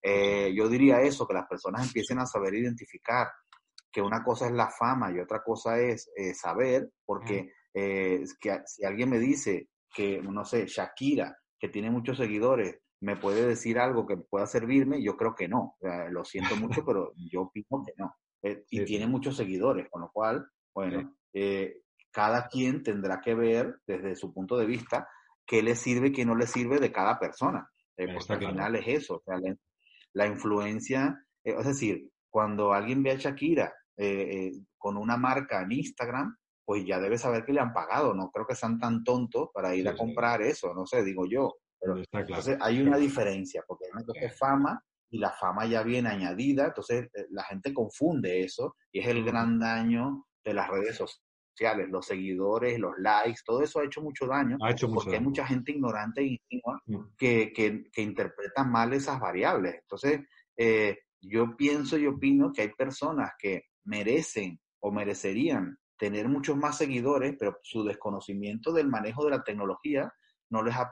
Eh, 0.02 0.54
yo 0.54 0.68
diría 0.68 1.02
eso, 1.02 1.26
que 1.26 1.34
las 1.34 1.48
personas 1.48 1.88
empiecen 1.88 2.20
a 2.20 2.26
saber 2.26 2.54
identificar 2.56 3.28
que 3.90 4.02
una 4.02 4.22
cosa 4.22 4.48
es 4.48 4.52
la 4.52 4.70
fama 4.70 5.10
y 5.12 5.20
otra 5.20 5.42
cosa 5.42 5.80
es 5.80 6.12
eh, 6.14 6.34
saber, 6.34 6.92
porque 7.06 7.54
eh, 7.74 8.26
que, 8.40 8.62
si 8.66 8.84
alguien 8.84 9.10
me 9.10 9.20
dice 9.20 9.70
que, 9.90 10.22
no 10.22 10.44
sé, 10.44 10.66
Shakira, 10.68 11.38
que 11.58 11.70
tiene 11.70 11.90
muchos 11.90 12.18
seguidores, 12.18 12.80
me 13.00 13.16
puede 13.16 13.48
decir 13.48 13.80
algo 13.80 14.06
que 14.06 14.18
pueda 14.18 14.46
servirme, 14.46 15.02
yo 15.02 15.16
creo 15.16 15.34
que 15.34 15.48
no. 15.48 15.78
lo 16.10 16.26
siento 16.26 16.58
mucho, 16.58 16.84
pero 16.86 17.14
yo 17.16 17.44
opino 17.44 17.82
que 17.86 17.94
no. 17.96 18.14
Y 18.70 18.84
tiene 18.84 19.08
muchos 19.08 19.38
seguidores, 19.38 19.88
con 19.90 20.02
lo 20.02 20.12
cual, 20.12 20.46
bueno, 20.78 21.18
eh, 21.34 21.82
cada 22.12 22.48
quien 22.48 22.84
tendrá 22.84 23.20
que 23.20 23.34
ver 23.34 23.80
desde 23.88 24.16
su 24.16 24.32
punto 24.32 24.58
de 24.58 24.68
vista 24.68 25.10
qué 25.44 25.64
le 25.64 25.76
sirve 25.76 26.10
y 26.10 26.12
qué 26.12 26.24
no 26.24 26.36
le 26.36 26.46
sirve 26.46 26.80
de 26.80 26.92
cada 26.92 27.18
persona. 27.18 27.68
Eh, 27.98 28.14
porque 28.14 28.34
al 28.34 28.52
final 28.52 28.76
es 28.76 28.88
eso, 28.88 29.24
la, 30.14 30.28
influencia, 30.28 31.20
es 31.44 31.66
decir, 31.66 32.12
cuando 32.30 32.74
alguien 32.74 33.02
ve 33.02 33.12
a 33.12 33.16
Shakira 33.16 33.74
con 34.78 34.98
una 34.98 35.18
marca 35.18 35.64
en 35.64 35.72
Instagram, 35.72 36.38
pues 36.64 36.86
ya 36.86 37.00
debe 37.00 37.18
saber 37.18 37.44
que 37.44 37.54
le 37.54 37.60
han 37.60 37.74
pagado. 37.74 38.14
No 38.14 38.30
creo 38.30 38.46
que 38.46 38.54
sean 38.54 38.78
tan 38.78 39.04
tontos 39.04 39.50
para 39.52 39.74
ir 39.74 39.90
a 39.90 39.96
comprar 39.96 40.44
eso, 40.44 40.76
no 40.76 40.86
sé, 40.86 41.04
digo 41.04 41.26
yo. 41.26 41.56
Pero, 41.80 41.98
Entonces 42.12 42.56
hay 42.62 42.82
una 42.82 42.98
diferencia, 42.98 43.64
porque 43.68 43.86
hay 43.86 43.92
una 43.94 44.06
cosa 44.06 44.20
es 44.20 44.38
fama 44.38 44.80
y 45.10 45.18
la 45.18 45.32
fama 45.32 45.66
ya 45.66 45.82
viene 45.82 46.10
añadida, 46.10 46.68
entonces 46.68 47.10
eh, 47.14 47.26
la 47.32 47.44
gente 47.44 47.74
confunde 47.74 48.44
eso 48.44 48.76
y 48.92 49.00
es 49.00 49.08
el 49.08 49.24
gran 49.24 49.60
daño 49.60 50.27
de 50.48 50.54
las 50.54 50.70
redes 50.70 50.96
sociales, 50.96 51.90
los 51.90 52.06
seguidores, 52.06 52.80
los 52.80 52.98
likes, 53.00 53.42
todo 53.46 53.62
eso 53.62 53.80
ha 53.80 53.86
hecho 53.86 54.02
mucho 54.02 54.28
daño, 54.28 54.58
ha 54.62 54.72
hecho 54.72 54.90
porque 54.90 55.16
hay 55.16 55.22
mucha 55.22 55.46
gente 55.46 55.74
ignorante 55.74 56.24
y 56.24 56.40
mm. 56.86 57.16
que, 57.18 57.52
que, 57.54 57.84
que, 57.92 58.02
interpreta 58.02 58.64
mal 58.64 58.94
esas 58.94 59.20
variables. 59.20 59.76
Entonces, 59.82 60.22
eh, 60.56 61.00
yo 61.22 61.58
pienso 61.58 61.98
y 61.98 62.08
opino 62.08 62.54
que 62.54 62.62
hay 62.62 62.70
personas 62.70 63.32
que 63.38 63.64
merecen 63.84 64.58
o 64.80 64.92
merecerían 64.92 65.78
tener 65.98 66.30
muchos 66.30 66.56
más 66.56 66.78
seguidores, 66.78 67.36
pero 67.38 67.58
su 67.64 67.84
desconocimiento 67.84 68.72
del 68.72 68.88
manejo 68.88 69.26
de 69.26 69.32
la 69.32 69.44
tecnología 69.44 70.10
no 70.50 70.64
les 70.64 70.76
ha 70.76 70.90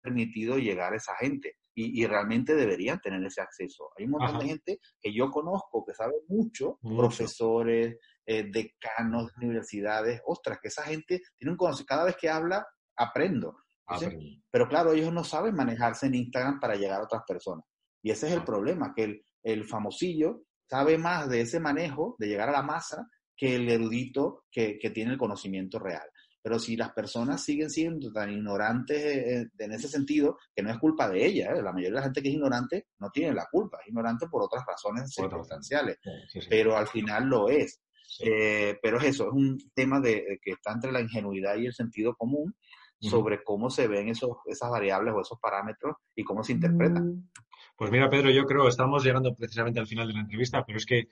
permitido 0.00 0.56
llegar 0.56 0.94
a 0.94 0.96
esa 0.96 1.14
gente 1.16 1.56
y, 1.76 2.06
realmente 2.06 2.54
deberían 2.54 3.00
tener 3.00 3.24
ese 3.24 3.40
acceso. 3.40 3.90
Hay 3.98 4.04
un 4.04 4.12
montón 4.12 4.38
de 4.38 4.46
gente 4.46 4.78
que 5.00 5.12
yo 5.12 5.30
conozco 5.30 5.84
que 5.84 5.92
sabe 5.92 6.14
mucho, 6.28 6.78
profesores, 6.80 7.98
eh, 8.26 8.44
decanos 8.50 9.32
de 9.34 9.46
universidades, 9.46 10.22
ostras, 10.26 10.58
que 10.60 10.68
esa 10.68 10.82
gente 10.82 11.20
tiene 11.36 11.52
un 11.52 11.56
conocimiento, 11.56 11.88
cada 11.88 12.04
vez 12.04 12.16
que 12.16 12.28
habla, 12.28 12.66
aprendo. 12.96 13.56
Pero 14.50 14.68
claro, 14.68 14.92
ellos 14.92 15.12
no 15.12 15.24
saben 15.24 15.54
manejarse 15.54 16.06
en 16.06 16.14
Instagram 16.14 16.58
para 16.58 16.74
llegar 16.74 17.00
a 17.00 17.04
otras 17.04 17.22
personas. 17.26 17.64
Y 18.02 18.10
ese 18.10 18.28
es 18.28 18.34
el 18.34 18.44
problema, 18.44 18.92
que 18.94 19.04
el, 19.04 19.24
el 19.42 19.64
famosillo 19.64 20.44
sabe 20.68 20.98
más 20.98 21.28
de 21.28 21.42
ese 21.42 21.60
manejo, 21.60 22.16
de 22.18 22.28
llegar 22.28 22.48
a 22.48 22.52
la 22.52 22.62
masa, 22.62 23.08
que 23.36 23.56
el 23.56 23.68
erudito 23.68 24.44
que, 24.50 24.78
que 24.78 24.90
tiene 24.90 25.12
el 25.12 25.18
conocimiento 25.18 25.78
real. 25.78 26.08
Pero 26.44 26.58
si 26.58 26.76
las 26.76 26.92
personas 26.92 27.42
siguen 27.42 27.70
siendo 27.70 28.12
tan 28.12 28.30
ignorantes 28.30 28.98
eh, 29.02 29.48
en 29.58 29.72
ese 29.72 29.88
sentido, 29.88 30.36
que 30.54 30.62
no 30.62 30.70
es 30.70 30.78
culpa 30.78 31.08
de 31.08 31.24
ellas, 31.24 31.48
¿eh? 31.48 31.62
la 31.62 31.72
mayoría 31.72 31.88
de 31.88 31.94
la 31.94 32.02
gente 32.02 32.20
que 32.20 32.28
es 32.28 32.34
ignorante 32.34 32.88
no 32.98 33.10
tiene 33.10 33.32
la 33.32 33.46
culpa, 33.50 33.78
es 33.80 33.88
ignorante 33.88 34.26
por 34.28 34.42
otras 34.42 34.62
razones 34.66 35.10
circunstanciales, 35.10 35.98
pero 36.50 36.76
al 36.76 36.86
final 36.86 37.24
lo 37.24 37.48
es. 37.48 37.80
Eh, 38.20 38.78
pero 38.82 38.98
es 38.98 39.04
eso, 39.04 39.26
es 39.26 39.32
un 39.32 39.58
tema 39.74 40.00
de, 40.00 40.38
que 40.42 40.52
está 40.52 40.72
entre 40.72 40.92
la 40.92 41.00
ingenuidad 41.00 41.56
y 41.56 41.66
el 41.66 41.74
sentido 41.74 42.14
común 42.14 42.54
sobre 43.00 43.42
cómo 43.42 43.68
se 43.68 43.86
ven 43.86 44.08
esos, 44.08 44.38
esas 44.46 44.70
variables 44.70 45.12
o 45.14 45.20
esos 45.20 45.38
parámetros 45.38 45.96
y 46.14 46.24
cómo 46.24 46.42
se 46.42 46.52
interpretan. 46.52 47.06
Mm. 47.06 47.28
Pues 47.76 47.90
mira, 47.90 48.08
Pedro, 48.08 48.30
yo 48.30 48.44
creo 48.44 48.62
que 48.62 48.68
estamos 48.68 49.04
llegando 49.04 49.34
precisamente 49.34 49.80
al 49.80 49.86
final 49.86 50.06
de 50.06 50.14
la 50.14 50.20
entrevista, 50.20 50.64
pero 50.64 50.78
es 50.78 50.86
que 50.86 51.08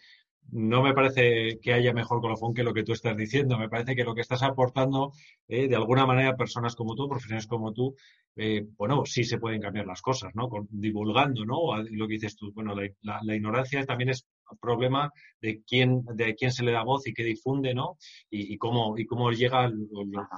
no 0.51 0.83
me 0.83 0.95
parece 0.95 1.59
que 1.61 1.73
haya 1.73 1.93
mejor 1.93 2.21
colofón 2.21 2.55
que 2.55 2.63
lo 2.63 2.73
que 2.73 2.85
tú 2.85 2.93
estás 2.93 3.17
diciendo. 3.17 3.59
Me 3.59 3.69
parece 3.69 3.97
que 3.97 4.05
lo 4.05 4.15
que 4.15 4.21
estás 4.21 4.43
aportando, 4.43 5.13
eh, 5.49 5.69
de 5.69 5.77
alguna 5.77 6.07
manera, 6.07 6.37
personas 6.37 6.77
como 6.77 6.95
tú, 6.95 7.09
profesionales 7.09 7.47
como 7.47 7.73
tú, 7.73 7.97
eh, 8.37 8.65
bueno, 8.77 9.05
sí 9.05 9.25
se 9.25 9.39
pueden 9.39 9.61
cambiar 9.61 9.87
las 9.87 10.03
cosas, 10.03 10.35
¿no? 10.35 10.49
divulgando, 10.71 11.45
¿no? 11.45 11.77
Lo 11.91 12.07
que 12.07 12.15
dices 12.15 12.37
tú. 12.37 12.53
Bueno, 12.53 12.75
la 12.75 13.37
ignorancia 13.37 13.85
también 13.85 14.11
es 14.11 14.27
problema 14.61 15.11
de 15.41 15.63
quién, 15.63 16.05
de 16.15 16.35
quién 16.35 16.53
se 16.53 16.65
le 16.65 16.73
da 16.73 16.83
voz 16.83 17.07
y 17.07 17.13
qué 17.13 17.25
difunde, 17.25 17.75
¿no? 17.75 17.97
Y, 18.31 18.57
cómo, 18.59 18.99
y 18.99 19.07
cómo 19.07 19.31
llegan 19.31 19.89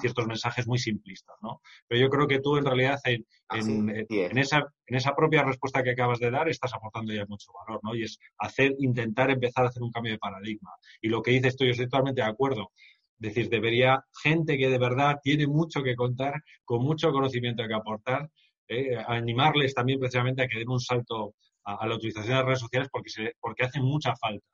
ciertos 0.00 0.26
mensajes 0.26 0.66
muy 0.66 0.78
simplistas, 0.78 1.36
¿no? 1.42 1.60
Pero 1.88 2.00
yo 2.00 2.10
creo 2.10 2.26
que 2.26 2.40
tú, 2.40 2.56
en 2.56 2.64
realidad, 2.64 2.98
en, 3.04 3.26
en, 3.50 4.38
esa, 4.38 4.64
en 4.86 4.96
esa 4.96 5.14
propia 5.14 5.44
respuesta 5.44 5.82
que 5.82 5.90
acabas 5.90 6.18
de 6.18 6.30
dar, 6.30 6.48
estás 6.48 6.74
aportando 6.74 7.12
ya 7.12 7.26
mucho 7.26 7.52
valor, 7.66 7.80
¿no? 7.82 7.94
Y 7.94 8.02
es 8.02 8.18
hacer, 8.38 8.74
intentar 8.78 9.30
empezar 9.30 9.64
a 9.64 9.68
hacer 9.68 9.82
un 9.82 9.90
cambio 9.90 10.12
de 10.12 10.18
paradigma. 10.18 10.70
Y 11.00 11.08
lo 11.08 11.22
que 11.22 11.32
dices 11.32 11.56
tú, 11.56 11.64
yo 11.64 11.72
estoy 11.72 11.86
totalmente 11.86 12.22
de 12.22 12.28
acuerdo. 12.28 12.72
Es 13.20 13.34
decir, 13.34 13.48
debería 13.48 14.04
gente 14.22 14.58
que 14.58 14.68
de 14.68 14.78
verdad 14.78 15.18
tiene 15.22 15.46
mucho 15.46 15.82
que 15.82 15.94
contar, 15.94 16.34
con 16.64 16.82
mucho 16.82 17.12
conocimiento 17.12 17.66
que 17.66 17.74
aportar, 17.74 18.28
eh, 18.68 18.96
animarles 19.06 19.74
también 19.74 20.00
precisamente 20.00 20.42
a 20.42 20.48
que 20.48 20.58
den 20.58 20.70
un 20.70 20.80
salto 20.80 21.34
a, 21.64 21.86
la 21.86 21.94
utilización 21.94 22.30
de 22.30 22.36
las 22.36 22.44
redes 22.44 22.60
sociales 22.60 22.88
porque, 22.90 23.10
se, 23.10 23.32
porque 23.40 23.64
hacen 23.64 23.82
mucha 23.82 24.14
falta. 24.16 24.44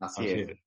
Así, 0.00 0.26
es. 0.26 0.58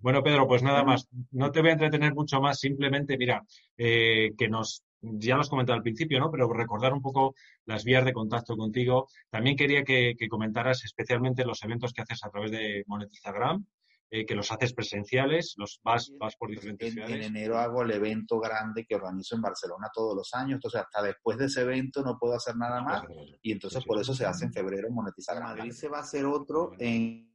Bueno, 0.00 0.22
Pedro, 0.22 0.46
pues 0.48 0.62
nada 0.62 0.82
más. 0.82 1.08
No 1.30 1.52
te 1.52 1.60
voy 1.60 1.70
a 1.70 1.74
entretener 1.74 2.14
mucho 2.14 2.40
más. 2.40 2.58
Simplemente, 2.58 3.16
mira, 3.16 3.44
eh, 3.76 4.32
que 4.36 4.48
nos, 4.48 4.82
ya 5.00 5.36
lo 5.36 5.42
has 5.42 5.48
comentado 5.48 5.76
al 5.76 5.82
principio, 5.82 6.18
¿no? 6.18 6.30
Pero 6.30 6.52
recordar 6.52 6.92
un 6.92 7.02
poco 7.02 7.34
las 7.64 7.84
vías 7.84 8.04
de 8.04 8.12
contacto 8.12 8.56
contigo. 8.56 9.06
También 9.30 9.56
quería 9.56 9.84
que, 9.84 10.14
que 10.18 10.28
comentaras 10.28 10.84
especialmente 10.84 11.44
los 11.44 11.62
eventos 11.62 11.92
que 11.92 12.02
haces 12.02 12.24
a 12.24 12.30
través 12.30 12.50
de 12.50 12.82
Monetizagram 12.86 13.64
eh, 14.10 14.24
que 14.24 14.34
los 14.34 14.50
haces 14.50 14.72
presenciales, 14.72 15.52
los 15.58 15.80
vas, 15.84 16.10
vas 16.18 16.34
por 16.36 16.48
diferentes 16.48 16.94
ciudades. 16.94 17.14
En 17.14 17.22
enero 17.24 17.58
hago 17.58 17.82
el 17.82 17.90
evento 17.90 18.40
grande 18.40 18.86
que 18.86 18.94
organizo 18.94 19.36
en 19.36 19.42
Barcelona 19.42 19.88
todos 19.92 20.16
los 20.16 20.32
años, 20.32 20.54
entonces 20.54 20.80
hasta 20.80 21.02
después 21.02 21.36
de 21.36 21.44
ese 21.44 21.60
evento 21.60 22.02
no 22.02 22.16
puedo 22.18 22.34
hacer 22.34 22.56
nada 22.56 22.80
más 22.80 23.02
y 23.42 23.52
entonces 23.52 23.84
por 23.84 24.00
eso 24.00 24.14
se 24.14 24.24
hace 24.24 24.46
en 24.46 24.52
febrero 24.54 24.88
monetizar. 24.90 25.38
Madrid 25.42 25.72
se 25.72 25.88
va 25.88 25.98
a 25.98 26.00
hacer 26.00 26.24
otro 26.24 26.70
en 26.78 27.28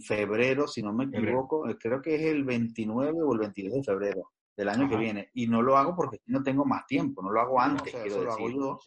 febrero, 0.00 0.68
si 0.68 0.82
no 0.82 0.92
me 0.92 1.06
equivoco, 1.06 1.68
eh, 1.68 1.76
creo 1.76 2.00
que 2.00 2.14
es 2.14 2.22
el 2.22 2.44
29 2.44 3.22
o 3.22 3.32
el 3.32 3.38
22 3.40 3.74
de 3.74 3.82
febrero 3.82 4.30
del 4.56 4.68
año 4.68 4.88
que 4.88 4.96
viene. 4.96 5.30
Y 5.34 5.48
no 5.48 5.62
lo 5.62 5.76
hago 5.76 5.96
porque 5.96 6.18
no 6.26 6.44
tengo 6.44 6.64
más 6.64 6.86
tiempo, 6.86 7.22
no 7.22 7.32
lo 7.32 7.40
hago 7.40 7.60
antes, 7.60 7.92
quiero 7.92 8.22
lo 8.22 8.32
hago 8.32 8.50
yo, 8.50 8.78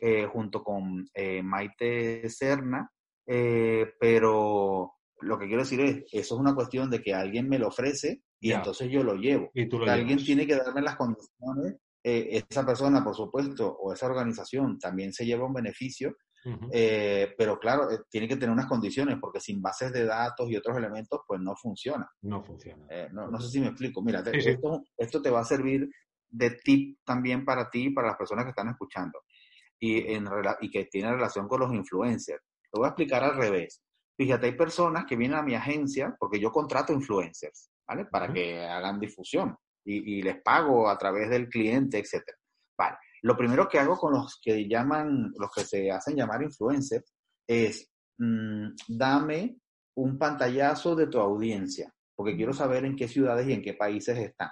eh, 0.00 0.26
junto 0.32 0.62
con 0.62 1.06
Maite 1.42 2.26
Serna, 2.30 2.90
pero 3.26 4.94
lo 5.20 5.38
que 5.38 5.46
quiero 5.46 5.62
decir 5.62 5.80
es, 5.80 5.96
eso 6.12 6.34
es 6.34 6.40
una 6.40 6.54
cuestión 6.54 6.90
de 6.90 7.02
que 7.02 7.14
alguien 7.14 7.48
me 7.48 7.58
lo 7.58 7.68
ofrece 7.68 8.22
y 8.40 8.52
entonces 8.52 8.90
yo 8.90 9.02
lo 9.02 9.14
llevo. 9.14 9.50
¿Y 9.54 9.68
alguien 9.88 10.18
tiene 10.18 10.46
que 10.46 10.56
darme 10.56 10.82
las 10.82 10.96
condiciones. 10.96 11.76
Eh, 12.02 12.44
esa 12.48 12.64
persona, 12.64 13.02
por 13.02 13.16
supuesto, 13.16 13.68
o 13.68 13.92
esa 13.92 14.06
organización 14.06 14.78
también 14.78 15.12
se 15.12 15.26
lleva 15.26 15.46
un 15.46 15.54
beneficio, 15.54 16.16
Eh, 16.70 17.34
pero 17.36 17.58
claro, 17.58 17.90
eh, 17.90 17.98
tiene 18.08 18.28
que 18.28 18.36
tener 18.36 18.52
unas 18.52 18.66
condiciones, 18.66 19.16
porque 19.20 19.40
sin 19.40 19.60
bases 19.60 19.92
de 19.92 20.04
datos 20.04 20.48
y 20.48 20.56
otros 20.56 20.76
elementos, 20.76 21.22
pues 21.26 21.40
no 21.40 21.56
funciona. 21.56 22.08
No 22.22 22.40
funciona. 22.44 22.86
No, 23.10 23.40
sé 23.40 23.48
si 23.48 23.58
me 23.58 23.66
explico. 23.66 24.00
Mira, 24.00 24.22
esto, 24.32 24.84
esto, 24.96 25.20
te 25.20 25.30
va 25.30 25.40
a 25.40 25.44
servir 25.44 25.90
de 26.28 26.50
tip 26.50 27.00
también 27.04 27.44
para 27.44 27.68
ti 27.68 27.86
y 27.86 27.90
para 27.90 28.08
las 28.08 28.16
personas 28.16 28.44
que 28.44 28.50
están 28.50 28.68
escuchando 28.68 29.18
y, 29.80 30.12
en, 30.12 30.28
y 30.60 30.70
que 30.70 30.84
tiene 30.84 31.10
relación 31.10 31.48
con 31.48 31.60
los 31.60 31.74
influencers. 31.74 32.42
Te 32.70 32.78
voy 32.78 32.86
a 32.86 32.90
explicar 32.90 33.24
al 33.24 33.36
revés. 33.36 33.82
Fíjate, 34.16 34.46
hay 34.46 34.56
personas 34.56 35.04
que 35.04 35.16
vienen 35.16 35.38
a 35.38 35.42
mi 35.42 35.54
agencia 35.54 36.16
porque 36.18 36.40
yo 36.40 36.50
contrato 36.50 36.92
influencers, 36.92 37.70
¿vale? 37.86 38.06
Para 38.06 38.32
que 38.32 38.64
hagan 38.64 38.98
difusión 38.98 39.56
y, 39.84 40.18
y, 40.18 40.22
les 40.22 40.40
pago 40.42 40.88
a 40.88 40.96
través 40.96 41.28
del 41.28 41.48
cliente, 41.48 41.98
etcétera. 41.98 42.38
Vale. 42.78 42.96
Lo 43.22 43.36
primero 43.36 43.68
que 43.68 43.78
hago 43.78 43.96
con 43.96 44.12
los 44.12 44.38
que 44.42 44.66
llaman, 44.68 45.32
los 45.38 45.50
que 45.50 45.64
se 45.64 45.90
hacen 45.90 46.16
llamar 46.16 46.42
influencers, 46.42 47.12
es 47.46 47.90
mm, 48.18 48.68
dame 48.88 49.58
un 49.96 50.18
pantallazo 50.18 50.94
de 50.94 51.06
tu 51.06 51.18
audiencia, 51.18 51.92
porque 52.14 52.36
quiero 52.36 52.52
saber 52.52 52.84
en 52.84 52.96
qué 52.96 53.08
ciudades 53.08 53.48
y 53.48 53.52
en 53.52 53.62
qué 53.62 53.74
países 53.74 54.18
están. 54.18 54.50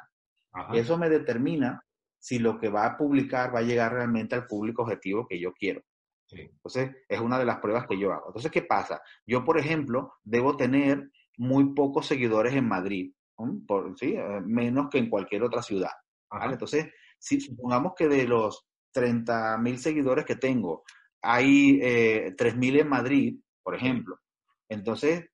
Eso 0.72 0.96
me 0.96 1.10
determina 1.10 1.84
si 2.18 2.38
lo 2.38 2.58
que 2.58 2.68
va 2.68 2.86
a 2.86 2.96
publicar 2.96 3.54
va 3.54 3.58
a 3.58 3.62
llegar 3.62 3.92
realmente 3.92 4.34
al 4.34 4.46
público 4.46 4.82
objetivo 4.82 5.26
que 5.26 5.40
yo 5.40 5.52
quiero. 5.52 5.82
Entonces, 6.30 6.90
es 7.08 7.20
una 7.20 7.38
de 7.38 7.44
las 7.44 7.58
pruebas 7.58 7.86
que 7.86 7.98
yo 7.98 8.12
hago. 8.12 8.28
Entonces, 8.28 8.50
¿qué 8.50 8.62
pasa? 8.62 9.00
Yo, 9.26 9.44
por 9.44 9.58
ejemplo, 9.58 10.14
debo 10.22 10.56
tener 10.56 11.10
muy 11.36 11.74
pocos 11.74 12.06
seguidores 12.06 12.54
en 12.54 12.66
Madrid, 12.66 13.12
por, 13.66 13.96
¿sí? 13.98 14.14
Eh, 14.16 14.40
menos 14.44 14.88
que 14.90 14.98
en 14.98 15.10
cualquier 15.10 15.42
otra 15.42 15.62
ciudad. 15.62 15.90
Entonces, 16.42 16.86
si 17.18 17.40
supongamos 17.40 17.94
que 17.96 18.08
de 18.08 18.26
los 18.26 18.66
30 18.92 19.58
mil 19.58 19.78
seguidores 19.78 20.24
que 20.24 20.36
tengo, 20.36 20.84
hay 21.22 21.78
eh, 21.82 22.34
3 22.36 22.56
mil 22.56 22.78
en 22.78 22.88
Madrid, 22.88 23.38
por 23.62 23.74
ejemplo, 23.74 24.18
entonces 24.68 25.26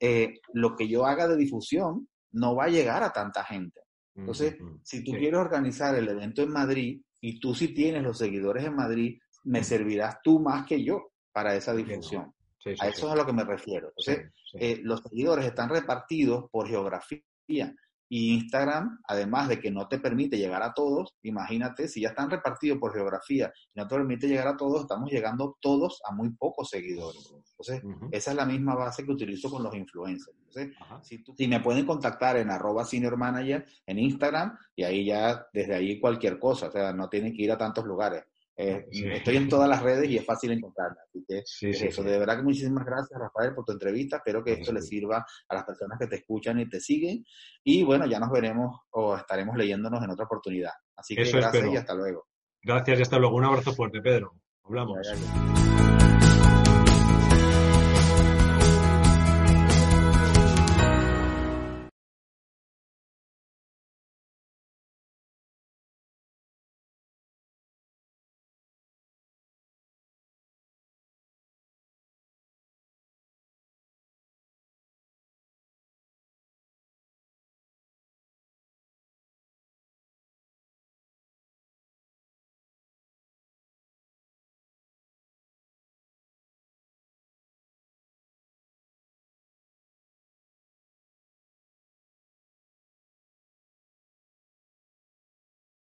eh, 0.00 0.40
lo 0.52 0.76
que 0.76 0.88
yo 0.88 1.06
haga 1.06 1.28
de 1.28 1.36
difusión 1.36 2.08
no 2.32 2.54
va 2.54 2.64
a 2.64 2.68
llegar 2.68 3.02
a 3.02 3.12
tanta 3.12 3.44
gente. 3.44 3.80
Entonces, 4.14 4.56
si 4.82 5.02
tú 5.02 5.12
quieres 5.12 5.40
organizar 5.40 5.94
el 5.94 6.08
evento 6.08 6.42
en 6.42 6.50
Madrid 6.50 7.00
y 7.20 7.40
tú 7.40 7.54
sí 7.54 7.68
tienes 7.72 8.02
los 8.02 8.18
seguidores 8.18 8.64
en 8.64 8.74
Madrid, 8.74 9.18
me 9.44 9.64
servirás 9.64 10.20
tú 10.22 10.40
más 10.40 10.66
que 10.66 10.82
yo 10.82 11.12
para 11.32 11.54
esa 11.54 11.74
difusión. 11.74 12.32
a 12.80 12.88
eso 12.88 13.06
es 13.06 13.12
a 13.12 13.16
lo 13.16 13.26
que 13.26 13.32
me 13.32 13.44
refiero. 13.44 13.88
Entonces, 13.96 14.32
eh, 14.54 14.80
los 14.82 15.00
seguidores 15.00 15.46
están 15.46 15.68
repartidos 15.68 16.48
por 16.50 16.68
geografía. 16.68 17.74
Y 18.12 18.34
Instagram, 18.34 18.98
además 19.06 19.48
de 19.48 19.60
que 19.60 19.70
no 19.70 19.86
te 19.86 20.00
permite 20.00 20.36
llegar 20.36 20.64
a 20.64 20.74
todos, 20.74 21.14
imagínate, 21.22 21.86
si 21.86 22.00
ya 22.00 22.08
están 22.08 22.28
repartidos 22.28 22.78
por 22.78 22.92
geografía 22.92 23.52
y 23.72 23.78
no 23.78 23.86
te 23.86 23.94
permite 23.94 24.26
llegar 24.26 24.48
a 24.48 24.56
todos, 24.56 24.80
estamos 24.80 25.08
llegando 25.12 25.56
todos 25.60 26.02
a 26.04 26.12
muy 26.12 26.30
pocos 26.30 26.70
seguidores. 26.70 27.32
Entonces, 27.52 27.82
esa 28.10 28.30
es 28.32 28.36
la 28.36 28.46
misma 28.46 28.74
base 28.74 29.04
que 29.04 29.12
utilizo 29.12 29.48
con 29.48 29.62
los 29.62 29.72
influencers. 29.76 30.36
Entonces, 30.36 30.76
si, 31.02 31.22
si, 31.36 31.46
me 31.46 31.60
pueden 31.60 31.86
contactar 31.86 32.36
en 32.38 32.50
arroba 32.50 32.84
senior 32.84 33.16
manager 33.16 33.64
en 33.86 33.98
Instagram 34.00 34.58
y 34.74 34.82
ahí 34.82 35.04
ya, 35.04 35.46
desde 35.52 35.76
ahí 35.76 36.00
cualquier 36.00 36.40
cosa, 36.40 36.66
o 36.66 36.72
sea, 36.72 36.92
no 36.92 37.08
tienen 37.08 37.32
que 37.32 37.42
ir 37.42 37.52
a 37.52 37.58
tantos 37.58 37.84
lugares. 37.84 38.24
Eh, 38.56 38.86
estoy 38.90 39.36
en 39.36 39.48
todas 39.48 39.68
las 39.68 39.82
redes 39.82 40.08
y 40.10 40.18
es 40.18 40.24
fácil 40.24 40.52
encontrarla. 40.52 40.98
Así 41.06 41.24
que 41.26 41.42
eso. 41.86 42.02
De 42.02 42.18
verdad 42.18 42.36
que 42.36 42.42
muchísimas 42.42 42.84
gracias, 42.84 43.18
Rafael, 43.18 43.54
por 43.54 43.64
tu 43.64 43.72
entrevista. 43.72 44.16
Espero 44.16 44.44
que 44.44 44.52
esto 44.52 44.72
le 44.72 44.82
sirva 44.82 45.24
a 45.48 45.54
las 45.54 45.64
personas 45.64 45.98
que 45.98 46.06
te 46.06 46.16
escuchan 46.16 46.60
y 46.60 46.68
te 46.68 46.80
siguen. 46.80 47.24
Y 47.64 47.82
bueno, 47.82 48.06
ya 48.06 48.18
nos 48.18 48.30
veremos 48.30 48.80
o 48.90 49.16
estaremos 49.16 49.56
leyéndonos 49.56 50.02
en 50.02 50.10
otra 50.10 50.26
oportunidad. 50.26 50.72
Así 50.96 51.14
que 51.14 51.24
gracias 51.24 51.72
y 51.72 51.76
hasta 51.76 51.94
luego. 51.94 52.26
Gracias 52.62 52.98
y 52.98 53.02
hasta 53.02 53.18
luego. 53.18 53.36
Un 53.36 53.44
abrazo 53.44 53.72
fuerte, 53.72 54.00
Pedro. 54.02 54.34
Hablamos. 54.64 54.98